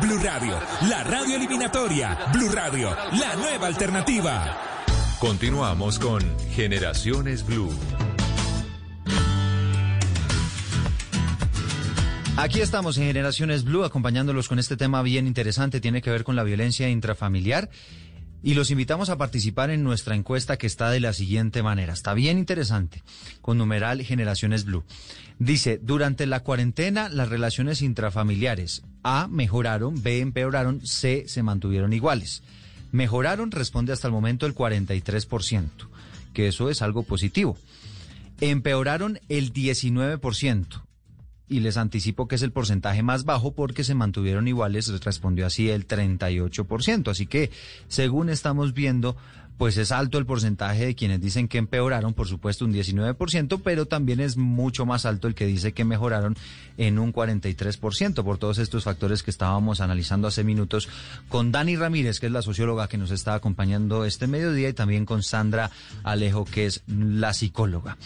Blue 0.00 0.18
Radio. 0.18 0.58
La 0.88 1.04
radio 1.04 1.36
eliminatoria. 1.36 2.18
Blue 2.32 2.48
Radio, 2.50 2.96
la 3.12 3.36
nueva 3.36 3.66
alternativa. 3.66 4.56
Continuamos 5.18 5.98
con 5.98 6.22
Generaciones 6.50 7.44
Blue. 7.44 7.70
Aquí 12.36 12.60
estamos 12.60 12.98
en 12.98 13.04
Generaciones 13.04 13.64
Blue 13.64 13.84
acompañándolos 13.84 14.48
con 14.48 14.58
este 14.58 14.76
tema 14.76 15.02
bien 15.02 15.26
interesante, 15.26 15.80
tiene 15.80 16.02
que 16.02 16.10
ver 16.10 16.22
con 16.22 16.36
la 16.36 16.42
violencia 16.42 16.88
intrafamiliar. 16.88 17.70
Y 18.46 18.54
los 18.54 18.70
invitamos 18.70 19.10
a 19.10 19.18
participar 19.18 19.70
en 19.70 19.82
nuestra 19.82 20.14
encuesta 20.14 20.56
que 20.56 20.68
está 20.68 20.88
de 20.90 21.00
la 21.00 21.12
siguiente 21.12 21.64
manera. 21.64 21.92
Está 21.92 22.14
bien 22.14 22.38
interesante, 22.38 23.02
con 23.42 23.58
numeral 23.58 24.04
Generaciones 24.04 24.64
Blue. 24.64 24.84
Dice, 25.40 25.80
durante 25.82 26.26
la 26.26 26.44
cuarentena 26.44 27.08
las 27.08 27.28
relaciones 27.28 27.82
intrafamiliares 27.82 28.84
A 29.02 29.26
mejoraron, 29.26 30.00
B 30.00 30.20
empeoraron, 30.20 30.86
C 30.86 31.24
se 31.26 31.42
mantuvieron 31.42 31.92
iguales. 31.92 32.44
Mejoraron 32.92 33.50
responde 33.50 33.92
hasta 33.92 34.06
el 34.06 34.12
momento 34.12 34.46
el 34.46 34.54
43%, 34.54 35.68
que 36.32 36.46
eso 36.46 36.70
es 36.70 36.82
algo 36.82 37.02
positivo. 37.02 37.58
Empeoraron 38.40 39.18
el 39.28 39.52
19%. 39.52 40.85
Y 41.48 41.60
les 41.60 41.76
anticipo 41.76 42.26
que 42.26 42.34
es 42.34 42.42
el 42.42 42.50
porcentaje 42.50 43.02
más 43.02 43.24
bajo 43.24 43.52
porque 43.52 43.84
se 43.84 43.94
mantuvieron 43.94 44.48
iguales, 44.48 44.88
respondió 45.04 45.46
así 45.46 45.70
el 45.70 45.86
38%. 45.86 47.10
Así 47.10 47.26
que, 47.26 47.50
según 47.86 48.28
estamos 48.30 48.74
viendo, 48.74 49.16
pues 49.58 49.76
es 49.76 49.92
alto 49.92 50.18
el 50.18 50.26
porcentaje 50.26 50.86
de 50.86 50.94
quienes 50.94 51.20
dicen 51.20 51.48
que 51.48 51.58
empeoraron, 51.58 52.14
por 52.14 52.28
supuesto 52.28 52.64
un 52.64 52.74
19%, 52.74 53.60
pero 53.62 53.86
también 53.86 54.20
es 54.20 54.36
mucho 54.36 54.86
más 54.86 55.06
alto 55.06 55.28
el 55.28 55.34
que 55.34 55.46
dice 55.46 55.72
que 55.72 55.84
mejoraron 55.84 56.36
en 56.76 56.98
un 56.98 57.12
43% 57.12 58.22
por 58.22 58.38
todos 58.38 58.58
estos 58.58 58.84
factores 58.84 59.22
que 59.22 59.30
estábamos 59.30 59.80
analizando 59.80 60.28
hace 60.28 60.44
minutos 60.44 60.88
con 61.28 61.52
Dani 61.52 61.76
Ramírez, 61.76 62.20
que 62.20 62.26
es 62.26 62.32
la 62.32 62.42
socióloga 62.42 62.88
que 62.88 62.98
nos 62.98 63.10
está 63.10 63.34
acompañando 63.34 64.04
este 64.04 64.26
mediodía, 64.26 64.68
y 64.68 64.74
también 64.74 65.06
con 65.06 65.22
Sandra 65.22 65.70
Alejo, 66.04 66.44
que 66.44 66.66
es 66.66 66.82
la 66.86 67.32
psicóloga. 67.32 67.96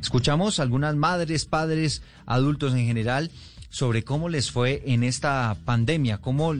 Escuchamos 0.00 0.60
algunas 0.60 0.96
madres, 0.96 1.44
padres, 1.44 2.02
adultos 2.26 2.74
en 2.74 2.86
general 2.86 3.30
sobre 3.68 4.04
cómo 4.04 4.28
les 4.28 4.50
fue 4.50 4.82
en 4.86 5.04
esta 5.04 5.56
pandemia, 5.64 6.18
cómo 6.18 6.54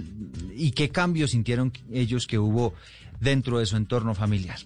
y 0.54 0.72
qué 0.72 0.90
cambios 0.90 1.30
sintieron 1.30 1.72
ellos 1.90 2.26
que 2.26 2.38
hubo 2.38 2.74
dentro 3.20 3.58
de 3.58 3.66
su 3.66 3.76
entorno 3.76 4.14
familiar. 4.14 4.58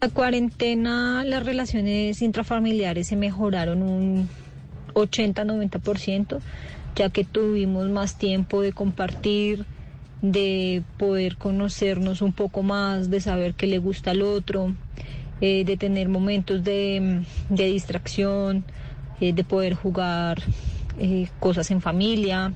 La 0.00 0.08
cuarentena, 0.08 1.24
las 1.24 1.44
relaciones 1.44 2.22
intrafamiliares 2.22 3.08
se 3.08 3.16
mejoraron 3.16 3.82
un 3.82 4.28
80-90%, 4.94 6.40
ya 6.96 7.10
que 7.10 7.24
tuvimos 7.24 7.88
más 7.88 8.16
tiempo 8.16 8.62
de 8.62 8.72
compartir, 8.72 9.66
de 10.22 10.82
poder 10.98 11.36
conocernos 11.36 12.22
un 12.22 12.32
poco 12.32 12.62
más, 12.62 13.10
de 13.10 13.20
saber 13.20 13.54
qué 13.54 13.66
le 13.66 13.78
gusta 13.78 14.12
al 14.12 14.22
otro, 14.22 14.74
eh, 15.40 15.64
de 15.64 15.76
tener 15.76 16.08
momentos 16.08 16.64
de, 16.64 17.22
de 17.48 17.64
distracción, 17.66 18.64
eh, 19.20 19.32
de 19.32 19.44
poder 19.44 19.74
jugar 19.74 20.42
eh, 20.98 21.28
cosas 21.38 21.70
en 21.70 21.80
familia, 21.80 22.52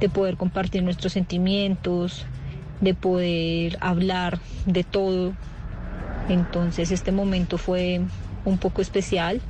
de 0.00 0.08
poder 0.08 0.36
compartir 0.36 0.82
nuestros 0.82 1.12
sentimientos, 1.12 2.26
de 2.80 2.94
poder 2.94 3.78
hablar 3.80 4.40
de 4.66 4.84
todo. 4.84 5.34
Entonces 6.28 6.90
este 6.90 7.12
momento 7.12 7.58
fue 7.58 8.00
un 8.44 8.58
poco 8.58 8.82
especial, 8.82 9.40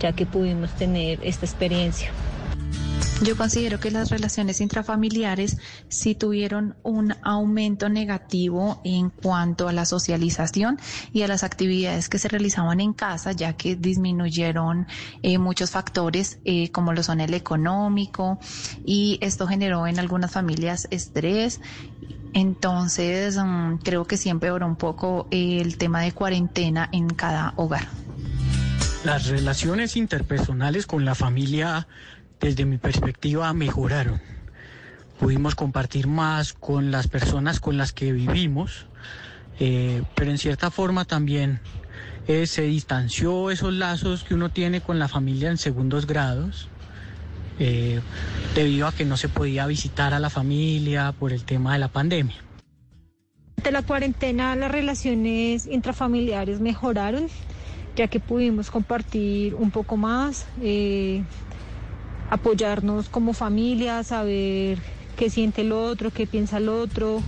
ya 0.00 0.12
que 0.12 0.26
pudimos 0.26 0.74
tener 0.74 1.20
esta 1.22 1.46
experiencia. 1.46 2.10
Yo 3.20 3.36
considero 3.36 3.80
que 3.80 3.90
las 3.90 4.10
relaciones 4.10 4.60
intrafamiliares 4.60 5.58
sí 5.88 6.14
tuvieron 6.14 6.76
un 6.84 7.16
aumento 7.22 7.88
negativo 7.88 8.80
en 8.84 9.10
cuanto 9.10 9.66
a 9.66 9.72
la 9.72 9.86
socialización 9.86 10.78
y 11.12 11.22
a 11.22 11.28
las 11.28 11.42
actividades 11.42 12.08
que 12.08 12.20
se 12.20 12.28
realizaban 12.28 12.78
en 12.78 12.92
casa, 12.92 13.32
ya 13.32 13.54
que 13.54 13.74
disminuyeron 13.74 14.86
eh, 15.22 15.38
muchos 15.38 15.72
factores 15.72 16.38
eh, 16.44 16.70
como 16.70 16.92
lo 16.92 17.02
son 17.02 17.20
el 17.20 17.34
económico 17.34 18.38
y 18.84 19.18
esto 19.20 19.48
generó 19.48 19.88
en 19.88 19.98
algunas 19.98 20.30
familias 20.30 20.86
estrés. 20.92 21.60
Entonces 22.34 23.36
mm, 23.36 23.76
creo 23.76 24.04
que 24.04 24.16
sí 24.16 24.28
empeoró 24.28 24.66
un 24.66 24.76
poco 24.76 25.28
el 25.30 25.76
tema 25.78 26.02
de 26.02 26.12
cuarentena 26.12 26.88
en 26.92 27.08
cada 27.08 27.54
hogar. 27.56 27.86
Las 29.04 29.26
relaciones 29.26 29.96
interpersonales 29.96 30.86
con 30.86 31.04
la 31.04 31.14
familia 31.14 31.86
desde 32.40 32.64
mi 32.64 32.78
perspectiva, 32.78 33.52
mejoraron. 33.52 34.20
Pudimos 35.18 35.54
compartir 35.54 36.06
más 36.06 36.52
con 36.52 36.90
las 36.90 37.08
personas 37.08 37.60
con 37.60 37.76
las 37.76 37.92
que 37.92 38.12
vivimos, 38.12 38.86
eh, 39.58 40.02
pero 40.14 40.30
en 40.30 40.38
cierta 40.38 40.70
forma 40.70 41.04
también 41.04 41.60
eh, 42.28 42.46
se 42.46 42.62
distanció 42.62 43.50
esos 43.50 43.72
lazos 43.72 44.22
que 44.22 44.34
uno 44.34 44.50
tiene 44.50 44.80
con 44.80 44.98
la 44.98 45.08
familia 45.08 45.50
en 45.50 45.58
segundos 45.58 46.06
grados 46.06 46.68
eh, 47.58 48.00
debido 48.54 48.86
a 48.86 48.92
que 48.92 49.04
no 49.04 49.16
se 49.16 49.28
podía 49.28 49.66
visitar 49.66 50.14
a 50.14 50.20
la 50.20 50.30
familia 50.30 51.12
por 51.18 51.32
el 51.32 51.44
tema 51.44 51.72
de 51.72 51.78
la 51.78 51.88
pandemia. 51.88 52.36
Durante 53.56 53.72
la 53.72 53.82
cuarentena 53.82 54.54
las 54.54 54.70
relaciones 54.70 55.66
intrafamiliares 55.66 56.60
mejoraron, 56.60 57.26
ya 57.96 58.06
que 58.06 58.20
pudimos 58.20 58.70
compartir 58.70 59.54
un 59.56 59.70
poco 59.70 59.96
más, 59.96 60.46
eh, 60.62 61.24
apoyarnos 62.30 63.08
como 63.08 63.32
familia, 63.32 64.04
saber 64.04 64.78
qué 65.16 65.28
siente 65.28 65.62
el 65.62 65.72
otro, 65.72 66.12
qué 66.12 66.26
piensa 66.26 66.58
el 66.58 66.68
otro. 66.68 67.20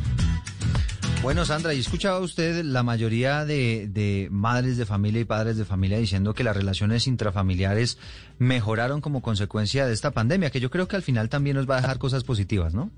Bueno, 1.23 1.45
Sandra, 1.45 1.75
y 1.75 1.81
escuchaba 1.81 2.19
usted 2.21 2.65
la 2.65 2.83
mayoría 2.83 3.45
de, 3.45 4.29
madres 4.31 4.79
de 4.79 4.87
familia 4.87 5.21
y 5.21 5.25
padres 5.27 5.59
de 5.59 5.67
familia 5.67 5.99
diciendo 5.99 6.33
que 6.33 6.45
las 6.45 6.57
relaciones 6.57 7.07
intrafamiliares 7.07 7.99
mejoraron 8.39 9.03
como 9.03 9.21
consecuencia 9.21 9.87
de 9.87 9.93
esta 9.93 10.13
pandemia, 10.13 10.49
que 10.49 10.61
yo 10.61 10.71
creo 10.71 10.89
que 10.89 10.97
al 10.97 11.03
final 11.03 11.29
también 11.29 11.57
nos 11.57 11.69
va 11.69 11.77
a 11.77 11.81
dejar 11.83 11.99
cosas 11.99 12.25
positivas, 12.25 12.75
¿no? 12.75 12.91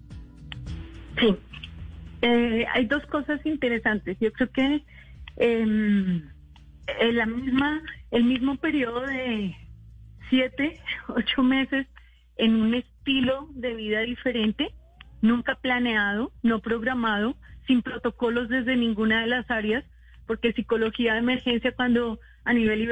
Sí. 1.18 1.36
Eh, 2.22 2.64
hay 2.72 2.86
dos 2.86 3.04
cosas 3.06 3.44
interesantes. 3.44 4.16
Yo 4.20 4.32
creo 4.32 4.50
que 4.52 4.84
eh, 5.38 5.62
en 5.62 7.16
la 7.16 7.26
misma, 7.26 7.82
el 8.12 8.22
mismo 8.22 8.56
periodo 8.56 9.00
de 9.00 9.56
siete, 10.30 10.80
ocho 11.08 11.42
meses 11.42 11.88
en 12.36 12.54
un 12.54 12.74
estilo 12.74 13.48
de 13.54 13.74
vida 13.74 14.00
diferente, 14.02 14.72
nunca 15.22 15.56
planeado, 15.56 16.30
no 16.44 16.60
programado, 16.60 17.36
sin 17.66 17.82
protocolos 17.82 18.48
desde 18.48 18.76
ninguna 18.76 19.22
de 19.22 19.28
las 19.28 19.50
áreas, 19.50 19.84
porque 20.26 20.52
psicología 20.52 21.14
de 21.14 21.20
emergencia 21.20 21.72
cuando 21.72 22.18
a 22.44 22.52
nivel 22.52 22.88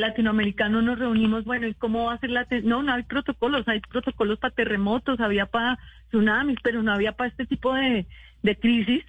latinoamericano 0.00 0.80
nos 0.80 0.98
reunimos, 0.98 1.44
bueno, 1.44 1.66
¿y 1.66 1.74
cómo 1.74 2.06
va 2.06 2.14
a 2.14 2.18
ser 2.18 2.30
la... 2.30 2.46
No, 2.62 2.82
no 2.82 2.92
hay 2.92 3.02
protocolos, 3.02 3.66
hay 3.66 3.80
protocolos 3.80 4.38
para 4.38 4.54
terremotos, 4.54 5.18
había 5.18 5.46
para 5.46 5.78
tsunamis, 6.10 6.58
pero 6.62 6.82
no 6.82 6.92
había 6.92 7.12
para 7.12 7.30
este 7.30 7.46
tipo 7.46 7.74
de, 7.74 8.06
de 8.42 8.56
crisis. 8.56 9.04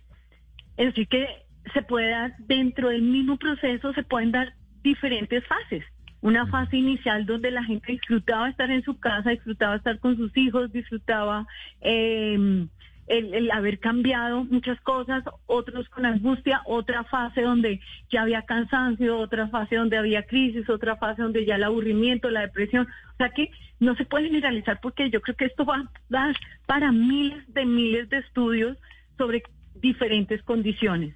Así 0.78 1.06
que 1.06 1.28
se 1.74 1.84
puede 1.84 2.10
dar, 2.10 2.36
dentro 2.40 2.90
del 2.90 3.04
mismo 3.04 3.38
proceso, 3.38 3.94
se 3.94 4.04
pueden 4.04 4.32
dar 4.32 4.54
diferentes 4.82 5.46
fases. 5.46 5.84
Una 6.22 6.48
fase 6.48 6.78
inicial 6.78 7.26
donde 7.26 7.52
la 7.52 7.64
gente 7.64 7.92
disfrutaba 7.92 8.50
estar 8.50 8.72
en 8.72 8.82
su 8.84 9.00
casa, 9.00 9.30
disfrutaba 9.30 9.76
estar 9.76 10.00
con 10.00 10.18
sus 10.18 10.36
hijos, 10.36 10.72
disfrutaba... 10.72 11.46
Eh, 11.82 12.68
el, 13.08 13.52
haber 13.52 13.80
cambiado 13.80 14.44
muchas 14.46 14.80
cosas, 14.82 15.24
otros 15.46 15.90
con 15.90 16.06
angustia, 16.06 16.62
otra 16.66 17.04
fase 17.04 17.42
donde 17.42 17.80
ya 18.10 18.22
había 18.22 18.44
cansancio, 18.44 19.18
otra 19.18 19.48
fase 19.48 19.76
donde 19.76 19.98
había 19.98 20.24
crisis, 20.24 20.70
otra 20.70 20.96
fase 20.96 21.22
donde 21.22 21.46
ya 21.46 21.56
el 21.56 21.64
aburrimiento, 21.64 22.30
la 22.30 22.42
depresión. 22.42 22.88
O 23.14 23.18
sea 23.18 23.30
que 23.30 23.50
no 23.80 23.96
se 23.96 24.06
puede 24.06 24.28
generalizar 24.28 24.80
porque 24.82 25.10
yo 25.10 25.22
creo 25.22 25.36
que 25.36 25.46
esto 25.46 25.66
va 25.66 25.78
a 25.78 25.92
dar 26.10 26.36
para 26.66 26.92
miles 26.92 27.44
de 27.54 27.66
miles 27.66 28.10
de 28.10 28.18
estudios 28.18 28.78
sobre 29.18 29.44
diferentes 29.76 30.42
condiciones. 30.44 31.16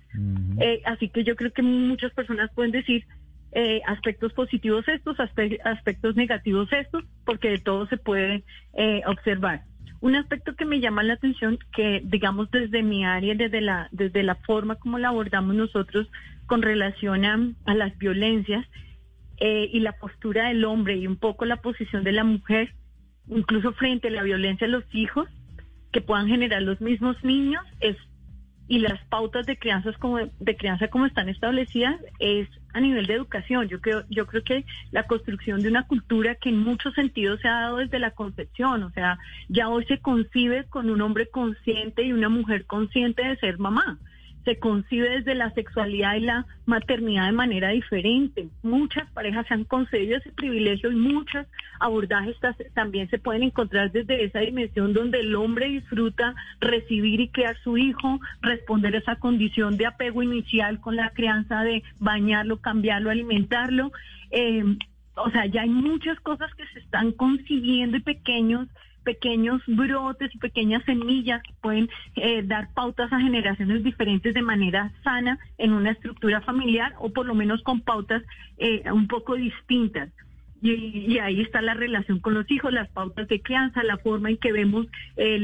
Eh, 0.59 0.81
así 0.85 1.09
que 1.09 1.23
yo 1.23 1.35
creo 1.35 1.51
que 1.51 1.61
muchas 1.61 2.11
personas 2.13 2.51
pueden 2.53 2.71
decir 2.71 3.05
eh, 3.53 3.81
aspectos 3.87 4.33
positivos 4.33 4.87
estos, 4.87 5.17
aspectos 5.19 6.15
negativos 6.15 6.71
estos, 6.73 7.05
porque 7.25 7.49
de 7.49 7.59
todo 7.59 7.87
se 7.87 7.97
puede 7.97 8.43
eh, 8.73 9.01
observar. 9.05 9.63
Un 9.99 10.15
aspecto 10.15 10.55
que 10.55 10.65
me 10.65 10.79
llama 10.79 11.03
la 11.03 11.13
atención, 11.13 11.57
que 11.73 12.01
digamos 12.03 12.51
desde 12.51 12.83
mi 12.83 13.05
área, 13.05 13.33
desde 13.35 13.61
la, 13.61 13.89
desde 13.91 14.23
la 14.23 14.35
forma 14.35 14.75
como 14.75 14.99
la 14.99 15.09
abordamos 15.09 15.55
nosotros 15.55 16.07
con 16.45 16.61
relación 16.61 17.25
a, 17.25 17.73
las 17.73 17.97
violencias 17.97 18.65
eh, 19.37 19.69
y 19.71 19.79
la 19.79 19.93
postura 19.93 20.47
del 20.47 20.65
hombre 20.65 20.97
y 20.97 21.07
un 21.07 21.17
poco 21.17 21.45
la 21.45 21.57
posición 21.57 22.03
de 22.03 22.11
la 22.11 22.23
mujer, 22.23 22.73
incluso 23.27 23.73
frente 23.73 24.07
a 24.07 24.11
la 24.11 24.23
violencia 24.23 24.67
de 24.67 24.73
los 24.73 24.85
hijos, 24.93 25.27
que 25.91 26.01
puedan 26.01 26.27
generar 26.27 26.61
los 26.61 26.79
mismos 26.79 27.21
niños, 27.23 27.63
es 27.79 27.97
y 28.67 28.79
las 28.79 28.99
pautas 29.05 29.45
de 29.45 29.57
crianza 29.57 29.91
como 29.93 30.17
de 30.17 30.57
crianza 30.57 30.89
como 30.89 31.05
están 31.05 31.29
establecidas 31.29 31.95
es 32.19 32.49
a 32.73 32.79
nivel 32.79 33.05
de 33.07 33.13
educación. 33.13 33.67
Yo 33.67 33.79
creo 33.81 34.03
yo 34.09 34.27
creo 34.27 34.43
que 34.43 34.65
la 34.91 35.03
construcción 35.03 35.61
de 35.61 35.69
una 35.69 35.87
cultura 35.87 36.35
que 36.35 36.49
en 36.49 36.59
muchos 36.59 36.93
sentidos 36.93 37.39
se 37.41 37.47
ha 37.47 37.61
dado 37.61 37.77
desde 37.77 37.99
la 37.99 38.11
concepción, 38.11 38.83
o 38.83 38.91
sea, 38.91 39.17
ya 39.47 39.69
hoy 39.69 39.85
se 39.85 39.99
concibe 39.99 40.65
con 40.65 40.89
un 40.89 41.01
hombre 41.01 41.27
consciente 41.27 42.03
y 42.03 42.13
una 42.13 42.29
mujer 42.29 42.65
consciente 42.65 43.25
de 43.27 43.37
ser 43.37 43.57
mamá 43.57 43.99
se 44.47 44.59
concibe 44.59 45.09
desde 45.09 45.35
la 45.35 45.51
sexualidad 45.51 46.15
y 46.15 46.21
la 46.21 46.45
maternidad 46.65 47.25
de 47.25 47.33
manera 47.33 47.71
diferente. 47.71 48.47
Muchas 48.63 49.11
parejas 49.11 49.45
se 49.45 49.55
han 49.55 49.65
concedido 49.65 50.17
ese 50.17 50.31
privilegio 50.31 50.89
y 50.89 50.95
muchos 50.95 51.45
abordajes 51.81 52.37
también 52.73 53.09
se 53.09 53.19
pueden 53.19 53.43
encontrar 53.43 53.91
desde 53.91 54.23
esa 54.23 54.39
dimensión 54.39 54.93
donde 54.93 55.19
el 55.19 55.35
hombre 55.35 55.67
disfruta 55.67 56.33
recibir 56.61 57.19
y 57.19 57.27
crear 57.27 57.57
su 57.61 57.77
hijo, 57.77 58.21
responder 58.41 58.95
a 58.95 58.99
esa 58.99 59.17
condición 59.17 59.75
de 59.75 59.87
apego 59.87 60.23
inicial 60.23 60.79
con 60.79 60.95
la 60.95 61.09
crianza 61.09 61.63
de 61.63 61.83
bañarlo, 61.99 62.61
cambiarlo, 62.61 63.09
alimentarlo. 63.09 63.91
Eh, 64.31 64.63
o 65.15 65.29
sea, 65.29 65.45
ya 65.47 65.63
hay 65.63 65.69
muchas 65.69 66.17
cosas 66.21 66.53
que 66.55 66.65
se 66.67 66.79
están 66.79 67.11
concibiendo 67.11 67.97
y 67.97 68.01
pequeños 68.01 68.69
pequeños 69.07 69.61
brotes 69.67 70.35
y 70.35 70.37
pequeñas 70.37 70.83
semillas 70.83 71.41
que 71.41 71.53
pueden 71.61 71.89
eh, 72.17 72.43
dar 72.43 72.73
pautas 72.73 73.11
a 73.13 73.21
generaciones 73.21 73.81
diferentes 73.81 74.33
de 74.33 74.41
manera 74.41 74.91
sana 75.01 75.39
en 75.57 75.71
una 75.71 75.91
estructura 75.91 76.41
familiar 76.41 76.93
o 76.99 77.13
por 77.13 77.25
lo 77.25 77.33
menos 77.33 77.63
con 77.63 77.79
pautas 77.79 78.21
eh, 78.57 78.83
un 78.91 79.07
poco 79.07 79.35
distintas. 79.35 80.09
Y, 80.61 81.19
ahí 81.19 81.39
está 81.39 81.61
la 81.61 81.73
relación 81.73 82.19
con 82.19 82.33
los 82.33 82.51
hijos, 82.51 82.73
las 82.73 82.89
pautas 82.89 83.29
de 83.29 83.39
crianza, 83.39 83.81
la 83.83 83.97
forma 83.97 84.29
en 84.29 84.37
que 84.37 84.51
vemos 84.51 84.87
eh, 85.15 85.39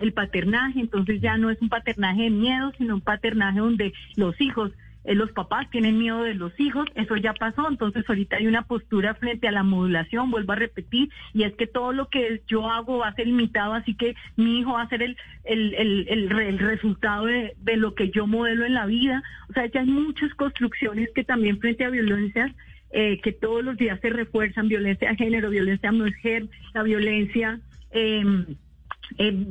el 0.00 0.12
paternaje. 0.12 0.78
Entonces 0.78 1.20
ya 1.20 1.36
no 1.38 1.50
es 1.50 1.60
un 1.60 1.70
paternaje 1.70 2.22
de 2.22 2.30
miedo, 2.30 2.70
sino 2.78 2.94
un 2.94 3.00
paternaje 3.00 3.58
donde 3.58 3.92
los 4.14 4.40
hijos 4.40 4.70
eh, 5.04 5.14
los 5.14 5.32
papás 5.32 5.70
tienen 5.70 5.98
miedo 5.98 6.22
de 6.22 6.34
los 6.34 6.58
hijos, 6.58 6.86
eso 6.94 7.16
ya 7.16 7.32
pasó, 7.34 7.68
entonces 7.68 8.04
ahorita 8.08 8.36
hay 8.36 8.46
una 8.46 8.62
postura 8.62 9.14
frente 9.14 9.48
a 9.48 9.52
la 9.52 9.62
modulación, 9.62 10.30
vuelvo 10.30 10.52
a 10.52 10.56
repetir, 10.56 11.10
y 11.32 11.44
es 11.44 11.54
que 11.54 11.66
todo 11.66 11.92
lo 11.92 12.08
que 12.08 12.42
yo 12.46 12.70
hago 12.70 12.98
va 12.98 13.08
a 13.08 13.14
ser 13.14 13.26
limitado, 13.26 13.74
así 13.74 13.94
que 13.94 14.14
mi 14.36 14.60
hijo 14.60 14.72
va 14.72 14.82
a 14.82 14.88
ser 14.88 15.02
el, 15.02 15.16
el, 15.44 15.74
el, 15.74 16.32
el, 16.38 16.58
resultado 16.58 17.26
de, 17.26 17.54
de, 17.58 17.76
lo 17.76 17.94
que 17.94 18.10
yo 18.10 18.26
modelo 18.26 18.64
en 18.64 18.74
la 18.74 18.86
vida, 18.86 19.22
o 19.48 19.52
sea, 19.52 19.66
ya 19.66 19.80
hay 19.80 19.86
muchas 19.86 20.34
construcciones 20.34 21.08
que 21.14 21.24
también 21.24 21.58
frente 21.58 21.84
a 21.84 21.90
violencias 21.90 22.52
eh, 22.90 23.20
que 23.20 23.32
todos 23.32 23.62
los 23.62 23.76
días 23.76 24.00
se 24.00 24.08
refuerzan, 24.10 24.68
violencia 24.68 25.10
de 25.10 25.16
género, 25.16 25.50
violencia 25.50 25.92
mujer, 25.92 26.48
la 26.74 26.82
violencia... 26.82 27.60
Eh, 27.90 28.24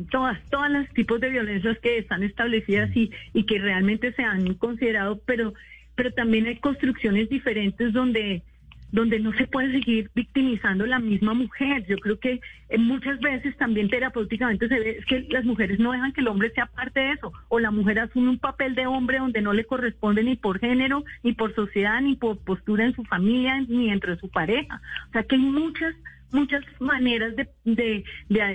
todas, 0.10 0.40
todas 0.50 0.72
los 0.72 0.88
tipos 0.90 1.20
de 1.20 1.30
violencias 1.30 1.78
que 1.80 1.98
están 1.98 2.24
establecidas 2.24 2.96
y, 2.96 3.12
y 3.34 3.44
que 3.44 3.60
realmente 3.60 4.14
se 4.14 4.24
han 4.24 4.54
considerado, 4.56 5.20
pero, 5.26 5.54
pero 5.96 6.12
también 6.12 6.48
hay 6.48 6.58
construcciones 6.58 7.30
diferentes 7.30 7.92
donde, 7.92 8.44
donde 8.92 9.20
no 9.20 9.34
se 9.34 9.48
puede 9.48 9.72
seguir 9.72 10.10
victimizando 10.16 10.86
la 10.86 11.00
misma 11.00 11.34
mujer. 11.34 11.86
Yo 11.88 11.98
creo 11.98 12.20
que 12.20 12.40
eh, 12.70 12.78
muchas 12.78 13.20
veces 13.20 13.58
también 13.58 13.90
terapéuticamente 13.90 14.70
se 14.70 14.80
ve 14.80 15.04
que 15.08 15.28
las 15.30 15.44
mujeres 15.44 15.80
no 15.80 15.92
dejan 15.92 16.14
que 16.14 16.22
el 16.22 16.30
hombre 16.30 16.52
sea 16.52 16.68
parte 16.68 17.02
de 17.02 17.12
eso, 17.12 17.34
o 17.50 17.60
la 17.60 17.72
mujer 17.72 18.00
asume 18.00 18.30
un 18.30 18.40
papel 18.40 18.74
de 18.76 18.88
hombre 18.88 19.20
donde 19.20 19.42
no 19.42 19.54
le 19.54 19.66
corresponde 19.66 20.24
ni 20.24 20.36
por 20.36 20.60
género, 20.60 21.04
ni 21.24 21.34
por 21.34 21.54
sociedad, 21.54 22.00
ni 22.02 22.16
por 22.16 22.38
postura 22.38 22.86
en 22.86 22.96
su 22.96 23.04
familia, 23.04 23.60
ni 23.68 23.90
entre 23.90 24.18
su 24.18 24.30
pareja. 24.30 24.82
O 25.10 25.12
sea 25.12 25.24
que 25.24 25.36
hay 25.36 25.42
muchas 25.42 25.94
muchas 26.32 26.64
maneras 26.80 27.36
de, 27.36 27.48
de, 27.64 28.04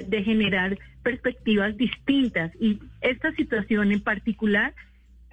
de, 0.07 0.23
generar 0.23 0.79
perspectivas 1.03 1.77
distintas. 1.77 2.53
Y 2.61 2.79
esta 3.01 3.33
situación 3.33 3.93
en 3.93 4.01
particular 4.01 4.75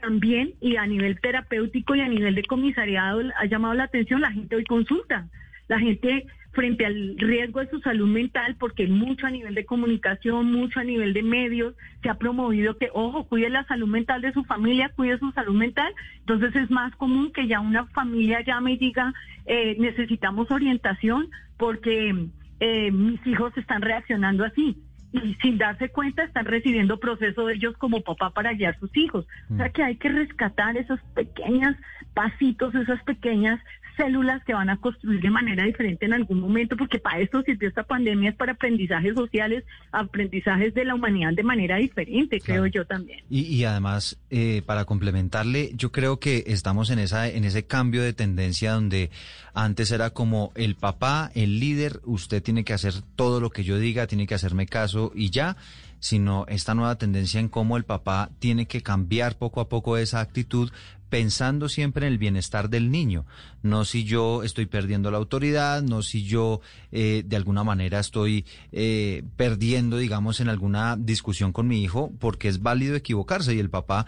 también 0.02 0.54
y 0.62 0.78
a 0.78 0.88
nivel 0.88 1.20
terapéutico 1.20 1.96
y 1.96 2.02
a 2.02 2.08
nivel 2.08 2.36
de 2.36 2.44
comisariado 2.44 3.22
ha 3.38 3.46
llamado 3.46 3.74
la 3.74 3.84
atención, 3.84 4.22
la 4.22 4.32
gente 4.32 4.56
hoy 4.56 4.64
consulta, 4.64 5.28
la 5.68 5.80
gente 5.80 6.26
frente 6.52 6.86
al 6.86 7.16
riesgo 7.18 7.60
de 7.60 7.70
su 7.70 7.80
salud 7.80 8.08
mental, 8.08 8.56
porque 8.60 8.88
mucho 8.88 9.28
a 9.28 9.32
nivel 9.32 9.56
de 9.56 9.66
comunicación, 9.66 10.52
mucho 10.52 10.80
a 10.80 10.84
nivel 10.84 11.14
de 11.14 11.24
medios, 11.24 11.76
se 12.02 12.10
ha 12.10 12.16
promovido 12.16 12.78
que, 12.78 12.90
ojo, 12.94 13.26
cuide 13.26 13.50
la 13.50 13.66
salud 13.66 13.88
mental 13.88 14.22
de 14.22 14.34
su 14.34 14.44
familia, 14.44 14.92
cuide 14.96 15.20
su 15.20 15.32
salud 15.32 15.56
mental. 15.56 15.94
Entonces 16.20 16.56
es 16.56 16.72
más 16.72 16.96
común 16.96 17.32
que 17.32 17.48
ya 17.48 17.60
una 17.60 17.86
familia 17.88 18.42
llame 18.42 18.74
y 18.74 18.78
diga, 18.78 19.14
eh, 19.46 19.76
necesitamos 19.80 20.50
orientación 20.52 21.30
porque 21.58 22.30
eh, 22.60 22.92
mis 22.92 23.26
hijos 23.28 23.56
están 23.58 23.82
reaccionando 23.82 24.44
así. 24.44 24.78
y 25.12 25.34
sin 25.42 25.58
darse 25.58 25.90
cuenta 25.90 26.24
están 26.24 26.46
recibiendo 26.46 27.00
proceso 27.00 27.48
de 27.48 27.56
ellos 27.56 27.76
como 27.78 28.02
papá 28.02 28.30
para 28.30 28.54
guiar 28.54 28.76
a 28.76 28.80
sus 28.80 28.96
hijos. 28.96 29.26
O 29.52 29.56
sea 29.56 29.70
que 29.70 29.82
hay 29.82 29.96
que 29.96 30.10
rescatar 30.10 30.78
esos 30.78 31.00
pequeños 31.16 31.76
pasitos, 32.14 32.76
esas 32.76 33.02
pequeñas 33.04 33.60
células 34.00 34.42
que 34.46 34.54
van 34.54 34.70
a 34.70 34.78
construir 34.78 35.20
de 35.20 35.30
manera 35.30 35.66
diferente 35.66 36.06
en 36.06 36.14
algún 36.14 36.40
momento, 36.40 36.78
porque 36.78 37.00
para 37.00 37.20
esto 37.20 37.42
sirvió 37.42 37.68
esta 37.68 37.84
pandemia, 37.84 38.30
es 38.30 38.36
para 38.36 38.54
aprendizajes 38.54 39.14
sociales, 39.14 39.66
aprendizajes 39.92 40.74
de 40.74 40.86
la 40.86 40.96
humanidad 40.96 41.34
de 41.34 41.44
manera 41.44 41.76
diferente, 41.76 42.40
creo 42.40 42.66
yo 42.68 42.86
también. 42.86 43.20
Y, 43.30 43.42
y 43.42 43.66
además, 43.66 44.18
eh, 44.30 44.62
para 44.66 44.86
complementarle, 44.86 45.72
yo 45.76 45.92
creo 45.92 46.20
que 46.20 46.46
estamos 46.48 46.90
en 46.90 47.00
esa 47.00 47.28
en 47.28 47.44
ese 47.44 47.66
cambio 47.66 48.02
de 48.02 48.14
tendencia 48.14 48.72
donde 48.72 49.10
antes 49.54 49.92
era 49.92 50.12
como 50.12 50.54
el 50.56 50.76
papá, 50.76 51.32
el 51.36 51.60
líder, 51.60 52.00
usted 52.06 52.42
tiene 52.42 52.64
que 52.64 52.74
hacer 52.74 52.94
todo 53.18 53.42
lo 53.42 53.50
que 53.50 53.64
yo 53.66 53.78
diga, 53.78 54.08
tiene 54.08 54.28
que 54.28 54.36
hacerme 54.36 54.66
caso 54.66 55.12
y 55.14 55.30
ya 55.30 55.58
sino 56.00 56.46
esta 56.48 56.76
nueva 56.76 56.98
tendencia 56.98 57.40
en 57.40 57.50
cómo 57.50 57.78
el 57.78 57.84
papá 57.84 58.30
tiene 58.40 58.68
que 58.68 58.82
cambiar 58.82 59.38
poco 59.38 59.60
a 59.62 59.70
poco 59.70 59.98
esa 59.98 60.22
actitud, 60.22 60.72
pensando 61.10 61.70
siempre 61.70 62.06
en 62.06 62.14
el 62.14 62.20
bienestar 62.20 62.70
del 62.70 62.92
niño, 62.92 63.26
no 63.62 63.86
si 63.86 64.04
yo 64.04 64.44
estoy 64.44 64.66
perdiendo 64.66 65.12
la 65.12 65.18
autoridad, 65.18 65.82
no 65.82 66.02
si 66.02 66.24
yo 66.24 66.62
eh, 66.92 67.24
de 67.26 67.36
alguna 67.36 67.64
manera 67.64 68.00
estoy 68.00 68.46
eh, 68.72 69.24
perdiendo, 69.36 69.98
digamos, 69.98 70.40
en 70.40 70.50
alguna 70.50 70.96
discusión 70.98 71.52
con 71.52 71.68
mi 71.68 71.84
hijo, 71.84 72.12
porque 72.20 72.48
es 72.48 72.62
válido 72.62 72.96
equivocarse 72.96 73.54
y 73.54 73.60
el 73.60 73.70
papá 73.70 74.06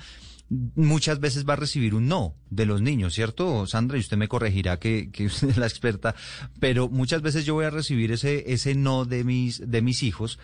muchas 0.75 1.19
veces 1.21 1.47
va 1.47 1.53
a 1.53 1.57
recibir 1.57 1.95
un 1.95 2.07
no 2.07 2.35
de 2.49 2.65
los 2.65 2.81
niños, 2.81 3.13
¿cierto, 3.13 3.65
Sandra? 3.67 3.97
Y 3.97 4.01
usted 4.01 4.17
me 4.17 4.27
corregirá 4.27 4.77
que, 4.79 5.09
que 5.11 5.25
usted 5.27 5.49
es 5.49 5.57
la 5.57 5.67
experta, 5.67 6.13
pero 6.59 6.89
muchas 6.89 7.21
veces 7.21 7.45
yo 7.45 7.53
voy 7.53 7.65
a 7.65 7.69
recibir 7.69 8.11
ese, 8.11 8.51
ese 8.51 8.75
no 8.75 9.05
de 9.05 9.23
mis, 9.23 9.69
de 9.69 9.81
mis 9.81 10.03
hijos, 10.03 10.39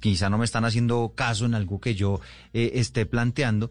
quizá 0.00 0.28
no 0.28 0.38
me 0.38 0.44
están 0.44 0.64
haciendo 0.64 1.12
caso 1.14 1.46
en 1.46 1.54
algo 1.54 1.80
que 1.80 1.94
yo 1.94 2.20
eh, 2.52 2.72
esté 2.74 3.06
planteando, 3.06 3.70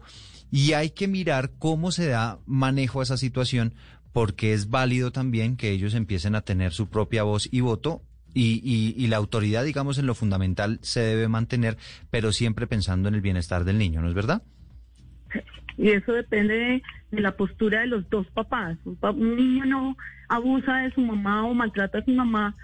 y 0.50 0.72
hay 0.72 0.90
que 0.90 1.08
mirar 1.08 1.50
cómo 1.58 1.90
se 1.92 2.06
da 2.08 2.38
manejo 2.46 3.00
a 3.00 3.02
esa 3.02 3.16
situación, 3.16 3.74
porque 4.12 4.52
es 4.52 4.70
válido 4.70 5.10
también 5.12 5.56
que 5.56 5.70
ellos 5.70 5.94
empiecen 5.94 6.34
a 6.34 6.40
tener 6.42 6.72
su 6.72 6.88
propia 6.88 7.22
voz 7.22 7.48
y 7.52 7.60
voto 7.60 8.02
y, 8.32 8.60
y, 8.64 8.94
y, 9.02 9.06
la 9.08 9.16
autoridad, 9.16 9.64
digamos, 9.64 9.98
en 9.98 10.06
lo 10.06 10.14
fundamental 10.14 10.78
se 10.82 11.00
debe 11.00 11.26
mantener, 11.28 11.78
pero 12.10 12.32
siempre 12.32 12.66
pensando 12.66 13.08
en 13.08 13.14
el 13.14 13.22
bienestar 13.22 13.64
del 13.64 13.78
niño, 13.78 14.02
¿no 14.02 14.08
es 14.08 14.14
verdad? 14.14 14.42
Y 15.78 15.90
eso 15.90 16.12
depende 16.12 16.82
de, 17.10 17.20
la 17.22 17.36
postura 17.36 17.80
de 17.80 17.86
los 17.86 18.08
dos 18.10 18.26
papás. 18.28 18.78
Un, 18.84 18.96
pa- 18.96 19.10
un 19.10 19.36
niño 19.36 19.64
no 19.66 19.96
abusa 20.28 20.76
de 20.78 20.92
su 20.92 21.00
mamá 21.00 21.44
o 21.46 21.54
maltrata 21.54 21.98
a 21.98 22.04
su 22.04 22.10
mamá 22.12 22.54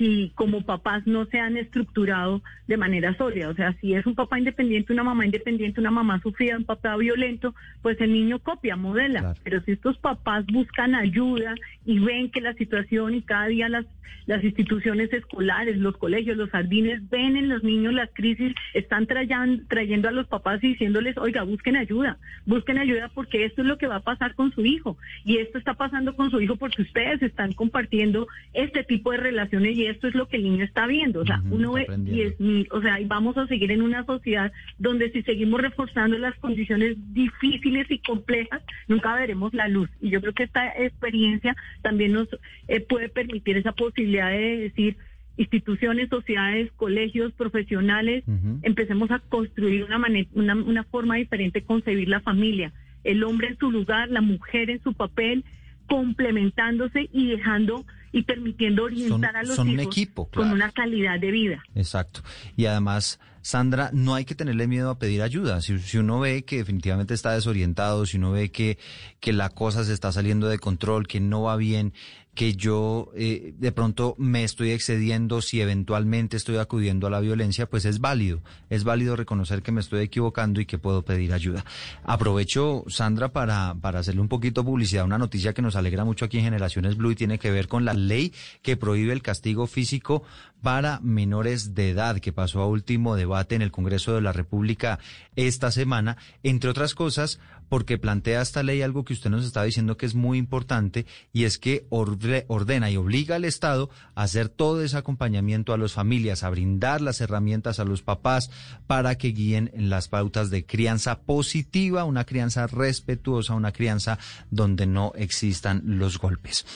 si 0.00 0.32
como 0.34 0.62
papás 0.62 1.06
no 1.06 1.26
se 1.26 1.38
han 1.38 1.58
estructurado 1.58 2.40
de 2.66 2.78
manera 2.78 3.14
sólida. 3.18 3.50
O 3.50 3.54
sea, 3.54 3.74
si 3.82 3.92
es 3.92 4.06
un 4.06 4.14
papá 4.14 4.38
independiente, 4.38 4.94
una 4.94 5.04
mamá 5.04 5.26
independiente, 5.26 5.78
una 5.78 5.90
mamá 5.90 6.22
sufrida, 6.22 6.56
un 6.56 6.64
papá 6.64 6.96
violento, 6.96 7.54
pues 7.82 8.00
el 8.00 8.10
niño 8.14 8.38
copia, 8.38 8.76
modela. 8.76 9.20
Claro. 9.20 9.40
Pero 9.44 9.60
si 9.60 9.72
estos 9.72 9.98
papás 9.98 10.46
buscan 10.46 10.94
ayuda 10.94 11.54
y 11.84 11.98
ven 11.98 12.30
que 12.30 12.40
la 12.40 12.54
situación 12.54 13.14
y 13.14 13.20
cada 13.20 13.48
día 13.48 13.68
las, 13.68 13.84
las 14.24 14.42
instituciones 14.42 15.12
escolares, 15.12 15.76
los 15.76 15.98
colegios, 15.98 16.38
los 16.38 16.48
jardines, 16.48 17.06
ven 17.10 17.36
en 17.36 17.50
los 17.50 17.62
niños 17.62 17.92
las 17.92 18.08
crisis, 18.14 18.54
están 18.72 19.06
trayan- 19.06 19.66
trayendo 19.68 20.08
a 20.08 20.12
los 20.12 20.26
papás 20.28 20.64
y 20.64 20.68
diciéndoles, 20.68 21.18
oiga, 21.18 21.42
busquen 21.42 21.76
ayuda, 21.76 22.16
busquen 22.46 22.78
ayuda 22.78 23.10
porque 23.12 23.44
esto 23.44 23.60
es 23.60 23.68
lo 23.68 23.76
que 23.76 23.86
va 23.86 23.96
a 23.96 24.00
pasar 24.00 24.34
con 24.34 24.50
su 24.52 24.64
hijo. 24.64 24.96
Y 25.26 25.36
esto 25.38 25.58
está 25.58 25.74
pasando 25.74 26.16
con 26.16 26.30
su 26.30 26.40
hijo 26.40 26.56
porque 26.56 26.80
ustedes 26.82 27.20
están 27.22 27.52
compartiendo 27.52 28.28
este 28.54 28.82
tipo 28.84 29.10
de 29.10 29.18
relaciones 29.18 29.76
y 29.76 29.89
esto 29.90 30.08
es 30.08 30.14
lo 30.14 30.28
que 30.28 30.36
el 30.36 30.44
niño 30.44 30.64
está 30.64 30.86
viendo. 30.86 31.20
O 31.20 31.26
sea, 31.26 31.42
uno 31.50 31.72
ve 31.72 31.82
aprendiendo. 31.82 32.36
10 32.36 32.40
mil, 32.40 32.68
o 32.70 32.80
sea, 32.80 33.00
y 33.00 33.04
vamos 33.04 33.36
a 33.36 33.46
seguir 33.46 33.70
en 33.70 33.82
una 33.82 34.04
sociedad 34.04 34.52
donde 34.78 35.10
si 35.10 35.22
seguimos 35.22 35.60
reforzando 35.60 36.18
las 36.18 36.34
condiciones 36.36 36.96
difíciles 37.12 37.90
y 37.90 37.98
complejas, 37.98 38.62
nunca 38.88 39.14
veremos 39.14 39.52
la 39.54 39.68
luz. 39.68 39.90
Y 40.00 40.10
yo 40.10 40.20
creo 40.20 40.32
que 40.32 40.44
esta 40.44 40.68
experiencia 40.76 41.56
también 41.82 42.12
nos 42.12 42.28
eh, 42.68 42.80
puede 42.80 43.08
permitir 43.08 43.56
esa 43.56 43.72
posibilidad 43.72 44.30
de 44.30 44.56
decir, 44.58 44.96
instituciones, 45.36 46.10
sociedades, 46.10 46.70
colegios, 46.72 47.32
profesionales, 47.32 48.24
empecemos 48.62 49.10
a 49.10 49.20
construir 49.20 49.84
una, 49.84 49.98
una, 50.34 50.54
una 50.54 50.84
forma 50.84 51.16
diferente 51.16 51.60
de 51.60 51.66
concebir 51.66 52.08
la 52.08 52.20
familia. 52.20 52.72
El 53.04 53.24
hombre 53.24 53.48
en 53.48 53.58
su 53.58 53.70
lugar, 53.70 54.10
la 54.10 54.20
mujer 54.20 54.68
en 54.68 54.82
su 54.82 54.92
papel, 54.92 55.44
complementándose 55.86 57.08
y 57.12 57.28
dejando 57.28 57.84
y 58.12 58.22
permitiendo 58.22 58.84
orientar 58.84 59.36
a 59.36 59.42
los 59.42 59.56
son 59.56 59.68
un 59.68 59.80
hijos 59.80 59.96
equipo, 59.96 60.24
con 60.24 60.42
claro. 60.42 60.54
una 60.54 60.70
calidad 60.72 61.18
de 61.20 61.30
vida. 61.30 61.62
Exacto. 61.74 62.22
Y 62.56 62.66
además, 62.66 63.20
Sandra, 63.42 63.90
no 63.92 64.14
hay 64.14 64.24
que 64.24 64.34
tenerle 64.34 64.66
miedo 64.66 64.90
a 64.90 64.98
pedir 64.98 65.22
ayuda. 65.22 65.60
Si, 65.60 65.78
si 65.78 65.98
uno 65.98 66.20
ve 66.20 66.42
que 66.42 66.58
definitivamente 66.58 67.14
está 67.14 67.32
desorientado, 67.32 68.04
si 68.04 68.18
uno 68.18 68.32
ve 68.32 68.50
que, 68.50 68.78
que 69.20 69.32
la 69.32 69.48
cosa 69.48 69.84
se 69.84 69.92
está 69.92 70.12
saliendo 70.12 70.48
de 70.48 70.58
control, 70.58 71.06
que 71.06 71.20
no 71.20 71.42
va 71.42 71.56
bien, 71.56 71.94
que 72.34 72.54
yo 72.54 73.10
eh, 73.16 73.54
de 73.58 73.72
pronto 73.72 74.14
me 74.18 74.44
estoy 74.44 74.70
excediendo, 74.70 75.42
si 75.42 75.60
eventualmente 75.60 76.36
estoy 76.36 76.56
acudiendo 76.56 77.06
a 77.06 77.10
la 77.10 77.20
violencia, 77.20 77.68
pues 77.68 77.84
es 77.84 78.00
válido. 78.00 78.40
Es 78.68 78.84
válido 78.84 79.16
reconocer 79.16 79.62
que 79.62 79.72
me 79.72 79.80
estoy 79.80 80.02
equivocando 80.02 80.60
y 80.60 80.66
que 80.66 80.78
puedo 80.78 81.02
pedir 81.02 81.32
ayuda. 81.32 81.64
Aprovecho, 82.04 82.84
Sandra, 82.88 83.32
para, 83.32 83.74
para 83.80 84.00
hacerle 84.00 84.20
un 84.20 84.28
poquito 84.28 84.64
publicidad, 84.64 85.04
una 85.04 85.18
noticia 85.18 85.52
que 85.52 85.62
nos 85.62 85.76
alegra 85.76 86.04
mucho 86.04 86.24
aquí 86.24 86.38
en 86.38 86.44
Generaciones 86.44 86.96
Blue 86.96 87.10
y 87.10 87.16
tiene 87.16 87.38
que 87.38 87.50
ver 87.50 87.68
con 87.68 87.84
la 87.84 87.94
ley 87.94 88.32
que 88.62 88.76
prohíbe 88.76 89.12
el 89.12 89.22
castigo 89.22 89.66
físico 89.66 90.22
para 90.62 91.00
menores 91.00 91.74
de 91.74 91.90
edad, 91.90 92.18
que 92.18 92.32
pasó 92.32 92.60
a 92.60 92.66
último 92.66 93.16
debate 93.16 93.54
en 93.54 93.62
el 93.62 93.70
Congreso 93.70 94.14
de 94.14 94.20
la 94.20 94.32
República 94.32 94.98
esta 95.36 95.70
semana, 95.70 96.16
entre 96.42 96.70
otras 96.70 96.94
cosas, 96.94 97.40
porque 97.70 97.96
plantea 97.96 98.42
esta 98.42 98.62
ley 98.62 98.82
algo 98.82 99.04
que 99.04 99.14
usted 99.14 99.30
nos 99.30 99.46
está 99.46 99.62
diciendo 99.62 99.96
que 99.96 100.04
es 100.04 100.14
muy 100.14 100.36
importante, 100.36 101.06
y 101.32 101.44
es 101.44 101.56
que 101.56 101.86
orde- 101.88 102.44
ordena 102.48 102.90
y 102.90 102.98
obliga 102.98 103.36
al 103.36 103.46
Estado 103.46 103.88
a 104.14 104.24
hacer 104.24 104.50
todo 104.50 104.82
ese 104.84 104.98
acompañamiento 104.98 105.72
a 105.72 105.78
las 105.78 105.92
familias, 105.94 106.42
a 106.42 106.50
brindar 106.50 107.00
las 107.00 107.22
herramientas 107.22 107.80
a 107.80 107.84
los 107.84 108.02
papás 108.02 108.50
para 108.86 109.16
que 109.16 109.28
guíen 109.28 109.70
en 109.72 109.88
las 109.88 110.08
pautas 110.08 110.50
de 110.50 110.66
crianza 110.66 111.20
positiva, 111.20 112.04
una 112.04 112.24
crianza 112.24 112.66
respetuosa, 112.66 113.54
una 113.54 113.72
crianza 113.72 114.18
donde 114.50 114.86
no 114.86 115.12
existan 115.14 115.82
los 115.84 116.18
golpes. 116.18 116.66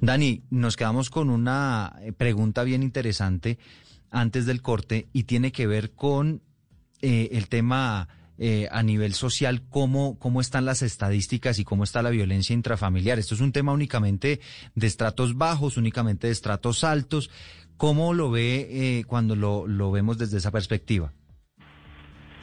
Dani, 0.00 0.42
nos 0.50 0.76
quedamos 0.76 1.10
con 1.10 1.30
una 1.30 1.94
eh, 2.00 2.12
pregunta 2.12 2.64
bien 2.64 2.82
interesante 2.82 3.58
antes 4.10 4.46
del 4.46 4.62
corte 4.62 5.08
y 5.12 5.24
tiene 5.24 5.52
que 5.52 5.66
ver 5.66 5.90
con 5.92 6.40
eh, 7.02 7.28
el 7.32 7.48
tema 7.48 8.08
eh, 8.38 8.68
a 8.70 8.82
nivel 8.82 9.14
social, 9.14 9.62
cómo, 9.68 10.18
cómo 10.18 10.40
están 10.40 10.64
las 10.64 10.82
estadísticas 10.82 11.58
y 11.58 11.64
cómo 11.64 11.84
está 11.84 12.02
la 12.02 12.10
violencia 12.10 12.54
intrafamiliar. 12.54 13.18
Esto 13.18 13.34
es 13.34 13.40
un 13.40 13.52
tema 13.52 13.72
únicamente 13.72 14.40
de 14.74 14.86
estratos 14.86 15.36
bajos, 15.36 15.76
únicamente 15.76 16.28
de 16.28 16.32
estratos 16.32 16.84
altos. 16.84 17.30
¿Cómo 17.76 18.14
lo 18.14 18.30
ve 18.30 18.68
eh, 18.70 19.04
cuando 19.06 19.36
lo, 19.36 19.66
lo 19.66 19.90
vemos 19.90 20.18
desde 20.18 20.38
esa 20.38 20.50
perspectiva? 20.50 21.12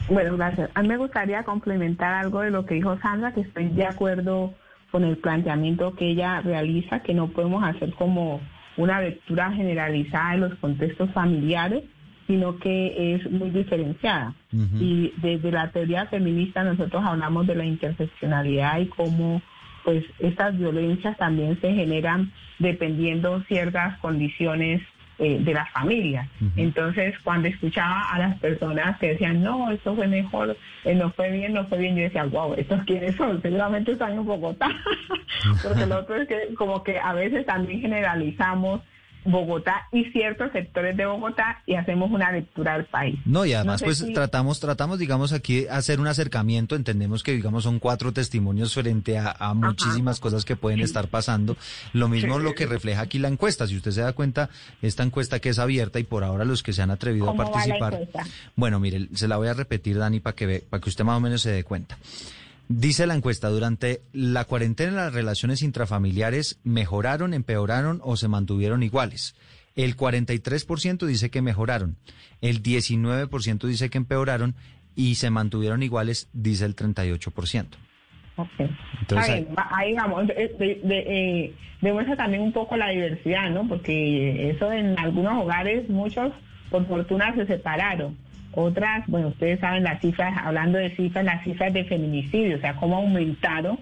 Bueno, 0.09 0.37
gracias. 0.37 0.69
A 0.75 0.81
mí 0.81 0.87
me 0.87 0.97
gustaría 0.97 1.43
complementar 1.43 2.13
algo 2.13 2.41
de 2.41 2.51
lo 2.51 2.65
que 2.65 2.75
dijo 2.75 2.97
Sandra, 2.99 3.33
que 3.33 3.41
estoy 3.41 3.69
de 3.69 3.85
acuerdo 3.85 4.53
con 4.91 5.03
el 5.03 5.17
planteamiento 5.17 5.95
que 5.95 6.11
ella 6.11 6.41
realiza, 6.41 7.01
que 7.01 7.13
no 7.13 7.29
podemos 7.29 7.63
hacer 7.63 7.93
como 7.95 8.39
una 8.77 9.01
lectura 9.01 9.51
generalizada 9.51 10.33
de 10.33 10.37
los 10.37 10.55
contextos 10.59 11.11
familiares, 11.11 11.83
sino 12.27 12.57
que 12.57 13.15
es 13.15 13.29
muy 13.29 13.49
diferenciada. 13.49 14.33
Y 14.79 15.11
desde 15.17 15.51
la 15.51 15.69
teoría 15.71 16.05
feminista 16.05 16.63
nosotros 16.63 17.03
hablamos 17.05 17.45
de 17.45 17.55
la 17.55 17.65
interseccionalidad 17.65 18.79
y 18.79 18.87
cómo 18.87 19.41
pues 19.83 20.03
estas 20.19 20.57
violencias 20.57 21.15
también 21.17 21.59
se 21.61 21.73
generan 21.73 22.31
dependiendo 22.57 23.41
ciertas 23.43 23.99
condiciones 23.99 24.81
eh, 25.17 25.39
de 25.39 25.53
las 25.53 25.69
familias. 25.71 26.27
Entonces, 26.57 27.15
cuando 27.23 27.47
escuchaba 27.47 28.09
a 28.11 28.19
las 28.19 28.37
personas 28.39 28.99
que 28.99 29.09
decían, 29.09 29.41
no, 29.41 29.71
esto 29.71 29.95
fue 29.95 30.07
mejor, 30.07 30.57
eh, 30.83 30.93
no 30.93 31.09
fue 31.11 31.31
bien, 31.31 31.53
no 31.53 31.65
fue 31.67 31.77
bien, 31.77 31.95
yo 31.95 32.03
decía, 32.03 32.25
wow, 32.25 32.53
¿estos 32.55 32.83
quiénes 32.83 33.15
son? 33.15 33.41
Seguramente 33.41 33.93
están 33.93 34.11
en 34.11 34.25
Bogotá. 34.25 34.67
Porque 35.63 35.85
lo 35.85 35.99
otro 35.99 36.15
es 36.17 36.27
que 36.27 36.53
como 36.55 36.83
que 36.83 36.99
a 36.99 37.13
veces 37.13 37.45
también 37.45 37.79
generalizamos 37.79 38.81
Bogotá 39.25 39.87
y 39.91 40.05
ciertos 40.11 40.51
sectores 40.51 40.95
de 40.95 41.05
Bogotá 41.05 41.61
y 41.65 41.75
hacemos 41.75 42.11
una 42.11 42.31
lectura 42.31 42.77
del 42.77 42.85
país. 42.85 43.19
No, 43.25 43.45
y 43.45 43.53
además, 43.53 43.79
sé 43.79 43.85
pues 43.85 43.97
si- 43.97 44.13
tratamos, 44.13 44.59
tratamos, 44.59 44.99
digamos, 44.99 45.33
aquí 45.33 45.67
hacer 45.67 45.99
un 45.99 46.07
acercamiento. 46.07 46.75
Entendemos 46.75 47.23
que, 47.23 47.33
digamos, 47.33 47.63
son 47.63 47.79
cuatro 47.79 48.13
testimonios 48.13 48.73
frente 48.73 49.17
a, 49.17 49.35
a 49.37 49.53
muchísimas 49.53 50.19
cosas 50.19 50.45
que 50.45 50.55
pueden 50.55 50.79
estar 50.79 51.07
pasando. 51.07 51.57
Lo 51.93 52.07
mismo 52.07 52.37
Sí. 52.37 52.43
lo 52.43 52.53
que 52.53 52.65
refleja 52.65 53.01
aquí 53.01 53.19
la 53.19 53.27
encuesta. 53.27 53.67
Si 53.67 53.75
usted 53.75 53.91
se 53.91 54.01
da 54.01 54.13
cuenta, 54.13 54.49
esta 54.81 55.03
encuesta 55.03 55.39
que 55.39 55.49
es 55.49 55.59
abierta 55.59 55.99
y 55.99 56.03
por 56.03 56.23
ahora 56.23 56.45
los 56.45 56.63
que 56.63 56.73
se 56.73 56.81
han 56.81 56.91
atrevido 56.91 57.25
a 57.25 57.27
¿Cómo 57.35 57.39
va 57.43 57.45
la 57.45 57.51
participar. 57.51 57.99
Bueno, 58.55 58.79
mire, 58.79 59.07
se 59.13 59.27
la 59.27 59.37
voy 59.37 59.47
a 59.47 59.53
repetir, 59.53 59.97
Dani, 59.97 60.19
para 60.19 60.35
que 60.35 60.45
ve, 60.45 60.63
para 60.69 60.81
que 60.81 60.89
usted 60.89 61.03
más 61.03 61.17
o 61.17 61.19
menos 61.19 61.41
se 61.41 61.51
dé 61.51 61.63
cuenta. 61.63 61.97
Dice 62.67 63.05
la 63.05 63.13
encuesta, 63.13 63.49
durante 63.49 64.01
la 64.11 64.45
cuarentena 64.45 64.91
las 64.91 65.13
relaciones 65.13 65.61
intrafamiliares 65.61 66.59
mejoraron, 66.63 67.33
empeoraron 67.33 68.01
o 68.03 68.17
se 68.17 68.27
mantuvieron 68.27 68.81
iguales. 68.81 69.35
El 69.75 69.95
43% 69.95 71.05
dice 71.05 71.29
que 71.29 71.41
mejoraron, 71.41 71.97
el 72.41 72.63
19% 72.63 73.67
dice 73.67 73.89
que 73.89 73.97
empeoraron 73.97 74.55
y 74.95 75.15
se 75.15 75.29
mantuvieron 75.29 75.83
iguales, 75.83 76.29
dice 76.33 76.65
el 76.65 76.75
38%. 76.75 77.65
Ok. 78.37 78.49
Entonces, 79.01 79.45
ahí, 79.71 79.93
vamos. 79.93 80.27
De, 80.27 80.33
de, 80.83 81.03
eh, 81.07 81.53
demuestra 81.81 82.15
también 82.15 82.43
un 82.43 82.51
poco 82.51 82.75
la 82.75 82.89
diversidad, 82.89 83.49
¿no? 83.49 83.67
Porque 83.67 84.49
eso 84.49 84.71
en 84.71 84.97
algunos 84.99 85.43
hogares, 85.43 85.87
muchos 85.89 86.33
por 86.69 86.85
fortuna 86.87 87.33
se 87.35 87.45
separaron. 87.45 88.17
Otras, 88.55 89.05
bueno, 89.07 89.27
ustedes 89.27 89.59
saben 89.59 89.83
las 89.83 89.99
cifras, 89.99 90.33
hablando 90.41 90.77
de 90.77 90.95
cifras, 90.95 91.25
las 91.25 91.43
cifras 91.43 91.73
de 91.73 91.83
feminicidio, 91.83 92.55
o 92.55 92.59
sea, 92.59 92.75
cómo 92.77 92.95
aumentaron 92.95 93.79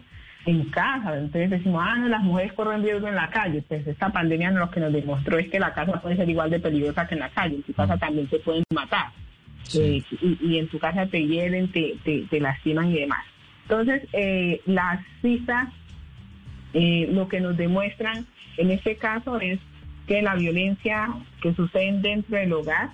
en 0.47 0.65
casa. 0.71 1.15
Entonces 1.15 1.51
decimos, 1.51 1.83
ah, 1.85 1.95
no, 1.97 2.09
las 2.09 2.23
mujeres 2.23 2.53
corren 2.53 2.81
riesgo 2.81 3.07
en 3.07 3.15
la 3.15 3.29
calle. 3.29 3.61
Pues 3.61 3.85
esta 3.85 4.09
pandemia 4.11 4.49
lo 4.51 4.71
que 4.71 4.79
nos 4.79 4.91
demostró 4.91 5.37
es 5.37 5.47
que 5.49 5.59
la 5.59 5.73
casa 5.73 6.01
puede 6.01 6.15
ser 6.15 6.27
igual 6.27 6.49
de 6.49 6.59
peligrosa 6.59 7.07
que 7.07 7.13
en 7.13 7.19
la 7.19 7.29
calle. 7.29 7.55
En 7.57 7.63
tu 7.63 7.73
casa 7.73 7.97
también 7.97 8.27
se 8.29 8.39
pueden 8.39 8.63
matar. 8.73 9.11
Eh, 9.75 10.03
y, 10.41 10.57
en 10.57 10.67
tu 10.67 10.79
casa 10.79 11.05
te 11.05 11.25
hieren, 11.25 11.71
te, 11.71 11.95
te, 12.03 12.39
lastiman 12.39 12.89
y 12.89 12.99
demás. 12.99 13.23
Entonces, 13.63 14.07
eh, 14.11 14.59
las 14.65 14.99
cifras 15.21 15.69
eh, 16.73 17.07
lo 17.11 17.27
que 17.27 17.39
nos 17.39 17.55
demuestran 17.55 18.25
en 18.57 18.71
este 18.71 18.97
caso 18.97 19.39
es 19.39 19.59
que 20.07 20.21
la 20.21 20.35
violencia 20.35 21.09
que 21.41 21.53
sucede 21.53 21.99
dentro 22.01 22.37
del 22.37 22.51
hogar 22.53 22.89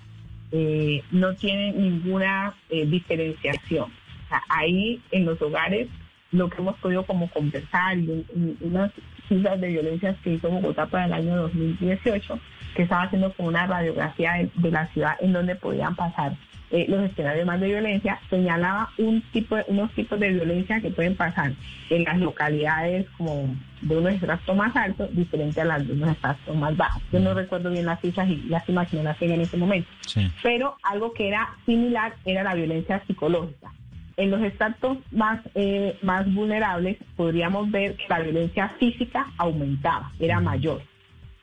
eh, 0.51 1.03
no 1.11 1.35
tiene 1.35 1.71
ninguna 1.73 2.53
eh, 2.69 2.85
diferenciación. 2.85 3.91
ahí 4.49 5.01
en 5.11 5.25
los 5.25 5.41
hogares 5.41 5.87
lo 6.31 6.49
que 6.49 6.57
hemos 6.61 6.77
podido 6.77 7.05
como 7.05 7.29
conversar 7.29 7.97
y, 7.97 8.25
unas 8.61 8.91
cifras 9.27 9.59
de 9.59 9.67
violencias 9.69 10.15
que 10.23 10.33
hizo 10.33 10.49
Bogotá 10.49 10.85
para 10.85 11.05
el 11.05 11.13
año 11.13 11.35
2018, 11.35 12.39
que 12.75 12.83
estaba 12.83 13.03
haciendo 13.03 13.33
como 13.33 13.49
una 13.49 13.65
radiografía 13.65 14.47
de 14.53 14.71
la 14.71 14.87
ciudad 14.87 15.15
en 15.19 15.33
donde 15.33 15.55
podían 15.55 15.95
pasar 15.95 16.35
eh, 16.71 16.85
los 16.87 17.03
escenarios 17.03 17.45
más 17.45 17.59
de 17.59 17.67
violencia, 17.67 18.19
señalaba 18.29 18.89
un 18.97 19.21
tipo 19.31 19.57
unos 19.67 19.91
tipos 19.93 20.19
de 20.19 20.29
violencia 20.29 20.79
que 20.81 20.91
pueden 20.91 21.15
pasar 21.15 21.53
en 21.89 22.03
las 22.03 22.19
localidades 22.19 23.07
como 23.17 23.55
de 23.81 23.97
unos 23.97 24.13
estratos 24.13 24.55
más 24.55 24.75
altos, 24.75 25.09
diferente 25.15 25.61
a 25.61 25.65
las 25.65 25.87
de 25.87 25.93
unos 25.93 26.11
estratos 26.11 26.55
más 26.55 26.75
bajos. 26.75 27.01
Yo 27.11 27.19
no 27.19 27.33
recuerdo 27.33 27.71
bien 27.71 27.85
las 27.85 27.99
cifras 28.01 28.29
y 28.29 28.37
las 28.49 28.67
imágenes 28.69 29.15
en 29.21 29.41
ese 29.41 29.57
momento, 29.57 29.89
pero 30.43 30.75
algo 30.83 31.13
que 31.13 31.27
era 31.27 31.49
similar 31.65 32.13
era 32.25 32.43
la 32.43 32.53
violencia 32.53 33.01
psicológica. 33.07 33.71
En 34.17 34.31
los 34.31 34.41
estratos 34.41 34.97
más, 35.11 35.39
eh, 35.55 35.97
más 36.01 36.31
vulnerables 36.33 36.97
podríamos 37.15 37.71
ver 37.71 37.95
que 37.95 38.05
la 38.09 38.19
violencia 38.19 38.69
física 38.77 39.27
aumentaba, 39.37 40.11
era 40.19 40.41
mayor. 40.41 40.81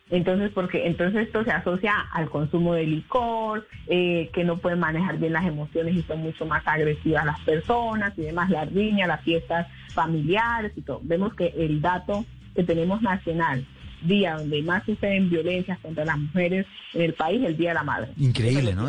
Entonces, 0.09 0.53
porque 0.55 0.87
entonces 0.87 1.27
esto 1.27 1.43
se 1.43 1.51
asocia 1.51 1.93
al 2.13 2.31
consumo 2.31 2.75
de 2.75 2.87
licor, 2.87 3.67
eh, 3.89 4.31
que 4.33 4.45
no 4.45 4.59
pueden 4.59 4.79
manejar 4.79 5.19
bien 5.19 5.33
las 5.33 5.45
emociones 5.45 5.97
y 5.97 6.03
son 6.03 6.21
mucho 6.21 6.47
más 6.47 6.63
agresivas 6.67 7.27
las 7.27 7.41
personas 7.41 8.13
y 8.17 8.23
demás, 8.23 8.49
la 8.51 8.65
riña, 8.65 9.09
las 9.09 9.23
fiestas 9.23 9.67
familiares 9.93 10.73
y 10.77 10.83
todo. 10.83 11.01
Vemos 11.03 11.35
que 11.35 11.53
el 11.57 11.81
dato 11.81 12.25
que 12.55 12.63
tenemos 12.63 13.03
nacional, 13.03 13.67
día 14.03 14.37
donde 14.37 14.63
más 14.63 14.85
suceden 14.85 15.29
violencias 15.29 15.79
contra 15.81 16.05
las 16.05 16.19
mujeres 16.19 16.67
en 16.95 17.03
el 17.03 17.15
país, 17.15 17.43
el 17.45 17.57
Día 17.57 17.71
de 17.71 17.75
la 17.75 17.83
Madre. 17.83 18.13
Increíble, 18.17 18.75
¿no? 18.75 18.89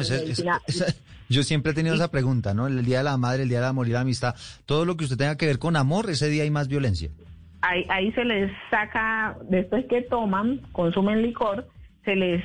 yo 1.29 1.43
siempre 1.43 1.71
he 1.71 1.75
tenido 1.75 1.95
esa 1.95 2.11
pregunta, 2.11 2.53
¿no? 2.53 2.67
El 2.67 2.85
Día 2.85 2.99
de 2.99 3.05
la 3.05 3.17
Madre, 3.17 3.43
el 3.43 3.49
Día 3.49 3.57
de 3.57 3.63
la 3.63 3.69
Amor 3.69 3.87
y 3.87 3.91
la 3.91 4.01
Amistad, 4.01 4.35
todo 4.67 4.85
lo 4.85 4.95
que 4.95 5.05
usted 5.05 5.17
tenga 5.17 5.35
que 5.35 5.47
ver 5.47 5.57
con 5.57 5.75
amor, 5.75 6.11
ese 6.11 6.29
día 6.29 6.43
hay 6.43 6.51
más 6.51 6.67
violencia 6.67 7.09
ahí, 7.61 8.11
se 8.11 8.25
les 8.25 8.51
saca, 8.69 9.37
después 9.49 9.85
que 9.85 10.01
toman, 10.01 10.61
consumen 10.71 11.21
licor, 11.21 11.67
se 12.05 12.15
les 12.15 12.43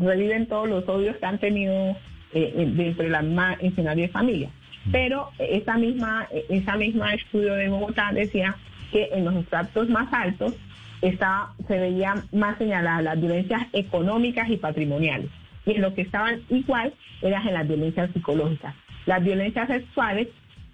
reviven 0.00 0.46
todos 0.46 0.68
los 0.68 0.88
odios 0.88 1.16
que 1.16 1.26
han 1.26 1.38
tenido 1.38 1.96
eh, 2.34 2.70
dentro 2.76 3.04
de 3.04 3.10
la 3.10 3.22
misma 3.22 3.54
escenario 3.54 4.06
de 4.06 4.12
familia. 4.12 4.50
Pero 4.90 5.30
esa 5.38 5.78
misma, 5.78 6.26
esa 6.48 6.76
misma 6.76 7.14
estudio 7.14 7.54
de 7.54 7.68
Bogotá 7.68 8.10
decía 8.12 8.56
que 8.90 9.08
en 9.12 9.24
los 9.24 9.34
estratos 9.36 9.88
más 9.88 10.12
altos 10.12 10.54
estaba, 11.02 11.54
se 11.68 11.78
veían 11.78 12.22
más 12.32 12.58
señaladas 12.58 13.04
las 13.04 13.20
violencias 13.20 13.62
económicas 13.72 14.48
y 14.50 14.56
patrimoniales. 14.56 15.30
Y 15.64 15.72
en 15.72 15.82
lo 15.82 15.94
que 15.94 16.02
estaban 16.02 16.42
igual 16.48 16.92
eran 17.22 17.46
en 17.46 17.54
las 17.54 17.68
violencias 17.68 18.10
psicológicas. 18.12 18.74
Las 19.06 19.22
violencias 19.22 19.68
sexuales 19.68 20.28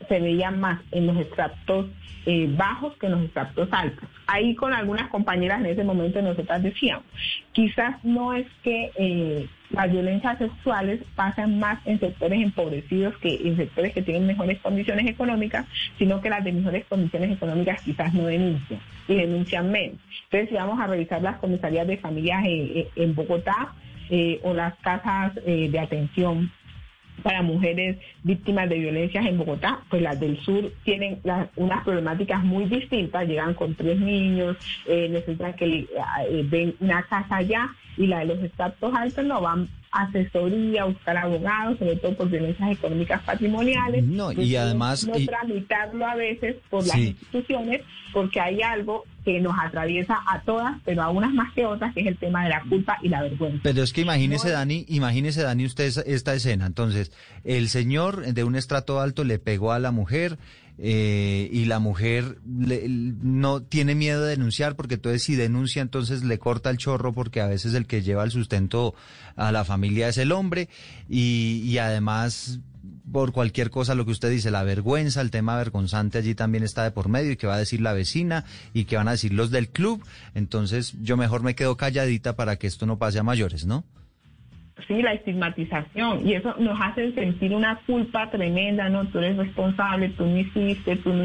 se 0.08 0.20
veía 0.20 0.50
más 0.50 0.80
en 0.92 1.06
los 1.06 1.16
extractos 1.18 1.86
eh, 2.30 2.46
bajos 2.50 2.94
que 2.98 3.06
en 3.06 3.12
los 3.12 3.24
extractos 3.24 3.68
altos. 3.72 4.06
Ahí 4.26 4.54
con 4.54 4.74
algunas 4.74 5.08
compañeras 5.08 5.60
en 5.60 5.66
ese 5.66 5.82
momento 5.82 6.20
nosotras 6.20 6.62
decíamos, 6.62 7.06
quizás 7.52 8.04
no 8.04 8.34
es 8.34 8.46
que 8.62 8.90
eh, 8.96 9.48
las 9.70 9.90
violencias 9.90 10.36
sexuales 10.36 11.00
pasan 11.14 11.58
más 11.58 11.78
en 11.86 11.98
sectores 11.98 12.42
empobrecidos 12.42 13.16
que 13.18 13.34
en 13.34 13.56
sectores 13.56 13.94
que 13.94 14.02
tienen 14.02 14.26
mejores 14.26 14.58
condiciones 14.60 15.06
económicas, 15.06 15.64
sino 15.96 16.20
que 16.20 16.28
las 16.28 16.44
de 16.44 16.52
mejores 16.52 16.84
condiciones 16.86 17.32
económicas 17.32 17.80
quizás 17.80 18.12
no 18.12 18.26
denuncian 18.26 18.80
y 19.08 19.14
denuncian 19.14 19.70
menos. 19.70 19.98
Entonces, 20.24 20.50
si 20.50 20.54
vamos 20.54 20.78
a 20.80 20.86
revisar 20.86 21.22
las 21.22 21.38
comisarías 21.38 21.86
de 21.86 21.96
familias 21.96 22.44
eh, 22.46 22.90
en 22.96 23.14
Bogotá 23.14 23.72
o 24.42 24.54
las 24.54 24.74
casas 24.76 25.34
de 25.44 25.78
atención 25.78 26.50
para 27.22 27.42
mujeres 27.42 27.98
víctimas 28.22 28.68
de 28.68 28.78
violencias 28.78 29.26
en 29.26 29.38
Bogotá, 29.38 29.80
pues 29.90 30.02
las 30.02 30.18
del 30.20 30.38
sur 30.40 30.72
tienen 30.84 31.20
unas 31.56 31.84
problemáticas 31.84 32.42
muy 32.44 32.66
distintas, 32.66 33.26
llegan 33.26 33.54
con 33.54 33.74
tres 33.74 33.98
niños, 33.98 34.56
eh, 34.86 35.08
necesitan 35.10 35.54
que 35.54 35.66
eh, 35.66 36.46
ven 36.48 36.74
una 36.80 37.02
casa 37.04 37.36
allá 37.36 37.70
y 37.96 38.06
la 38.06 38.20
de 38.20 38.26
los 38.26 38.38
estatus 38.38 38.94
altos 38.94 39.24
no 39.24 39.40
van 39.40 39.68
asesoría, 39.90 40.84
buscar 40.84 41.16
abogados, 41.16 41.78
sobre 41.78 41.96
todo 41.96 42.14
por 42.14 42.30
violencias 42.30 42.70
económicas 42.70 43.22
patrimoniales. 43.22 44.04
No, 44.04 44.32
y 44.32 44.54
además... 44.56 45.06
No 45.06 45.14
tramitarlo 45.14 46.06
a 46.06 46.14
veces 46.14 46.56
por 46.70 46.86
las 46.86 46.96
instituciones 46.96 47.82
porque 48.12 48.40
hay 48.40 48.62
algo 48.62 49.04
que 49.28 49.40
nos 49.40 49.54
atraviesa 49.58 50.18
a 50.26 50.40
todas, 50.40 50.80
pero 50.86 51.02
a 51.02 51.10
unas 51.10 51.34
más 51.34 51.52
que 51.52 51.66
otras, 51.66 51.92
que 51.92 52.00
es 52.00 52.06
el 52.06 52.16
tema 52.16 52.44
de 52.44 52.48
la 52.48 52.62
culpa 52.62 52.96
y 53.02 53.10
la 53.10 53.20
vergüenza. 53.20 53.60
Pero 53.62 53.82
es 53.82 53.92
que 53.92 54.00
imagínese, 54.00 54.48
Dani, 54.48 54.86
imagínese, 54.88 55.42
Dani, 55.42 55.66
usted 55.66 55.92
esta 56.06 56.32
escena. 56.32 56.64
Entonces, 56.64 57.12
el 57.44 57.68
señor 57.68 58.32
de 58.32 58.44
un 58.44 58.56
estrato 58.56 59.00
alto 59.00 59.24
le 59.24 59.38
pegó 59.38 59.72
a 59.72 59.78
la 59.78 59.90
mujer, 59.90 60.38
eh, 60.78 61.50
y 61.52 61.66
la 61.66 61.78
mujer 61.78 62.38
no 62.46 63.62
tiene 63.62 63.96
miedo 63.96 64.22
de 64.22 64.30
denunciar 64.30 64.76
porque 64.76 64.94
entonces 64.94 65.24
si 65.24 65.34
denuncia 65.34 65.82
entonces 65.82 66.22
le 66.22 66.38
corta 66.38 66.70
el 66.70 66.76
chorro 66.76 67.12
porque 67.12 67.40
a 67.40 67.48
veces 67.48 67.74
el 67.74 67.84
que 67.88 68.00
lleva 68.00 68.22
el 68.22 68.30
sustento 68.30 68.94
a 69.34 69.50
la 69.50 69.64
familia 69.64 70.06
es 70.06 70.18
el 70.18 70.30
hombre 70.30 70.68
y, 71.08 71.62
y 71.64 71.78
además 71.78 72.60
por 73.12 73.32
cualquier 73.32 73.70
cosa 73.70 73.94
lo 73.94 74.04
que 74.04 74.12
usted 74.12 74.30
dice, 74.30 74.50
la 74.50 74.62
vergüenza, 74.62 75.20
el 75.20 75.30
tema 75.30 75.56
vergonzante 75.56 76.18
allí 76.18 76.34
también 76.34 76.64
está 76.64 76.84
de 76.84 76.90
por 76.90 77.08
medio 77.08 77.32
y 77.32 77.36
que 77.36 77.46
va 77.46 77.54
a 77.54 77.58
decir 77.58 77.80
la 77.80 77.92
vecina 77.92 78.44
y 78.74 78.84
que 78.84 78.96
van 78.96 79.08
a 79.08 79.12
decir 79.12 79.32
los 79.32 79.50
del 79.50 79.68
club, 79.68 80.04
entonces 80.34 80.96
yo 81.02 81.16
mejor 81.16 81.42
me 81.42 81.54
quedo 81.54 81.76
calladita 81.76 82.36
para 82.36 82.56
que 82.56 82.66
esto 82.66 82.86
no 82.86 82.98
pase 82.98 83.18
a 83.18 83.22
mayores, 83.22 83.66
¿no? 83.66 83.84
sí, 84.86 85.02
la 85.02 85.12
estigmatización 85.12 86.26
y 86.26 86.34
eso 86.34 86.54
nos 86.58 86.78
hace 86.80 87.12
sentir 87.12 87.52
una 87.54 87.76
culpa 87.86 88.30
tremenda, 88.30 88.88
¿no? 88.88 89.06
Tú 89.06 89.18
eres 89.18 89.36
responsable, 89.36 90.10
tú 90.10 90.24
no 90.24 90.38
hiciste, 90.38 90.96
tú 90.96 91.12
no, 91.12 91.24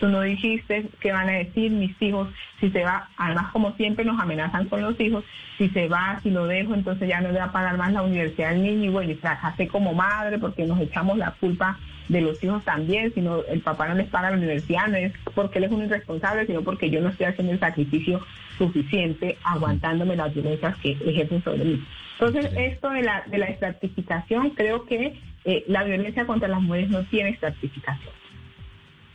tú 0.00 0.08
no 0.08 0.22
dijiste 0.22 0.88
qué 1.00 1.12
van 1.12 1.28
a 1.28 1.32
decir 1.32 1.70
mis 1.70 2.00
hijos, 2.02 2.28
si 2.60 2.70
se 2.70 2.84
va, 2.84 3.08
además 3.16 3.50
como 3.52 3.72
siempre 3.76 4.04
nos 4.04 4.20
amenazan 4.20 4.66
con 4.68 4.82
los 4.82 4.98
hijos, 5.00 5.24
si 5.56 5.68
se 5.70 5.88
va, 5.88 6.20
si 6.22 6.30
lo 6.30 6.46
dejo, 6.46 6.74
entonces 6.74 7.08
ya 7.08 7.20
no 7.20 7.30
le 7.30 7.38
va 7.38 7.46
a 7.46 7.52
pagar 7.52 7.76
más 7.76 7.92
la 7.92 8.02
universidad 8.02 8.50
al 8.50 8.62
niño 8.62 8.84
y 8.84 8.88
bueno, 8.88 9.12
y 9.12 9.14
fracasé 9.14 9.68
como 9.68 9.94
madre 9.94 10.38
porque 10.38 10.66
nos 10.66 10.80
echamos 10.80 11.18
la 11.18 11.32
culpa 11.32 11.78
de 12.08 12.20
los 12.22 12.42
hijos 12.42 12.64
también, 12.64 13.12
si 13.12 13.20
no, 13.20 13.42
el 13.44 13.60
papá 13.60 13.88
no 13.88 13.94
les 13.94 14.08
paga 14.08 14.30
la 14.30 14.36
universidad, 14.36 14.88
no 14.88 14.96
es 14.96 15.12
porque 15.34 15.58
él 15.58 15.64
es 15.64 15.70
un 15.70 15.84
irresponsable, 15.84 16.46
sino 16.46 16.62
porque 16.62 16.90
yo 16.90 17.00
no 17.00 17.10
estoy 17.10 17.26
haciendo 17.26 17.52
el 17.52 17.60
sacrificio 17.60 18.20
suficiente 18.56 19.36
aguantándome 19.44 20.16
las 20.16 20.34
violencias 20.34 20.76
que 20.78 20.92
ejercen 20.92 21.42
sobre 21.44 21.64
mí. 21.64 21.84
Entonces, 22.18 22.50
esto 22.56 22.90
de 22.90 23.02
la, 23.02 23.22
de 23.26 23.38
la 23.38 23.46
estratificación, 23.46 24.50
creo 24.50 24.86
que 24.86 25.20
eh, 25.44 25.64
la 25.68 25.84
violencia 25.84 26.26
contra 26.26 26.48
las 26.48 26.60
mujeres 26.60 26.88
no 26.88 27.04
tiene 27.04 27.30
estratificación. 27.30 28.12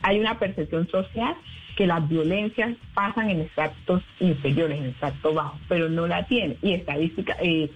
Hay 0.04 0.20
una 0.20 0.38
percepción 0.38 0.86
social 0.88 1.34
que 1.76 1.86
las 1.86 2.06
violencias 2.06 2.76
pasan 2.92 3.30
en 3.30 3.40
estratos 3.40 4.02
inferiores, 4.20 4.78
en 4.78 4.90
estratos 4.90 5.34
bajos, 5.34 5.58
pero 5.66 5.88
no 5.88 6.06
la 6.06 6.26
tiene. 6.26 6.58
Y 6.60 6.74
estadística, 6.74 7.36
eh, 7.40 7.70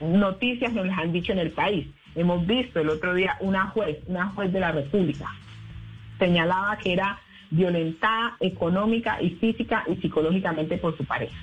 noticias 0.00 0.74
nos 0.74 0.86
las 0.86 0.98
han 0.98 1.12
dicho 1.12 1.32
en 1.32 1.38
el 1.38 1.50
país. 1.50 1.88
Hemos 2.14 2.46
visto 2.46 2.78
el 2.78 2.90
otro 2.90 3.14
día 3.14 3.38
una 3.40 3.68
juez, 3.68 3.98
una 4.06 4.28
juez 4.28 4.52
de 4.52 4.60
la 4.60 4.72
República, 4.72 5.26
señalaba 6.18 6.76
que 6.76 6.92
era 6.92 7.18
violentada 7.50 8.36
económica 8.40 9.20
y 9.22 9.30
física 9.30 9.82
y 9.88 9.96
psicológicamente 9.96 10.76
por 10.76 10.94
su 10.98 11.06
pareja. 11.06 11.34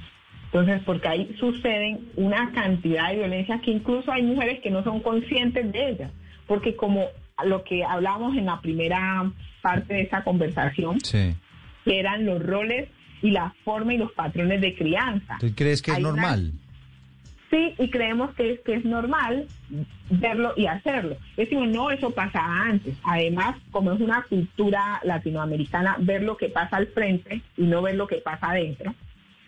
Entonces, 0.45 0.81
porque 0.85 1.07
ahí 1.07 1.35
suceden 1.39 2.11
una 2.15 2.51
cantidad 2.51 3.09
de 3.09 3.17
violencia 3.17 3.61
que 3.61 3.71
incluso 3.71 4.11
hay 4.11 4.21
mujeres 4.21 4.59
que 4.61 4.69
no 4.69 4.83
son 4.83 4.99
conscientes 4.99 5.71
de 5.71 5.89
ella, 5.89 6.11
porque 6.45 6.75
como 6.75 7.07
lo 7.45 7.63
que 7.63 7.83
hablamos 7.83 8.35
en 8.37 8.45
la 8.45 8.59
primera 8.61 9.31
parte 9.61 9.93
de 9.93 10.01
esa 10.01 10.23
conversación, 10.23 10.99
que 10.99 11.35
eran 11.85 12.25
los 12.25 12.43
roles 12.43 12.89
y 13.21 13.31
la 13.31 13.53
forma 13.63 13.93
y 13.93 13.97
los 13.97 14.11
patrones 14.11 14.61
de 14.61 14.75
crianza. 14.75 15.37
¿Tú 15.39 15.53
crees 15.55 15.81
que 15.81 15.91
es 15.91 15.99
normal? 15.99 16.53
Sí, 17.49 17.73
y 17.79 17.89
creemos 17.89 18.33
que 18.35 18.51
es, 18.53 18.59
que 18.59 18.75
es 18.75 18.85
normal 18.85 19.47
verlo 20.11 20.53
y 20.55 20.67
hacerlo. 20.67 21.17
Decimos, 21.35 21.67
no, 21.69 21.89
eso 21.89 22.11
pasaba 22.11 22.61
antes. 22.61 22.95
Además, 23.03 23.55
como 23.71 23.91
es 23.91 23.99
una 23.99 24.21
cultura 24.21 25.01
latinoamericana, 25.03 25.95
ver 25.99 26.21
lo 26.21 26.37
que 26.37 26.49
pasa 26.49 26.77
al 26.77 26.87
frente 26.87 27.41
y 27.57 27.63
no 27.63 27.81
ver 27.81 27.95
lo 27.95 28.05
que 28.05 28.17
pasa 28.17 28.51
adentro. 28.51 28.93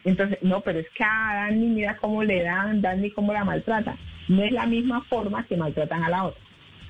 Entonces, 0.04 0.40
no, 0.42 0.62
pero 0.62 0.80
es 0.80 0.88
que 0.96 1.04
a 1.04 1.46
Dani, 1.48 1.68
mira 1.68 1.96
cómo 1.98 2.24
le 2.24 2.42
dan, 2.42 2.82
Dani 2.82 3.12
cómo 3.12 3.34
la 3.34 3.46
maltratan. 3.46 3.98
No 4.30 4.42
es 4.44 4.52
la 4.52 4.66
misma 4.66 5.02
forma 5.04 5.46
que 5.46 5.58
maltratan 5.58 6.04
a 6.04 6.10
la 6.10 6.24
otra. 6.26 6.42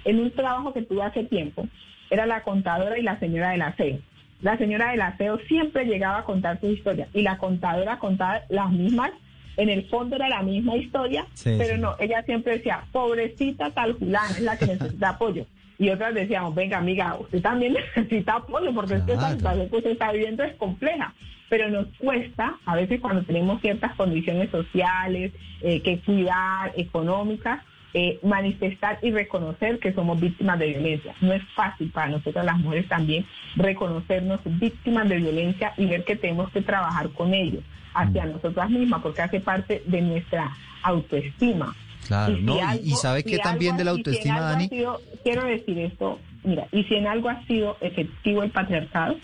En 0.05 0.19
un 0.19 0.31
trabajo 0.31 0.73
que 0.73 0.81
tuve 0.81 1.03
hace 1.03 1.23
tiempo, 1.23 1.67
era 2.09 2.25
la 2.25 2.43
contadora 2.43 2.97
y 2.97 3.03
la 3.03 3.19
señora 3.19 3.51
del 3.51 3.61
aseo. 3.61 3.99
La 4.41 4.57
señora 4.57 4.91
del 4.91 5.01
aseo 5.01 5.37
siempre 5.47 5.85
llegaba 5.85 6.19
a 6.19 6.23
contar 6.23 6.59
su 6.59 6.67
historia 6.67 7.07
y 7.13 7.21
la 7.21 7.37
contadora 7.37 7.99
contaba 7.99 8.41
las 8.49 8.71
mismas 8.71 9.11
en 9.57 9.69
el 9.69 9.85
fondo 9.89 10.15
era 10.15 10.29
la 10.29 10.41
misma 10.41 10.75
historia, 10.75 11.25
pero 11.43 11.77
no, 11.77 11.95
ella 11.99 12.23
siempre 12.23 12.57
decía, 12.57 12.83
pobrecita 12.91 13.69
tal 13.71 13.95
fulana 13.95 14.29
es 14.29 14.41
la 14.41 14.57
que 14.57 14.65
necesita 14.65 15.09
apoyo. 15.09 15.45
Y 15.77 15.89
otras 15.89 16.13
decíamos, 16.13 16.53
venga 16.55 16.77
amiga, 16.77 17.17
usted 17.19 17.41
también 17.41 17.73
necesita 17.95 18.35
apoyo 18.35 18.73
porque 18.73 18.95
es 18.95 19.03
que 19.03 19.13
esta 19.13 19.31
situación 19.31 19.69
que 19.69 19.77
usted 19.77 19.91
está 19.91 20.11
viviendo 20.11 20.43
es 20.43 20.55
compleja. 20.55 21.13
Pero 21.49 21.69
nos 21.69 21.87
cuesta, 21.97 22.55
a 22.65 22.75
veces 22.75 23.01
cuando 23.01 23.23
tenemos 23.23 23.59
ciertas 23.61 23.93
condiciones 23.95 24.49
sociales, 24.51 25.33
eh, 25.61 25.81
que 25.81 25.99
cuidar, 25.99 26.71
económicas, 26.77 27.61
eh, 27.93 28.19
manifestar 28.23 28.99
y 29.01 29.11
reconocer 29.11 29.79
que 29.79 29.91
somos 29.93 30.19
víctimas 30.19 30.57
de 30.59 30.67
violencia. 30.67 31.13
No 31.19 31.33
es 31.33 31.43
fácil 31.55 31.89
para 31.91 32.07
nosotras 32.07 32.45
las 32.45 32.57
mujeres 32.57 32.87
también 32.87 33.25
reconocernos 33.55 34.39
víctimas 34.45 35.09
de 35.09 35.17
violencia 35.17 35.73
y 35.75 35.87
ver 35.87 36.05
que 36.05 36.15
tenemos 36.15 36.49
que 36.51 36.61
trabajar 36.61 37.09
con 37.09 37.33
ellos 37.33 37.63
hacia 37.93 38.25
mm. 38.25 38.31
nosotras 38.31 38.69
mismas, 38.69 39.01
porque 39.01 39.21
hace 39.21 39.39
parte 39.41 39.83
de 39.85 40.01
nuestra 40.01 40.55
autoestima. 40.83 41.75
Claro, 42.07 42.37
y, 42.37 42.41
¿no? 42.41 42.57
y, 42.81 42.91
sabe 42.91 43.23
que 43.23 43.37
también 43.37 43.77
de 43.77 43.83
la 43.83 43.91
autoestima, 43.91 44.39
Dani. 44.39 44.69
quiero 44.69 45.45
decir 45.45 45.77
esto, 45.77 46.19
mira, 46.43 46.67
y 46.71 46.83
si 46.85 46.95
en 46.95 47.07
algo 47.07 47.29
ha 47.29 47.45
sido 47.45 47.77
efectivo 47.81 48.41
el 48.43 48.51
patriarcado, 48.51 49.17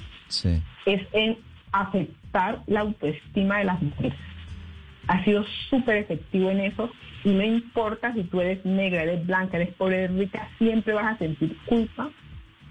es 0.85 1.01
en 1.13 1.37
afectar 1.71 2.61
la 2.67 2.81
autoestima 2.81 3.59
de 3.59 3.63
las 3.63 3.81
mujeres. 3.81 4.13
Ha 5.07 5.23
sido 5.23 5.45
súper 5.69 5.97
efectivo 5.97 6.49
en 6.51 6.59
eso 6.59 6.91
y 7.27 7.33
no 7.33 7.43
importa 7.43 8.13
si 8.13 8.23
tú 8.23 8.39
eres 8.39 8.63
negra, 8.63 9.03
eres 9.03 9.27
blanca, 9.27 9.57
eres 9.57 9.75
pobre, 9.75 10.05
eres 10.05 10.17
rica, 10.17 10.47
siempre 10.57 10.93
vas 10.93 11.15
a 11.15 11.17
sentir 11.17 11.57
culpa 11.65 12.09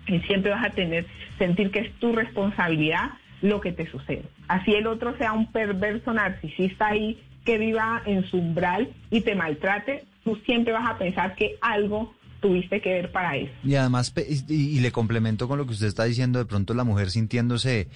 y 0.07 0.19
siempre 0.21 0.51
vas 0.51 0.65
a 0.65 0.71
tener, 0.71 1.07
sentir 1.37 1.71
que 1.71 1.81
es 1.81 1.93
tu 1.99 2.15
responsabilidad 2.15 3.11
lo 3.43 3.61
que 3.61 3.73
te 3.73 3.91
sucede. 3.91 4.25
Así 4.49 4.73
el 4.73 4.87
otro 4.87 5.15
sea 5.19 5.35
un 5.35 5.53
perverso 5.53 6.15
narcisista 6.15 6.87
ahí 6.87 7.23
que 7.45 7.59
viva 7.59 8.03
en 8.07 8.25
su 8.25 8.39
umbral 8.39 8.95
y 9.11 9.21
te 9.21 9.35
maltrate, 9.35 10.07
tú 10.25 10.37
siempre 10.47 10.73
vas 10.73 10.89
a 10.89 10.97
pensar 10.97 11.35
que 11.35 11.57
algo 11.61 12.15
tuviste 12.41 12.81
que 12.81 12.95
ver 12.95 13.13
para 13.13 13.37
eso. 13.37 13.53
Y 13.63 13.75
además, 13.75 14.15
y, 14.49 14.81
le 14.81 14.91
complemento 14.91 15.49
con 15.49 15.59
lo 15.59 15.67
que 15.67 15.73
usted 15.73 15.87
está 15.87 16.05
diciendo, 16.05 16.39
de 16.39 16.47
pronto 16.47 16.73
la 16.73 16.85
mujer 16.85 17.11
sintiéndose 17.11 17.89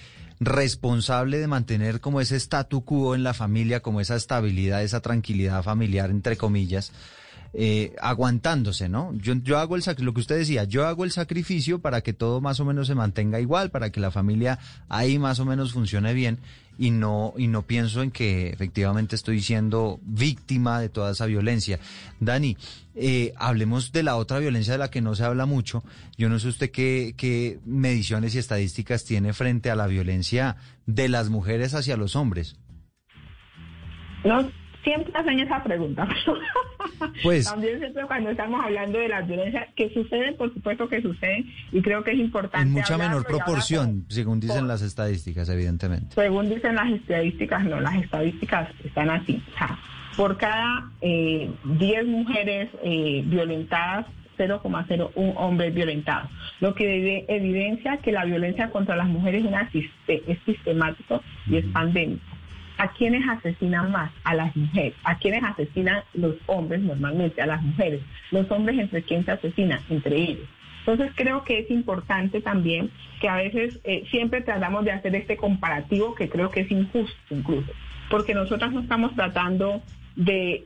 responsable 0.43 1.37
de 1.37 1.47
mantener 1.47 2.01
como 2.01 2.19
ese 2.19 2.35
statu 2.35 2.83
quo 2.83 3.13
en 3.13 3.23
la 3.23 3.35
familia, 3.35 3.81
como 3.81 4.01
esa 4.01 4.15
estabilidad, 4.15 4.81
esa 4.81 4.99
tranquilidad 4.99 5.61
familiar, 5.61 6.09
entre 6.09 6.35
comillas, 6.35 6.91
eh, 7.53 7.95
aguantándose, 8.01 8.87
¿no? 8.87 9.13
Yo, 9.15 9.33
yo 9.35 9.57
hago 9.57 9.75
el 9.75 9.83
lo 9.99 10.13
que 10.13 10.21
usted 10.21 10.37
decía, 10.37 10.63
yo 10.63 10.87
hago 10.87 11.03
el 11.03 11.11
sacrificio 11.11 11.79
para 11.79 12.01
que 12.01 12.13
todo 12.13 12.39
más 12.39 12.59
o 12.59 12.65
menos 12.65 12.87
se 12.87 12.95
mantenga 12.95 13.39
igual, 13.41 13.71
para 13.71 13.91
que 13.91 13.99
la 13.99 14.11
familia 14.11 14.59
ahí 14.87 15.19
más 15.19 15.39
o 15.39 15.45
menos 15.45 15.73
funcione 15.73 16.13
bien 16.13 16.39
y 16.77 16.91
no, 16.91 17.33
y 17.37 17.47
no 17.47 17.63
pienso 17.63 18.01
en 18.01 18.11
que 18.11 18.49
efectivamente 18.49 19.15
estoy 19.15 19.41
siendo 19.41 19.99
víctima 20.03 20.79
de 20.79 20.89
toda 20.89 21.11
esa 21.11 21.25
violencia. 21.25 21.79
Dani, 22.19 22.57
eh, 22.95 23.33
hablemos 23.35 23.91
de 23.91 24.03
la 24.03 24.15
otra 24.15 24.39
violencia 24.39 24.73
de 24.73 24.79
la 24.79 24.89
que 24.89 25.01
no 25.01 25.13
se 25.15 25.23
habla 25.23 25.45
mucho. 25.45 25.83
Yo 26.17 26.29
no 26.29 26.39
sé 26.39 26.47
usted 26.47 26.71
qué, 26.71 27.13
qué 27.17 27.59
mediciones 27.65 28.33
y 28.35 28.39
estadísticas 28.39 29.03
tiene 29.03 29.33
frente 29.33 29.69
a 29.69 29.75
la 29.75 29.87
violencia 29.87 30.55
de 30.85 31.09
las 31.09 31.29
mujeres 31.29 31.73
hacia 31.73 31.97
los 31.97 32.15
hombres. 32.15 32.55
No, 34.23 34.49
siempre 34.83 35.11
hacen 35.15 35.39
esa 35.39 35.63
pregunta. 35.63 36.07
Pues, 37.23 37.45
También 37.45 37.79
siempre 37.79 38.03
cuando 38.05 38.29
estamos 38.29 38.63
hablando 38.63 38.99
de 38.99 39.07
las 39.07 39.27
violencias 39.27 39.67
que 39.75 39.91
suceden, 39.93 40.35
por 40.37 40.53
supuesto 40.53 40.87
que 40.87 41.01
suceden, 41.01 41.51
y 41.71 41.81
creo 41.81 42.03
que 42.03 42.11
es 42.11 42.19
importante. 42.19 42.67
En 42.67 42.73
mucha 42.73 42.97
menor 42.97 43.25
proporción, 43.25 44.05
según 44.07 44.39
dicen 44.39 44.67
las 44.67 44.81
estadísticas, 44.81 45.49
evidentemente. 45.49 46.13
Según 46.13 46.49
dicen 46.49 46.75
las 46.75 46.91
estadísticas, 46.91 47.63
no, 47.63 47.79
las 47.79 47.95
estadísticas 47.95 48.69
están 48.83 49.09
así. 49.09 49.41
O 49.53 49.57
sea, 49.57 49.79
por 50.15 50.37
cada 50.37 50.91
eh, 51.01 51.51
10 51.63 52.07
mujeres 52.07 52.69
eh, 52.83 53.23
violentadas, 53.25 54.05
0,01 54.37 55.11
hombres 55.15 55.73
violentados, 55.73 56.29
lo 56.59 56.73
que 56.75 57.25
evidencia 57.27 57.97
que 57.97 58.11
la 58.11 58.25
violencia 58.25 58.69
contra 58.69 58.95
las 58.95 59.07
mujeres 59.07 59.41
es, 59.41 59.47
una, 59.47 59.69
es 60.07 60.39
sistemático 60.45 61.21
y 61.47 61.57
es 61.57 61.65
pandémico. 61.67 62.30
¿A 62.81 62.87
quiénes 62.93 63.21
asesinan 63.29 63.91
más? 63.91 64.11
A 64.23 64.33
las 64.33 64.55
mujeres. 64.55 64.95
¿A 65.03 65.15
quiénes 65.19 65.43
asesinan 65.43 66.01
los 66.15 66.35
hombres 66.47 66.81
normalmente? 66.81 67.39
A 67.39 67.45
las 67.45 67.61
mujeres. 67.61 68.01
Los 68.31 68.49
hombres 68.49 68.79
entre 68.79 69.03
quién 69.03 69.23
se 69.23 69.29
asesinan? 69.29 69.81
Entre 69.91 70.15
ellos. 70.15 70.49
Entonces 70.79 71.11
creo 71.13 71.43
que 71.43 71.59
es 71.59 71.69
importante 71.69 72.41
también 72.41 72.89
que 73.19 73.29
a 73.29 73.35
veces 73.35 73.79
eh, 73.83 74.03
siempre 74.09 74.41
tratamos 74.41 74.83
de 74.83 74.93
hacer 74.93 75.15
este 75.15 75.37
comparativo 75.37 76.15
que 76.15 76.27
creo 76.27 76.49
que 76.49 76.61
es 76.61 76.71
injusto 76.71 77.13
incluso, 77.29 77.71
porque 78.09 78.33
nosotras 78.33 78.71
no 78.71 78.79
estamos 78.79 79.13
tratando 79.13 79.83
de 80.15 80.65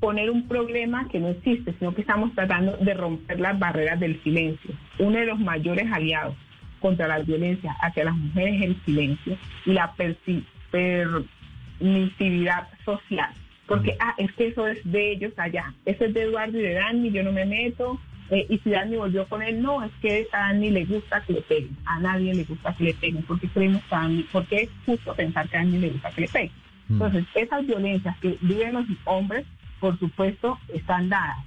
poner 0.00 0.30
un 0.32 0.48
problema 0.48 1.06
que 1.08 1.20
no 1.20 1.28
existe, 1.28 1.74
sino 1.78 1.94
que 1.94 2.00
estamos 2.00 2.34
tratando 2.34 2.76
de 2.78 2.92
romper 2.92 3.38
las 3.38 3.56
barreras 3.56 4.00
del 4.00 4.20
silencio. 4.24 4.74
Uno 4.98 5.20
de 5.20 5.26
los 5.26 5.38
mayores 5.38 5.86
aliados 5.92 6.34
contra 6.80 7.06
la 7.06 7.20
violencia 7.20 7.76
hacia 7.82 8.02
las 8.02 8.16
mujeres 8.16 8.56
es 8.56 8.62
el 8.62 8.84
silencio 8.84 9.38
y 9.64 9.74
la 9.74 9.92
percepción 9.92 10.53
permisividad 10.74 12.68
social. 12.84 13.30
Porque, 13.66 13.96
ah, 14.00 14.14
es 14.18 14.32
que 14.32 14.48
eso 14.48 14.66
es 14.66 14.78
de 14.84 15.12
ellos 15.12 15.32
allá. 15.36 15.72
Eso 15.86 16.04
es 16.04 16.12
de 16.12 16.22
Eduardo 16.22 16.58
y 16.58 16.62
de 16.62 16.74
Dani, 16.74 17.10
yo 17.10 17.22
no 17.22 17.32
me 17.32 17.46
meto. 17.46 17.98
Eh, 18.30 18.46
y 18.48 18.58
si 18.58 18.70
Dani 18.70 18.96
volvió 18.96 19.26
con 19.26 19.42
él, 19.42 19.62
no, 19.62 19.82
es 19.82 19.92
que 20.02 20.26
a 20.32 20.38
Dani 20.38 20.70
le 20.70 20.84
gusta 20.84 21.22
que 21.22 21.34
le 21.34 21.42
peguen. 21.42 21.76
A 21.86 22.00
nadie 22.00 22.34
le 22.34 22.44
gusta 22.44 22.74
que 22.74 22.84
le 22.84 22.94
peguen. 22.94 23.22
Porque 23.22 23.48
creemos 23.48 23.82
que 23.84 23.94
a 23.94 24.00
Dani, 24.00 24.26
porque 24.32 24.62
es 24.62 24.70
justo 24.84 25.14
pensar 25.14 25.48
que 25.48 25.56
a 25.56 25.60
Dani 25.60 25.78
le 25.78 25.90
gusta 25.90 26.10
que 26.10 26.20
le 26.22 26.28
peguen. 26.28 26.52
Entonces, 26.90 27.24
esas 27.34 27.66
violencias 27.66 28.18
que 28.18 28.36
viven 28.42 28.74
los 28.74 28.84
hombres, 29.04 29.46
por 29.80 29.98
supuesto, 29.98 30.58
están 30.72 31.08
dadas. 31.08 31.38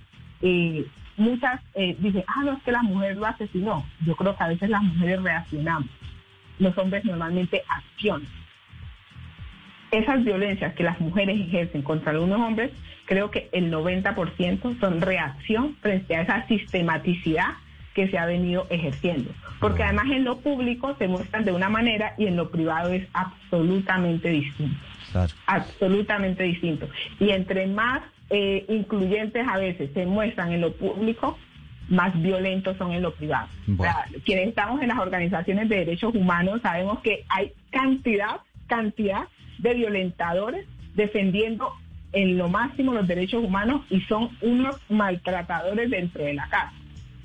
Eh, 0.42 0.86
muchas 1.18 1.62
eh, 1.76 1.96
dicen, 2.00 2.24
ah, 2.28 2.44
no, 2.44 2.54
es 2.54 2.64
que 2.64 2.72
la 2.72 2.82
mujer 2.82 3.18
lo 3.18 3.28
asesinó. 3.28 3.86
Yo 4.06 4.16
creo 4.16 4.36
que 4.36 4.44
a 4.44 4.48
veces 4.48 4.70
las 4.70 4.82
mujeres 4.82 5.22
reaccionamos. 5.22 5.90
Los 6.58 6.76
hombres 6.80 7.06
normalmente 7.06 7.62
accionan 7.70 8.37
esas 9.92 10.24
violencias 10.24 10.74
que 10.74 10.84
las 10.84 11.00
mujeres 11.00 11.40
ejercen 11.40 11.82
contra 11.82 12.12
algunos 12.12 12.40
hombres, 12.40 12.72
creo 13.06 13.32
que 13.32 13.50
el 13.52 13.72
90% 13.72 14.80
son 14.80 15.02
reacción 15.02 15.76
frente 15.82 16.16
a 16.16 16.22
esa 16.22 16.48
sistematicidad 16.48 17.56
que 17.94 18.08
se 18.10 18.18
ha 18.18 18.26
venido 18.26 18.68
ejerciendo. 18.70 19.32
Porque 19.60 19.82
además 19.82 20.06
en 20.12 20.24
lo 20.24 20.38
público 20.38 20.96
se 21.00 21.08
muestran 21.08 21.46
de 21.46 21.52
una 21.52 21.70
manera 21.70 22.14
y 22.18 22.28
en 22.28 22.36
lo 22.36 22.52
privado 22.52 22.92
es 22.92 23.08
absolutamente 23.14 24.30
distinto. 24.30 24.78
Absolutamente 25.48 26.44
distinto. 26.44 26.88
Y 27.20 27.32
entre 27.32 27.66
más 27.66 28.04
eh, 28.30 28.66
incluyentes 28.70 29.48
a 29.48 29.58
veces 29.58 29.90
se 29.94 30.06
muestran 30.06 30.52
en 30.52 30.62
lo 30.62 30.74
público, 30.74 31.40
más 31.90 32.22
violentos 32.22 32.78
son 32.78 32.92
en 32.92 33.02
lo 33.02 33.14
privado. 33.14 33.48
quienes 34.26 34.50
estamos 34.50 34.82
en 34.82 34.90
las 34.90 35.00
organizaciones 35.00 35.70
de 35.70 35.78
derechos 35.78 36.14
humanos 36.14 36.62
sabemos 36.62 37.00
que 37.00 37.26
hay 37.30 37.54
cantidad, 37.72 38.42
cantidad 38.68 39.24
de 39.60 39.74
violentadores 39.74 40.66
defendiendo 40.96 41.72
en 42.14 42.38
lo 42.38 42.50
máximo 42.50 42.94
los 42.94 43.08
derechos 43.08 43.44
humanos 43.44 43.82
y 43.90 44.02
son 44.02 44.30
unos 44.42 44.78
maltratadores 44.90 45.90
dentro 45.90 46.24
de 46.24 46.34
la 46.34 46.48
casa. 46.50 46.74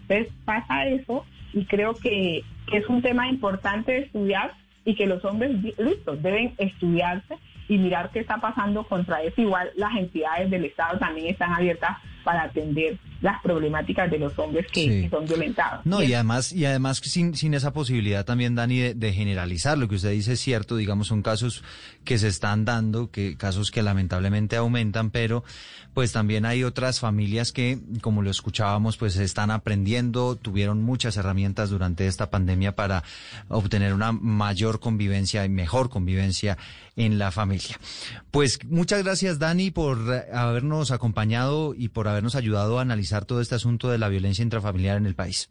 Entonces 0.03 0.33
pasa 0.45 0.87
eso 0.87 1.25
y 1.53 1.65
creo 1.65 1.95
que, 1.95 2.45
es 2.73 2.89
un 2.89 3.03
tema 3.03 3.29
importante 3.29 3.93
de 3.93 3.99
estudiar 3.99 4.53
y 4.85 4.95
que 4.95 5.07
los 5.07 5.23
hombres 5.25 5.51
listos 5.79 6.23
deben 6.23 6.55
estudiarse 6.57 7.37
y 7.69 7.77
mirar 7.77 8.11
qué 8.11 8.21
está 8.21 8.39
pasando 8.39 8.85
contra 8.85 9.23
eso. 9.23 9.43
Igual 9.43 9.71
las 9.77 9.95
entidades 9.97 10.49
del 10.49 10.65
Estado 10.65 10.99
también 10.99 11.27
están 11.27 11.53
abiertas 11.53 11.99
para 12.23 12.45
atender 12.45 12.99
las 13.21 13.41
problemáticas 13.43 14.11
de 14.11 14.19
los 14.19 14.37
hombres 14.39 14.67
que, 14.73 14.81
Sí. 14.83 15.03
que 15.03 15.11
son 15.11 15.27
violentados. 15.27 15.85
No, 15.87 16.03
y 16.03 16.13
además, 16.15 16.53
y 16.53 16.65
además 16.65 16.99
sin, 16.99 17.37
sin 17.37 17.55
esa 17.55 17.73
posibilidad 17.73 18.25
también, 18.25 18.55
Dani, 18.55 18.79
de, 18.79 18.95
de 18.95 19.13
generalizar. 19.13 19.79
Lo 19.79 19.89
que 19.89 19.95
usted 19.97 20.11
dice 20.11 20.33
es 20.33 20.41
cierto, 20.41 20.77
digamos, 20.77 21.09
son 21.09 21.23
casos 21.23 21.63
que 22.05 22.19
se 22.19 22.29
están 22.29 22.65
dando, 22.65 23.11
que 23.11 23.37
casos 23.37 23.71
que 23.71 23.83
lamentablemente 23.83 24.57
aumentan, 24.57 25.11
pero 25.11 25.45
pues 25.95 26.11
también 26.13 26.47
hay 26.47 26.65
otras 26.65 27.01
familias 27.01 27.53
que, 27.53 27.79
como 28.01 28.23
lo 28.23 28.31
escuchábamos, 28.31 28.97
pues 28.97 29.17
están 29.17 29.51
aprendiendo, 29.51 30.37
tuvieron 30.37 30.83
muchas 30.83 31.17
herramientas 31.17 31.71
durante 31.71 32.07
esta 32.07 32.31
pandemia 32.31 32.75
para 32.75 33.05
obtener 33.49 33.93
una 33.93 34.11
mayor 34.13 34.81
convivencia 34.81 35.45
y 35.45 35.49
mejor 35.49 35.91
convivencia 35.91 36.57
en 36.97 37.19
la 37.19 37.31
familia. 37.31 37.77
Pues 38.31 38.59
muchas 38.69 39.03
gracias, 39.03 39.39
Dani, 39.39 39.71
por 39.71 39.99
eh, 40.13 40.25
habernos 40.33 40.91
acompañado 40.91 41.75
y 41.75 41.89
por 41.89 42.09
habernos 42.09 42.35
ayudado 42.35 42.79
a 42.79 42.83
analizar 42.83 43.25
todo 43.25 43.41
este 43.41 43.55
asunto 43.55 43.91
de 43.91 43.99
la 43.99 44.09
violencia 44.09 44.43
intrafamiliar 44.43 44.97
en 44.97 45.07
el 45.07 45.15
país. 45.15 45.51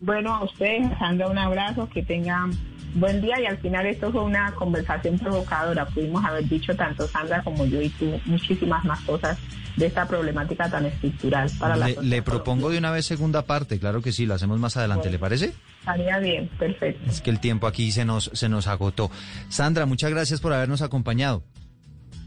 Bueno, 0.00 0.34
a 0.34 0.44
ustedes, 0.44 0.86
Sandra, 0.98 1.28
un 1.28 1.38
abrazo, 1.38 1.88
que 1.88 2.02
tengan 2.02 2.52
buen 2.94 3.22
día 3.22 3.40
y 3.40 3.46
al 3.46 3.58
final 3.58 3.86
esto 3.86 4.12
fue 4.12 4.22
una 4.22 4.52
conversación 4.52 5.18
provocadora. 5.18 5.86
Pudimos 5.86 6.24
haber 6.24 6.46
dicho 6.48 6.76
tanto 6.76 7.06
Sandra 7.08 7.42
como 7.42 7.64
yo 7.64 7.80
y 7.80 7.88
tú 7.90 8.20
muchísimas 8.26 8.84
más 8.84 9.00
cosas 9.02 9.38
de 9.76 9.86
esta 9.86 10.06
problemática 10.06 10.70
tan 10.70 10.86
estructural 10.86 11.50
para 11.58 11.76
la 11.76 11.86
Le, 11.86 11.94
sociedad 11.94 12.16
le 12.16 12.22
propongo 12.22 12.70
de 12.70 12.78
una 12.78 12.90
vez 12.90 13.06
segunda 13.06 13.42
parte, 13.42 13.78
claro 13.78 14.02
que 14.02 14.12
sí, 14.12 14.26
lo 14.26 14.34
hacemos 14.34 14.58
más 14.58 14.76
adelante, 14.76 15.10
¿le 15.10 15.18
parece? 15.18 15.52
Estaría 15.80 16.18
bien, 16.18 16.48
perfecto. 16.58 17.10
Es 17.10 17.20
que 17.20 17.30
el 17.30 17.40
tiempo 17.40 17.66
aquí 17.66 17.92
se 17.92 18.04
nos, 18.04 18.30
se 18.32 18.48
nos 18.48 18.66
agotó. 18.66 19.10
Sandra, 19.48 19.86
muchas 19.86 20.10
gracias 20.10 20.40
por 20.40 20.52
habernos 20.52 20.82
acompañado. 20.82 21.42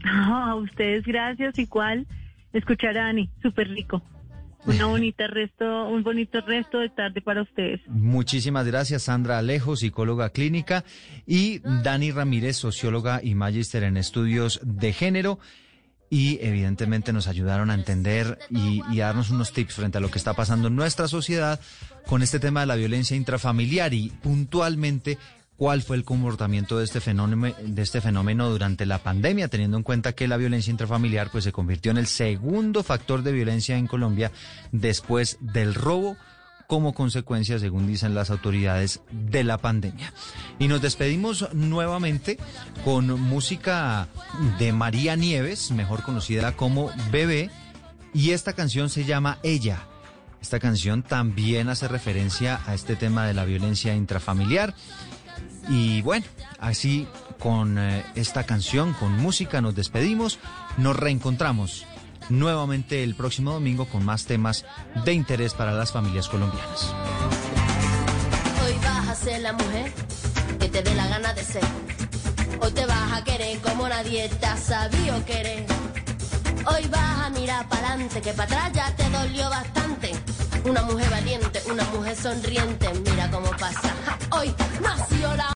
Ah, 0.04 0.50
a 0.50 0.54
ustedes 0.54 1.04
gracias, 1.04 1.58
igual 1.58 2.06
escuchar 2.52 2.96
a 2.98 3.08
Ani, 3.08 3.30
súper 3.42 3.68
rico. 3.68 4.02
Una 4.66 4.86
bonita 4.86 5.26
resto, 5.26 5.88
un 5.88 6.02
bonito 6.02 6.40
resto 6.40 6.78
de 6.78 6.90
tarde 6.90 7.20
para 7.20 7.42
ustedes. 7.42 7.80
Muchísimas 7.88 8.66
gracias, 8.66 9.04
Sandra 9.04 9.38
Alejo, 9.38 9.76
psicóloga 9.76 10.30
clínica, 10.30 10.84
y 11.26 11.60
Dani 11.60 12.10
Ramírez, 12.12 12.56
socióloga 12.56 13.20
y 13.22 13.34
magíster 13.34 13.82
en 13.82 13.96
estudios 13.96 14.60
de 14.62 14.92
género. 14.92 15.38
Y 16.10 16.38
evidentemente 16.40 17.12
nos 17.12 17.28
ayudaron 17.28 17.70
a 17.70 17.74
entender 17.74 18.38
y, 18.50 18.82
y 18.90 18.98
darnos 18.98 19.30
unos 19.30 19.52
tips 19.52 19.74
frente 19.74 19.98
a 19.98 20.00
lo 20.00 20.10
que 20.10 20.18
está 20.18 20.34
pasando 20.34 20.68
en 20.68 20.76
nuestra 20.76 21.06
sociedad 21.06 21.60
con 22.06 22.22
este 22.22 22.40
tema 22.40 22.60
de 22.60 22.66
la 22.66 22.76
violencia 22.76 23.16
intrafamiliar 23.16 23.92
y 23.92 24.10
puntualmente 24.22 25.18
cuál 25.58 25.82
fue 25.82 25.96
el 25.96 26.04
comportamiento 26.04 26.78
de 26.78 26.84
este 26.84 27.00
fenómeno, 27.00 27.54
de 27.60 27.82
este 27.82 28.00
fenómeno 28.00 28.48
durante 28.48 28.86
la 28.86 28.98
pandemia, 28.98 29.48
teniendo 29.48 29.76
en 29.76 29.82
cuenta 29.82 30.12
que 30.12 30.28
la 30.28 30.36
violencia 30.36 30.70
intrafamiliar 30.70 31.30
pues 31.30 31.44
se 31.44 31.52
convirtió 31.52 31.90
en 31.90 31.98
el 31.98 32.06
segundo 32.06 32.84
factor 32.84 33.22
de 33.22 33.32
violencia 33.32 33.76
en 33.76 33.88
Colombia 33.88 34.30
después 34.70 35.36
del 35.40 35.74
robo 35.74 36.16
como 36.68 36.92
consecuencia, 36.92 37.58
según 37.58 37.86
dicen 37.86 38.14
las 38.14 38.28
autoridades, 38.30 39.00
de 39.10 39.42
la 39.42 39.56
pandemia. 39.56 40.12
Y 40.58 40.68
nos 40.68 40.82
despedimos 40.82 41.48
nuevamente 41.54 42.38
con 42.84 43.18
música 43.20 44.06
de 44.58 44.74
María 44.74 45.16
Nieves, 45.16 45.70
mejor 45.70 46.02
conocida 46.02 46.54
como 46.56 46.92
Bebé, 47.10 47.50
y 48.12 48.30
esta 48.30 48.52
canción 48.52 48.90
se 48.90 49.04
llama 49.04 49.38
Ella. 49.42 49.86
Esta 50.42 50.60
canción 50.60 51.02
también 51.02 51.70
hace 51.70 51.88
referencia 51.88 52.60
a 52.66 52.74
este 52.74 52.96
tema 52.96 53.26
de 53.26 53.32
la 53.32 53.46
violencia 53.46 53.94
intrafamiliar. 53.94 54.74
Y 55.70 56.02
bueno, 56.02 56.26
así 56.60 57.08
con 57.38 57.78
eh, 57.78 58.04
esta 58.14 58.44
canción, 58.44 58.92
con 58.92 59.12
música, 59.12 59.62
nos 59.62 59.74
despedimos, 59.74 60.38
nos 60.76 60.96
reencontramos 60.96 61.86
nuevamente 62.28 63.02
el 63.02 63.14
próximo 63.14 63.52
domingo 63.52 63.86
con 63.86 64.04
más 64.04 64.26
temas 64.26 64.64
de 65.04 65.12
interés 65.12 65.54
para 65.54 65.72
las 65.72 65.92
familias 65.92 66.28
colombianas. 66.28 66.92
Hoy 68.64 68.74
vas 68.82 69.08
a 69.08 69.14
ser 69.14 69.40
la 69.40 69.52
mujer 69.52 69.92
que 70.58 70.68
te 70.68 70.82
dé 70.82 70.94
la 70.94 71.06
gana 71.06 71.32
de 71.32 71.44
ser. 71.44 71.64
Hoy 72.60 72.72
te 72.72 72.86
vas 72.86 73.12
a 73.12 73.24
querer 73.24 73.58
como 73.60 73.88
nadie 73.88 74.28
te 74.28 74.46
ha 74.46 74.56
sabido 74.56 75.24
querer. 75.24 75.66
Hoy 76.66 76.86
vas 76.88 77.26
a 77.26 77.30
mirar 77.30 77.68
para 77.68 77.88
adelante, 77.88 78.20
que 78.20 78.32
para 78.32 78.66
atrás 78.66 78.72
ya 78.72 78.96
te 78.96 79.08
dolió 79.10 79.48
bastante. 79.48 80.12
Una 80.64 80.82
mujer 80.82 81.08
valiente, 81.10 81.62
una 81.70 81.84
mujer 81.84 82.16
sonriente, 82.16 82.88
mira 83.10 83.30
cómo 83.30 83.50
pasa. 83.52 83.94
Hoy 84.30 84.54
nació 84.82 85.34
la 85.36 85.46